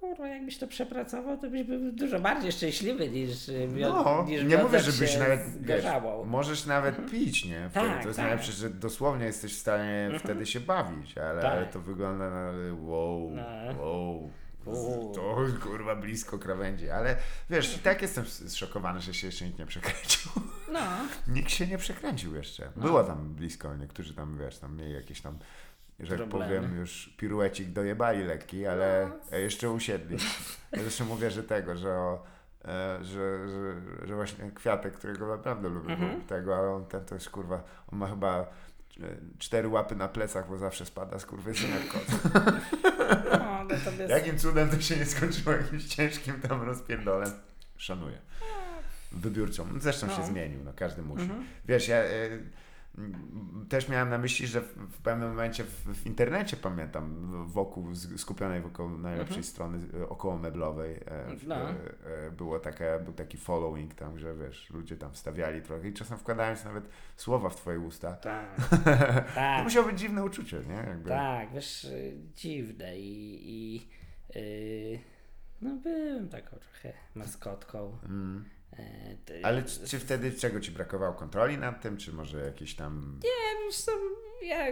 [0.00, 4.58] kurwa, jakbyś to przepracował, to byś był dużo bardziej szczęśliwy niż, y, No, niż nie
[4.58, 5.84] mówię, żebyś nawet, wiesz,
[6.24, 7.68] możesz nawet pić, nie?
[7.70, 8.26] Wtedy Tak, to jest tak.
[8.26, 11.52] najlepsze, że dosłownie jesteś w stanie wtedy się bawić, ale, Tak.
[11.52, 13.82] ale to wygląda na wow, No.
[13.84, 14.30] wow.
[15.14, 17.16] To kurwa blisko krawędzi, ale
[17.50, 20.30] wiesz, i tak jestem zszokowany, że się jeszcze nikt nie przekręcił.
[20.72, 20.80] No.
[21.34, 22.72] Nikt się nie przekręcił jeszcze.
[22.76, 25.38] Było tam blisko, niektórzy tam, wiesz, tam mieli jakieś tam,
[26.02, 26.44] że Problemy.
[26.60, 30.16] powiem, już piruecik dojebali lekki, ale jeszcze usiedli.
[30.72, 32.22] Ja zresztą mówię, że tego, że, o,
[32.64, 33.74] e, że, że,
[34.06, 36.20] że właśnie Kwiatek, którego naprawdę lubię, Mhm.
[36.20, 37.62] tego, ale on ten to jest kurwa,
[37.92, 38.46] on ma chyba e,
[39.38, 42.06] cztery łapy na plecach, bo zawsze spada z kurwy jak kot.
[43.98, 44.06] no.
[44.08, 47.30] Jakim cudem to się nie skończyło jakimś ciężkim tam rozpierdolem?
[47.76, 48.18] Szanuję.
[49.12, 49.66] Wybiórczą.
[49.80, 50.26] Zresztą się No.
[50.26, 51.22] zmienił, no każdy musi.
[51.22, 51.44] Mhm.
[51.68, 52.28] Wiesz, ja e,
[53.68, 58.88] też miałem na myśli, że w, pewnym momencie w, w internecie pamiętam, wokół, skupionej wokół
[58.88, 59.44] najlepszej Mhm.
[59.44, 61.56] strony e, około meblowej e, No.
[61.70, 61.76] e,
[62.36, 66.64] było takie, był taki following tam, że wiesz, ludzie tam wstawiali trochę i czasem wkładając
[66.64, 68.12] nawet słowa w twoje usta.
[68.12, 70.74] Tak, To tak, musiało być dziwne uczucie, nie?
[70.74, 71.08] Jakby.
[71.08, 71.86] tak, wiesz,
[72.36, 73.40] dziwne i...
[73.50, 73.88] i
[74.36, 74.98] y,
[75.62, 77.98] no byłem taką trochę maskotką.
[78.04, 78.44] Mm.
[78.80, 81.14] E, ty- Ale czy, czy wtedy czego ci brakowało?
[81.14, 83.20] Kontroli nad tym, czy może jakieś tam...
[83.24, 83.92] Nie, wiesz co,
[84.42, 84.66] ja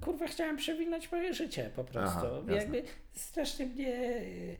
[0.00, 2.18] kurwa chciałem przewinąć moje życie po prostu.
[2.26, 2.54] Aha.
[2.54, 4.56] Jakby strasznie mnie y,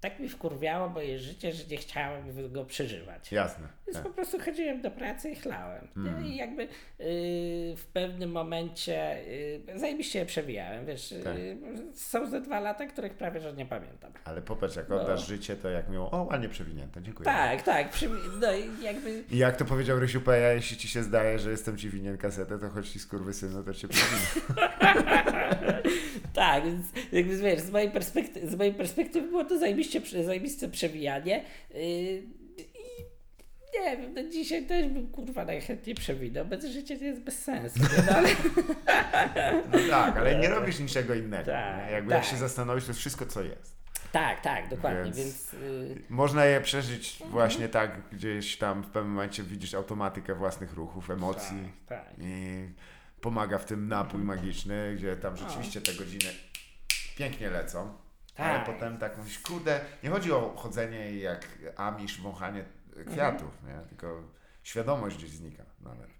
[0.00, 3.32] tak mi wkurwiało moje życie, że nie chciałem go przeżywać.
[3.32, 3.68] Jasne.
[3.86, 4.02] Więc tak.
[4.06, 5.88] po prostu chodziłem do pracy i chlałem.
[5.96, 6.26] Mhm.
[6.26, 6.68] I jakby y,
[7.76, 10.86] w pewnym momencie y, zajebiście je przewijałem.
[10.86, 11.36] Wiesz, Tak.
[11.36, 11.56] y,
[11.94, 14.12] są ze dwa lata, których prawie że nie pamiętam.
[14.24, 15.00] Ale popatrz, jak No.
[15.02, 17.24] oddasz życie, to jak miło, o ładnie przewinięte, dziękuję.
[17.24, 17.90] Tak, tak.
[17.90, 18.08] Przy,
[18.40, 21.76] no i jakby I jak to powiedział Rysiu Peja, jeśli ci się zdaje, że jestem
[21.76, 24.26] ci winien kasetę, to choć ci skurwysynu, to cię przewinę.
[26.32, 31.44] Tak, więc jakby wiesz, z mojej perspektywy, z mojej perspektywy było to zajebiście, zajebiste przewijanie.
[31.74, 32.45] Yy, I
[33.84, 37.80] nie wiem, no dzisiaj też bym kurwa najchętniej przewinął, bez życia to jest bez sensu.
[38.06, 38.28] No, ale,
[39.72, 41.50] No tak, ale nie robisz niczego innego.
[41.52, 41.90] Tak?
[41.90, 42.22] Jakby tak.
[42.22, 43.76] jak się zastanowisz, to jest wszystko, co jest.
[44.12, 49.12] tak, tak, dokładnie, Więc- więc, yy, Można je przeżyć właśnie tak, gdzieś tam w pewnym
[49.12, 52.14] momencie widzisz automatykę własnych ruchów, emocji tak, tak.
[52.18, 52.68] i
[53.20, 56.30] pomaga w tym napój magiczny, gdzie tam rzeczywiście te godziny
[57.16, 57.92] pięknie lecą.
[58.36, 58.66] Ale Tak.
[58.66, 62.64] potem tak mówisz, kurde, nie chodzi o chodzenie jak amisz, wąchanie
[63.04, 63.88] kwiatów, nie?
[63.88, 64.22] tylko
[64.62, 66.10] świadomość gdzieś znika nawet.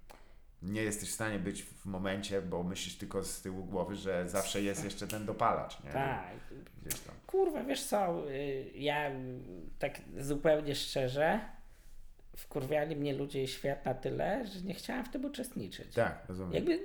[0.62, 4.62] Nie jesteś w stanie być w momencie, bo myślisz tylko z tyłu głowy, że zawsze
[4.62, 5.90] jest jeszcze ten dopalacz, nie?
[5.90, 6.36] tak.
[6.82, 7.14] Gdzieś tam.
[7.26, 9.40] Kurwa, wiesz co, yy, ja yy,
[9.78, 11.40] tak zupełnie szczerze,
[12.36, 15.94] wkurwiali mnie ludzie i świat na tyle, że nie chciałem w tym uczestniczyć.
[15.94, 16.54] Tak, rozumiem.
[16.54, 16.80] Jakby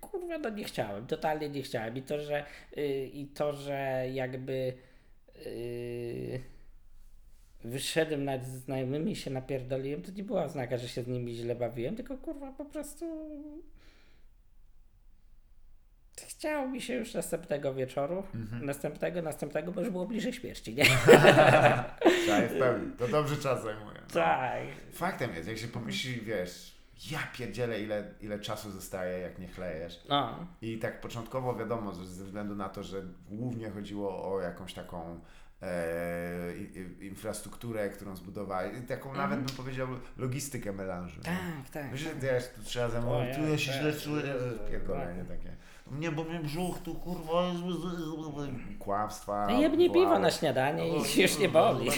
[0.00, 2.44] kurwa no nie chciałem, totalnie nie chciałem i to, że
[2.78, 4.72] y, i to, że jakby
[5.46, 6.40] y,
[7.64, 11.54] wyszedłem nawet z znajomymi się napierdoliłem, to nie była oznaka, że się z nimi źle
[11.54, 13.04] bawiłem, tylko kurwa po prostu
[16.28, 18.66] chciało mi się już następnego wieczoru, Mhm.
[18.66, 20.84] następnego, następnego, bo już było bliżej śmierci, nie?
[22.28, 22.92] Tak, w pełni.
[22.98, 23.98] To dobrze czas zajmuje.
[24.12, 24.62] Tak.
[24.92, 26.78] Faktem jest, jak się pomyśli, wiesz,
[27.10, 30.04] ja pierdzielę ile, ile czasu zostaje, jak nie chlejesz.
[30.08, 34.74] No, I tak początkowo wiadomo, że ze względu na to, że głównie chodziło o jakąś
[34.74, 35.20] taką
[35.62, 36.54] e,
[37.00, 41.20] infrastrukturę, którą zbudowali, taką nawet bym powiedział logistykę melanżu.
[41.24, 41.30] nie?
[41.30, 41.62] Mhm.
[41.62, 41.92] tak, tak.
[41.92, 45.24] Myślę, że wiesz, tu trzeba zamówić, tu ja się tak, źle tak, czuję, tak, pierdolenie
[45.24, 45.38] tak.
[45.38, 45.56] takie.
[45.90, 48.78] Nie, bo mnie brzuch tu kurwa jest...
[48.78, 49.46] Kłamstwa.
[49.50, 51.90] No jebnie piwo na śniadanie i się już nie boli.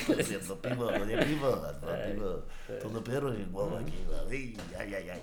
[0.48, 2.42] To piwo, to nie piwo, to piwo.
[2.82, 4.16] To dopiero nie głowa kiwa.
[4.30, 5.20] Ej, jaj, jaj, jaj.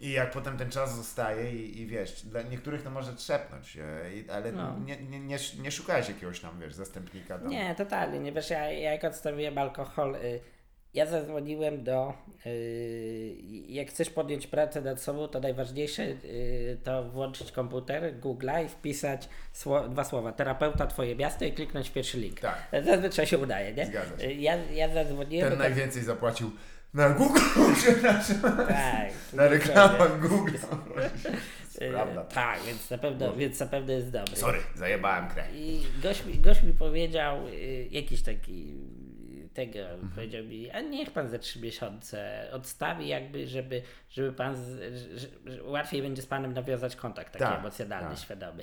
[0.00, 4.14] I jak potem ten czas zostaje i, i wiesz, dla niektórych to może trzepnąć, e,
[4.14, 4.78] i- ale No.
[4.86, 7.48] nie, nie, nie, nie szukałeś jakiegoś tam, wiesz, zastępnika tam.
[7.48, 8.18] Nie, totalnie.
[8.20, 10.40] Nie wiesz, ja, ja jak odstawiłem alkohol, y,
[10.94, 12.14] ja zadzwoniłem do.
[12.46, 13.36] Y,
[13.68, 19.28] jak chcesz podjąć pracę nad sobą, to najważniejsze y, to włączyć komputer, Google'a i wpisać
[19.52, 22.40] sło, dwa słowa: terapeuta, twoje miasto i kliknąć w pierwszy link.
[22.40, 22.68] Tak.
[22.84, 23.86] Zazwyczaj się udaje, nie?
[23.86, 24.26] Zgadza się.
[24.28, 25.50] Y, Ja, ja zadzwoniłem.
[25.50, 26.50] Ten najwięcej zapłacił
[26.94, 27.40] na Google,
[27.82, 30.52] przepraszam, tak, na reklamach Google.
[31.92, 32.24] Prawda.
[32.24, 34.36] Tak, więc na pewno, więc na pewno jest dobry.
[34.36, 35.48] Sorry, zajebałem kraj.
[35.54, 38.74] I gość mi, gość mi powiedział, y, jakiś taki
[39.44, 40.08] y, tego, Mhm.
[40.14, 44.78] powiedział mi, a niech pan za trzy miesiące odstawi jakby, żeby, żeby pan, z,
[45.20, 48.18] że, że łatwiej będzie z panem nawiązać kontakt taki Tak, emocjonalny, tak.
[48.18, 48.62] świadomy.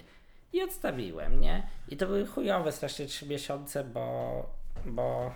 [0.54, 1.68] I odstawiłem, nie?
[1.90, 4.46] I to były chujowe strasznie trzy miesiące, bo,
[4.86, 5.32] bo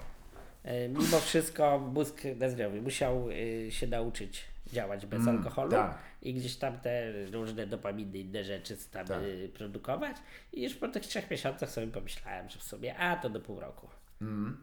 [0.90, 5.98] mimo wszystko mózg nezdrowy musiał y, się nauczyć działać bez Mm, alkoholu tak.
[6.22, 9.24] i gdzieś tam te różne dopaminy, inne rzeczy tam Tak.
[9.24, 10.18] y, produkować.
[10.54, 13.60] I już po tych trzech miesiącach sobie pomyślałem, że w sobie, a to do pół
[13.60, 13.88] roku.
[14.22, 14.58] Mm.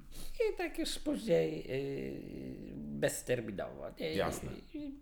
[0.55, 3.91] I tak już później yy, bezterminowo.
[4.01, 4.15] Nie?
[4.15, 4.51] Jasne.
[4.75, 4.95] I,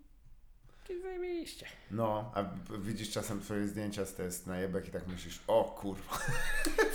[0.89, 1.65] I zajebiście.
[1.91, 2.43] No, a
[2.79, 6.17] widzisz czasem twoje zdjęcia z test najebek i tak myślisz, o kurwa.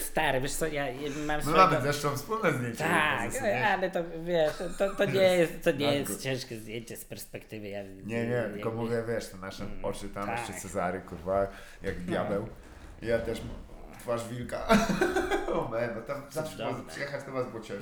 [0.00, 0.86] Stary, wiesz co, ja
[1.26, 1.64] mam No swojego...
[1.66, 2.78] mamy zresztą wspólne zdjęcie.
[2.78, 3.46] Tak, sobą.
[3.66, 7.68] ale to wiesz, to, to nie jest, to nie jest ciężkie zdjęcie z perspektywy.
[7.68, 10.38] Ja, Nie, nie, tylko mówię, wiesz, te nasze Mm, oczy tam, tak.
[10.38, 11.46] jeszcze Cezary, kurwa,
[11.82, 12.48] jak diabeł.
[13.02, 13.40] Ja też
[14.02, 14.68] twarz wilka.
[15.54, 17.74] o man, no tam zawsze można przyjechać do was, bo cię...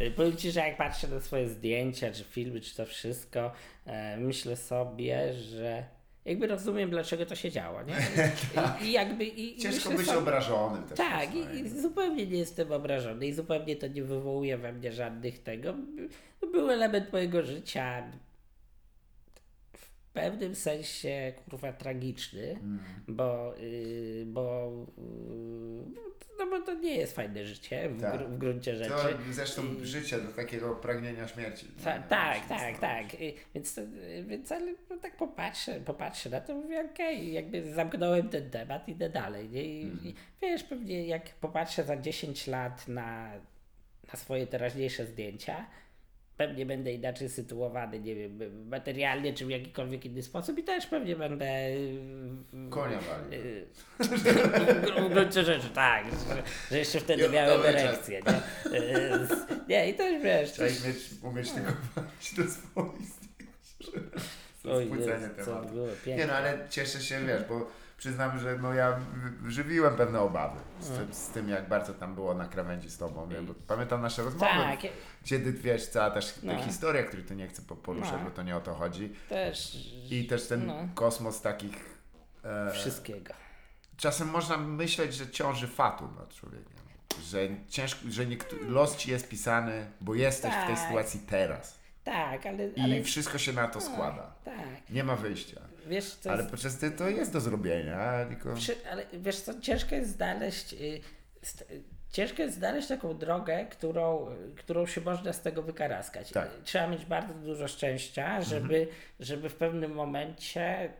[0.00, 3.52] Y, Powiem Ci, że jak patrzę na swoje zdjęcia, czy filmy, czy to wszystko,
[3.86, 5.84] e, myślę sobie, że
[6.24, 7.94] jakby rozumiem, dlaczego to się działo, nie?
[8.82, 9.24] I, i jakby...
[9.24, 10.98] I, Ciężko być sobie- obrażonym też.
[10.98, 15.42] Tak, i, i zupełnie nie jestem obrażony i zupełnie to nie wywołuje we mnie żadnych
[15.42, 15.74] tego.
[16.52, 18.02] Był element mojego życia
[20.16, 22.78] pewnym sensie kurwa tragiczny, Mm.
[23.08, 26.06] bo, yy, bo, yy,
[26.38, 28.14] no bo to nie jest fajne życie w, Tak.
[28.20, 29.16] gr- w gruncie To rzeczy.
[29.30, 31.66] zresztą I- życie do takiego pragnienia śmierci.
[31.84, 32.02] Ta, Nie?
[32.08, 33.20] tak, tak, tak.
[33.20, 33.80] I- Więc, to-
[34.26, 39.10] więc ale no tak popatrzę, popatrzę na to, mówię, okej, jakby zamknąłem ten temat, idę
[39.10, 39.48] dalej.
[39.50, 39.62] Nie?
[39.64, 40.06] I, Mhm.
[40.08, 43.32] i wiesz, pewnie jak popatrzę za 10 lat na,
[44.12, 45.66] na swoje teraźniejsze zdjęcia,
[46.36, 48.38] pewnie będę inaczej sytuowany, nie wiem,
[48.68, 51.70] materialnie czy w jakikolwiek inny sposób i też pewnie będę...
[51.70, 53.36] yy, Konia wali.
[53.36, 53.66] yy,
[55.08, 58.70] w gruncie rzeczy, tak, że, że jeszcze wtedy miałem erekcję, nie?
[58.78, 59.28] Yy,
[59.68, 60.58] Nie, i też wiesz...
[60.58, 63.16] Mieć, umieć tylko walić do swoich
[64.86, 65.68] Spłycenie tematu.
[65.68, 65.86] było.
[66.06, 67.66] Nie no, ale cieszę się, wiesz, bo
[67.98, 68.98] przyznam, że no ja
[69.48, 73.26] żywiłem pewne obawy z tym, z tym jak bardzo tam było na krawędzi z tobą,
[73.30, 73.42] nie?
[73.42, 74.80] bo pamiętam nasze rozmowy, Tak,
[75.24, 76.62] kiedy wiesz, cała też ta No.
[76.62, 78.24] historia, której tu nie chcę po- poruszać, No.
[78.24, 79.76] bo to nie o to chodzi też
[80.10, 80.88] i też ten No.
[80.94, 81.96] kosmos takich
[82.44, 83.34] e, wszystkiego.
[83.96, 86.76] czasem można myśleć, że ciąży fatum nad człowiekiem.
[87.22, 87.38] Że
[87.68, 90.84] ciężko, że niektó- los ci jest pisany, bo jesteś w tej Tak.
[90.86, 91.78] sytuacji teraz.
[92.06, 94.32] Tak, ale, I ale wszystko się na to składa.
[94.44, 94.90] tak.
[94.90, 95.60] Nie ma wyjścia.
[95.86, 98.54] Wiesz, co Ale jest, podczas to jest do zrobienia, tylko...
[98.54, 101.00] przy, ale wiesz co, ciężko jest znaleźć y,
[101.42, 101.64] st,
[102.12, 104.26] ciężko jest znaleźć taką drogę, którą,
[104.56, 106.30] którą się można z tego wykaraskać.
[106.30, 106.50] Tak.
[106.64, 108.88] Trzeba mieć bardzo dużo szczęścia, żeby,
[109.20, 110.92] żeby w pewnym momencie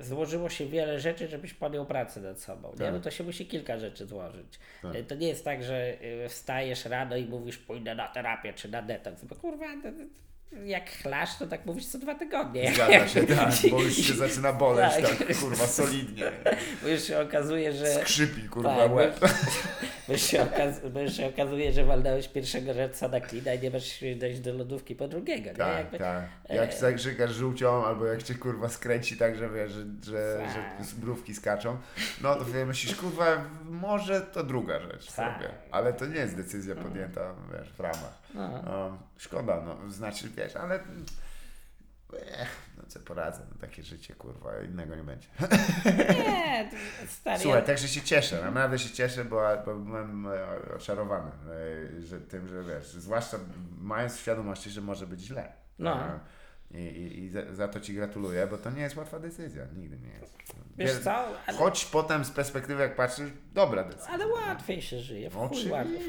[0.00, 2.70] złożyło się wiele rzeczy, żebyś podjął pracę nad sobą.
[2.72, 2.78] Nie?
[2.78, 2.92] Tak.
[2.94, 4.58] No to się musi kilka rzeczy złożyć.
[4.82, 4.94] Tak.
[4.94, 8.68] Y, To nie jest tak, że y, wstajesz rano i mówisz pójdę na terapię czy
[8.68, 9.66] na detoks, bo kurwa
[10.64, 12.72] jak chlasz, to tak mówisz co dwa tygodnie.
[12.74, 15.18] Zgadza się, tak, bo już się zaczyna boleć Tak.
[15.18, 16.32] tak, kurwa, solidnie.
[16.82, 17.86] Bo już się okazuje, że...
[17.94, 19.20] Skrzypi, kurwa, Tak, bo, łeb.
[20.08, 23.58] bo, już się okaz, bo już się okazuje, że walnąłeś pierwszego rzecza na klina i
[23.60, 25.50] nie masz dojść do lodówki po drugiego.
[25.50, 25.56] Nie?
[25.56, 26.24] Tak, Jakby, tak.
[26.48, 30.86] e, Jak zagrzykasz żółcią, albo jak cię kurwa skręci tak, że wiesz, że, że, Tak.
[30.86, 31.76] że mrówki skaczą,
[32.20, 35.14] no to wtedy myślisz, kurwa, może to druga rzecz Tak.
[35.36, 35.48] sobie.
[35.70, 38.21] Ale to nie jest decyzja podjęta, wiesz, w ramach.
[38.34, 38.98] No.
[39.16, 40.80] Szkoda, no, znaczy, wiesz, ale...
[42.38, 45.28] Ech, no co poradzę, no takie życie, kurwa, innego nie będzie.
[46.08, 46.70] Nie,
[47.08, 51.30] stary, Słuchaj, także się cieszę, naprawdę się cieszę, bo, bo byłem e, oczarowany
[52.00, 53.38] e, że tym, że wiesz, zwłaszcza
[53.80, 55.52] mając świadomości, że może być źle.
[55.78, 56.02] No.
[56.02, 56.20] E,
[56.70, 59.98] I, i, i za, za to Ci gratuluję, bo to nie jest łatwa decyzja, nigdy
[59.98, 60.38] nie jest.
[60.78, 64.08] Wiesz co, ale, Choć potem z perspektywy, jak patrzysz, dobra decyzja.
[64.10, 65.58] ale łatwiej się żyje, w chuj,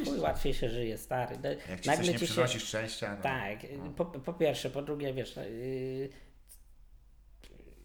[0.03, 1.37] w chuj łatwiej się żyje, stary.
[1.43, 3.59] No, Jak Ci coś nie ci się, przynosi szczęścia, no, Tak,
[3.95, 6.09] po, po pierwsze, po drugie, wiesz, no, yy,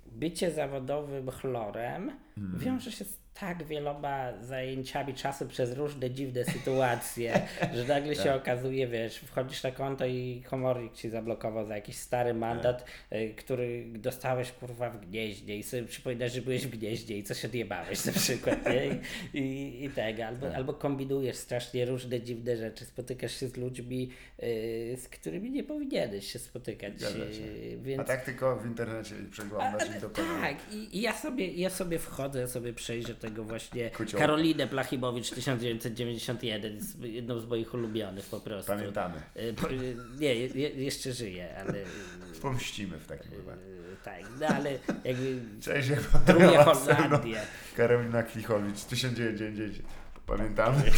[0.07, 2.59] bycie zawodowym chlorem Mhm.
[2.59, 7.41] wiąże się z tak wieloma zajęciami czasu przez różne dziwne sytuacje,
[7.75, 8.25] że nagle Tak.
[8.25, 13.19] się okazuje, wiesz, wchodzisz na konto i komornik ci zablokował za jakiś stary mandat, Tak.
[13.19, 17.35] y, który dostałeś kurwa w gnieźnie i sobie przypominasz, że byłeś w gnieźnie i co
[17.35, 18.87] się odjebałeś na przykład, nie?
[18.87, 20.57] I, i, i tego, albo, Tak.
[20.57, 24.11] albo kombinujesz strasznie różne dziwne rzeczy, spotykasz się z ludźmi,
[24.43, 28.01] y, z którymi nie powinieneś się spotykać, y, więc...
[28.01, 30.41] A tak tylko w internecie przeglądasz i dokonujesz.
[30.41, 33.91] Tak, i, i ja, sobie, ja sobie wchodzę, ja sobie przejrzę tego właśnie.
[34.19, 38.73] Karolinę Plachimowicz 1991, z- jedną z moich ulubionych po prostu.
[38.73, 39.23] Pamiętamy.
[39.61, 41.85] Po- y, Nie, je, je- jeszcze żyje, ale y,
[42.43, 43.61] Pomścimy w takim wypadku.
[44.05, 44.71] tak, no ale
[45.05, 45.89] jakby Cześć,
[46.27, 47.41] drugie ja Holandię.
[47.77, 49.89] Karolina Klichowicz, 1990.
[50.27, 50.83] Pamiętamy?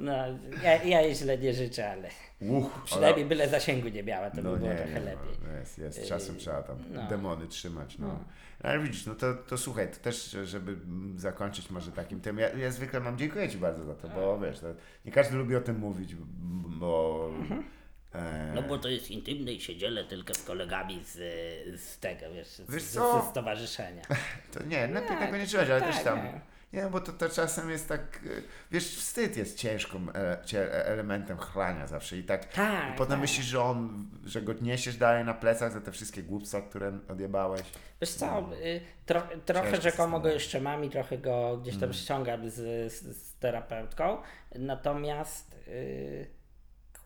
[0.00, 0.12] No,
[0.64, 2.08] ja, ja jej źle nie życzę, ale
[2.40, 5.38] Uch, przynajmniej byle zasięgu nie miała, to by No było nie, trochę nie, lepiej.
[5.46, 6.08] no, jest, jest.
[6.08, 7.08] Czasem trzeba tam no.
[7.08, 7.98] demony trzymać.
[7.98, 8.24] No.
[8.62, 10.76] Ale widzisz, no to, to słuchaj, to też, żeby
[11.16, 14.60] zakończyć może takim tym, ja, ja zwykle mam, dziękuję Ci bardzo za to, bo wiesz,
[14.60, 14.66] to,
[15.04, 16.14] nie każdy lubi o tym mówić,
[16.78, 17.30] bo...
[18.14, 21.14] E, No bo to jest intymne i się dzielę tylko z kolegami z,
[21.80, 23.22] z tego, wiesz, z, Wiesz z, co?
[23.22, 24.02] ze stowarzyszenia.
[24.52, 26.18] to nie, lepiej Tak, tego nie trzymać, ale tak, też tam...
[26.24, 26.40] nie.
[26.72, 31.38] Nie, bo to, to czasem jest tak, y, wiesz, wstyd jest ciężką e, cie, elementem
[31.38, 33.20] chlania zawsze i tak, Tak, i potem tak.
[33.20, 37.62] myślisz, że on, że go niesiesz dalej na plecach za te wszystkie głupstwa, które odjebałeś.
[38.00, 42.50] Wiesz co, y, tro, trochę rzekomo go jeszcze mam i trochę go gdzieś tam ściągam
[42.50, 44.22] z, z, z terapeutką,
[44.54, 46.26] natomiast y,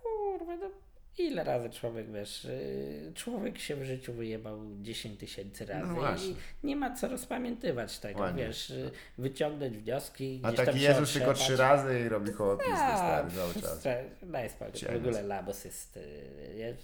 [0.03, 0.82] kurwa, no
[1.19, 6.37] ile razy człowiek, wiesz, y, człowiek się w życiu wyjebał 10 tysięcy razy No i
[6.67, 12.01] nie ma co rozpamiętywać tego, wiesz, y, wyciągnąć wnioski, A taki Jezus tylko trzy razy
[12.01, 13.87] i robi koło pizdy A, stary cały czas.
[14.23, 16.01] Daj spokój, w ogóle Labos jest, y,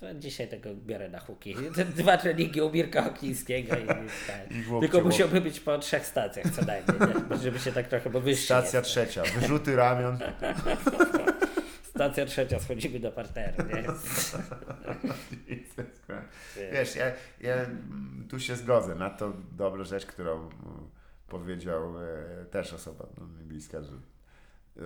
[0.03, 1.55] ja dzisiaj tego biorę na huki,
[1.97, 3.87] dwa treningi u Mirka Oklińskiego i,
[4.27, 4.51] tak.
[4.51, 6.97] I Tylko musiałby być po trzech stacjach co najmniej,
[7.31, 7.37] nie?
[7.37, 8.91] żeby się tak trochę, bo wyższy Stacja jest.
[8.91, 10.19] trzecia, wyrzuty ramion.
[11.99, 13.85] Stacja trzecia, schodzimy do parteru, nie?
[16.73, 17.07] Wiesz, ja,
[17.41, 17.55] ja
[18.29, 20.51] tu się zgodzę na to dobrą rzecz, którą mm,
[21.29, 23.07] powiedział e, też osoba
[23.39, 24.81] mi bliska, że e,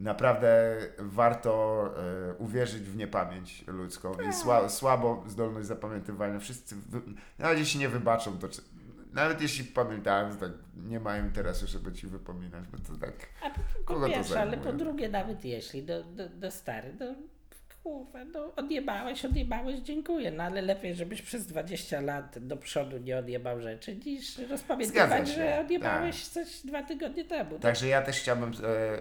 [0.00, 1.84] naprawdę warto
[2.30, 6.38] e, uwierzyć w niepamięć ludzką i sła, słabo zdolność zapamiętywania.
[6.38, 7.00] Wszyscy, wy,
[7.38, 8.48] nawet jeśli nie wybaczą, to
[9.12, 13.12] nawet jeśli pamiętałem, to tak nie mają interesu, żeby ci wypominać, bo to tak...
[13.42, 16.92] A po, Kogo po to pierwsze, ale po drugie nawet jeśli, do, do, do stary,
[16.92, 17.14] do
[17.82, 23.18] kurwa, no odjebałeś, odjebałeś, dziękuję, no ale lepiej, żebyś przez 20 lat do przodu nie
[23.18, 26.32] odjebał rzeczy, niż rozpamiętywać, że odjebałeś tak.
[26.32, 27.58] coś dwa tygodnie temu.
[27.58, 28.52] Także ja też chciałbym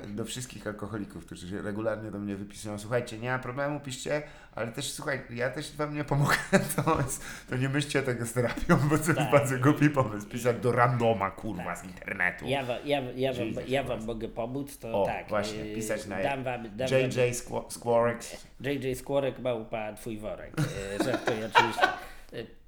[0.04, 4.22] e, do wszystkich alkoholików, którzy się regularnie do mnie wypisują, słuchajcie, nie ma problemu, piszcie,
[4.56, 6.36] ale też słuchaj, ja też wam nie pomogę,
[6.76, 9.32] to, jest, to nie myślcie tego z terapią, bo to jest Tak.
[9.32, 12.46] bardzo głupi pomysł, pisać do randoma, kurwa, z internetu.
[12.48, 15.30] Ja, wa, ja, ja, wam, ja wam mogę pomóc, to O, tak.
[15.30, 18.48] właśnie, yy, pisać na dam wam, dam JJ Squ- Squarex.
[18.62, 20.54] JJ Skłorek małpa twój worek.
[21.00, 21.88] Yy, Żartuję oczywiście.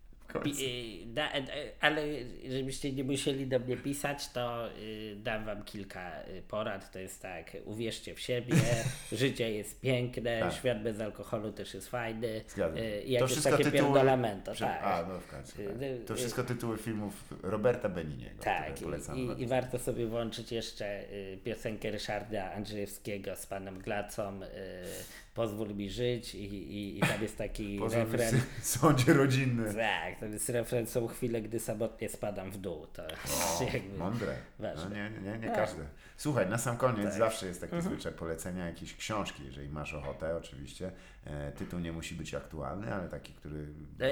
[0.45, 1.43] Yy, da, yy,
[1.81, 2.01] ale
[2.49, 6.91] żebyście nie musieli do mnie pisać, to yy, dam wam kilka yy, porad.
[6.91, 8.55] To jest tak, uwierzcie w siebie,
[9.11, 10.53] życie jest piękne, Tak.
[10.53, 12.27] świat bez alkoholu też jest fajny.
[12.57, 14.84] Yy, i jak jest takie pierdolamento, Prze- tak.
[14.84, 15.61] A, no w końcu.
[15.61, 15.81] Y, Tak.
[15.81, 19.18] y, To y- wszystko tytuły filmów Roberta Beniniego, Tak, polecam.
[19.18, 24.47] i, i warto sobie włączyć jeszcze y, piosenkę Ryszarda Andrzejewskiego z panem Glacą y,
[25.34, 28.34] Pozwól mi żyć i, i, i tam jest taki refren.
[28.35, 29.73] sy- sądzie rodzinny.
[29.73, 32.88] Tak, to jest refren są chwile, gdy samotnie spadam w dół.
[32.93, 34.35] To O, jakby, mądre.
[34.60, 35.55] No, nie, nie, nie Tak.
[35.55, 35.81] każdy.
[36.18, 37.14] Słuchaj, na sam koniec Tak.
[37.14, 37.93] zawsze jest taki Mhm.
[37.93, 40.91] zwyczaj polecenia jakiejś książki, jeżeli masz ochotę oczywiście.
[41.26, 43.65] E, tytuł nie musi być aktualny, ale taki, który...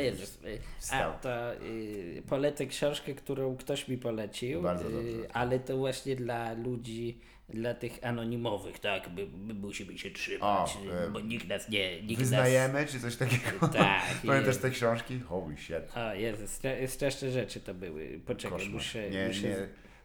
[0.03, 0.43] Jest.
[0.45, 1.13] y, A Wstał.
[1.21, 7.19] to y, polecę książkę, którą ktoś mi polecił, y, ale to właśnie dla ludzi,
[7.53, 12.01] dla tych anonimowych, tak, my, my musimy się trzymać, O, bo nikt nas nie.
[12.01, 13.67] Nikt Wyznajemy, czy coś takiego?
[13.73, 15.19] Tak, Pamiętasz te książki?
[15.19, 15.71] Holy shit.
[15.95, 15.97] Nas...
[15.97, 18.19] O Jezu, stre, straszne rzeczy to były.
[18.25, 18.73] Poczekaj, Koszmar.
[18.73, 19.09] muszę.
[19.09, 19.41] Nie, muszę...
[19.47, 19.55] nie.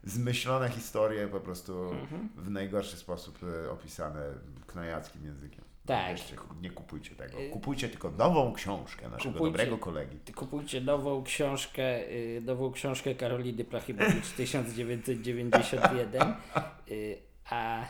[0.05, 2.29] Zmyślone historie po prostu Mhm.
[2.37, 4.21] w najgorszy sposób e, opisane
[4.67, 5.65] knajackim językiem.
[5.87, 6.13] Tak.
[6.13, 7.41] Weźcie, nie kupujcie tego.
[7.41, 10.19] Y- Kupujcie tylko nową książkę naszego Kupujcie- dobrego kolegi.
[10.35, 16.23] Kupujcie nową książkę, y, nową książkę Karoliny Plachimowicz 1991,
[16.91, 17.19] y,
[17.51, 17.87] a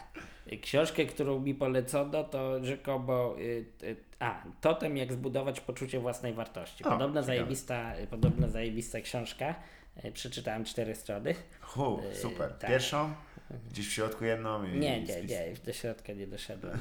[0.62, 6.84] książkę, którą mi polecono, to rzekomo y, y, a, Totem jak zbudować poczucie własnej wartości.
[6.84, 9.54] Podobna zajebista, podobna zajebista książka.
[10.04, 11.34] Y, Przeczytałem cztery strony.
[11.60, 12.52] Hu, super.
[12.58, 12.70] tak.
[12.70, 13.14] Pierwszą?
[13.70, 16.78] Gdzieś w środku jedną i Nie, nie, nie, do środka nie doszedłem.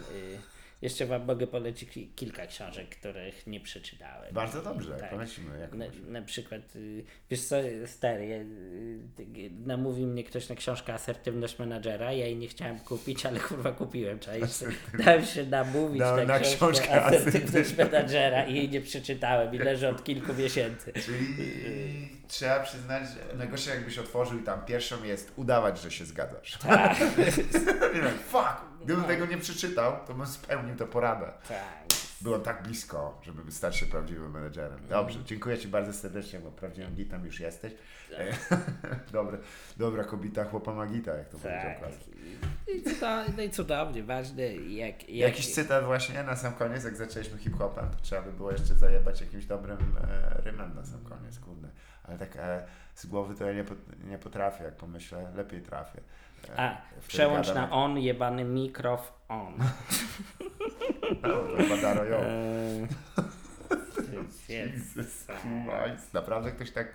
[0.75, 4.33] Y, Jeszcze wam mogę polecić ki- kilka książek, których nie przeczytałem.
[4.33, 5.09] Bardzo dobrze, Tak.
[5.09, 5.59] polecimy.
[5.59, 10.55] Jak Na, na przykład, y, wiesz co, stary, ja, y, y, namówił mnie ktoś na
[10.55, 14.63] książkę Asertywność Menadżera, ja jej nie chciałem kupić, ale kurwa kupiłem, czaisz?
[15.05, 19.55] Dałem się namówić Na- na, na książkę, książkę Asertywność Asertywność Menadżera i jej nie przeczytałem
[19.55, 20.93] i leży od kilku miesięcy.
[20.93, 21.25] Czyli
[22.27, 26.57] trzeba przyznać, że najgorsze jakbyś otworzył i tam pierwszą jest udawać, że się zgadzasz.
[26.57, 28.61] Tak, tak, Fuck!
[28.83, 31.31] Gdybym tego nie przeczytał, to bym spełnił tę poradę.
[31.47, 31.85] tak.
[32.21, 34.79] Byłem tak blisko, żeby stać się prawdziwym menedżerem.
[34.89, 37.73] Dobrze, dziękuję Ci bardzo serdecznie, bo prawdziwym gitem już jesteś.
[38.17, 38.33] E,
[39.11, 39.37] Dobre,
[39.77, 41.79] dobra kobita, chłopa magita, jak to powiedział Tak.
[41.79, 42.01] klasyk.
[42.67, 42.83] I,
[43.37, 47.89] no i cudownie, ważne, jak, jak, Jakiś cytat właśnie na sam koniec, jak zaczęliśmy hip-hopem,
[47.89, 51.67] to trzeba by było jeszcze zajebać jakimś dobrym e, rymem na sam koniec, kurde.
[52.07, 52.65] Ale tak e,
[52.95, 53.65] z głowy to ja nie,
[54.09, 56.01] nie potrafię, jak pomyślę, lepiej trafię.
[56.49, 59.53] E, A, przełącz gadam na on, jebany mikrof on.
[61.69, 62.03] Badaro,
[64.49, 66.13] Jesus jest- Christ.
[66.13, 66.87] Naprawdę ktoś tak...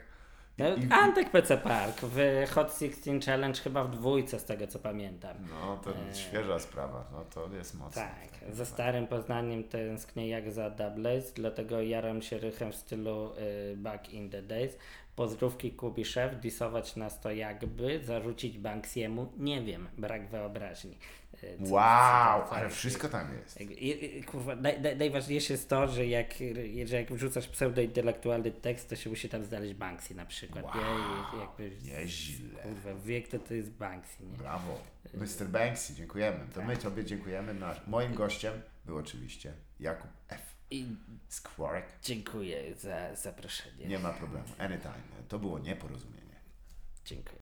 [0.59, 4.67] No, I- i- Antek PC Park w Hot 16 Challenge chyba w dwójce z tego
[4.67, 5.37] co pamiętam.
[5.51, 6.15] No, to Eee.
[6.15, 8.03] świeża sprawa, no to jest mocne.
[8.03, 13.33] Tak, ze starym Poznaniem tęsknię jak za Doubles, dlatego jaram się rychem w stylu
[13.73, 14.77] y, Back in the Days.
[15.25, 20.99] Pozdrówki Kubiszew, disować nas to jakby, zarzucić Banksiemu, nie wiem, brak wyobraźni.
[21.43, 23.61] E, co- Wow, co- ale wszystko tam jest.
[23.61, 26.35] I, i, kurwa, naj, naj, najważniejsze jest to, że jak,
[26.85, 30.75] że jak wrzucasz pseudointelektualny tekst, to się musi tam znaleźć Banksy na przykład.
[30.75, 30.81] nie?
[30.81, 32.63] I jakby, Nieźle.
[32.63, 34.37] Kurwa, wiek to to jest Banksy, nie?
[34.39, 34.79] Brawo.
[35.15, 35.47] Mr.
[35.49, 36.39] Banksy, dziękujemy.
[36.55, 37.55] To my Tobie dziękujemy.
[37.87, 38.53] Moim gościem
[38.87, 40.50] był oczywiście Jakub F.
[40.71, 40.87] I
[41.29, 41.87] Skwarek.
[42.03, 43.87] dziękuję za zaproszenie.
[43.87, 44.47] Nie ma problemu.
[44.59, 44.95] Anytime.
[45.29, 46.41] To było nieporozumienie.
[47.05, 47.39] Dziękuję.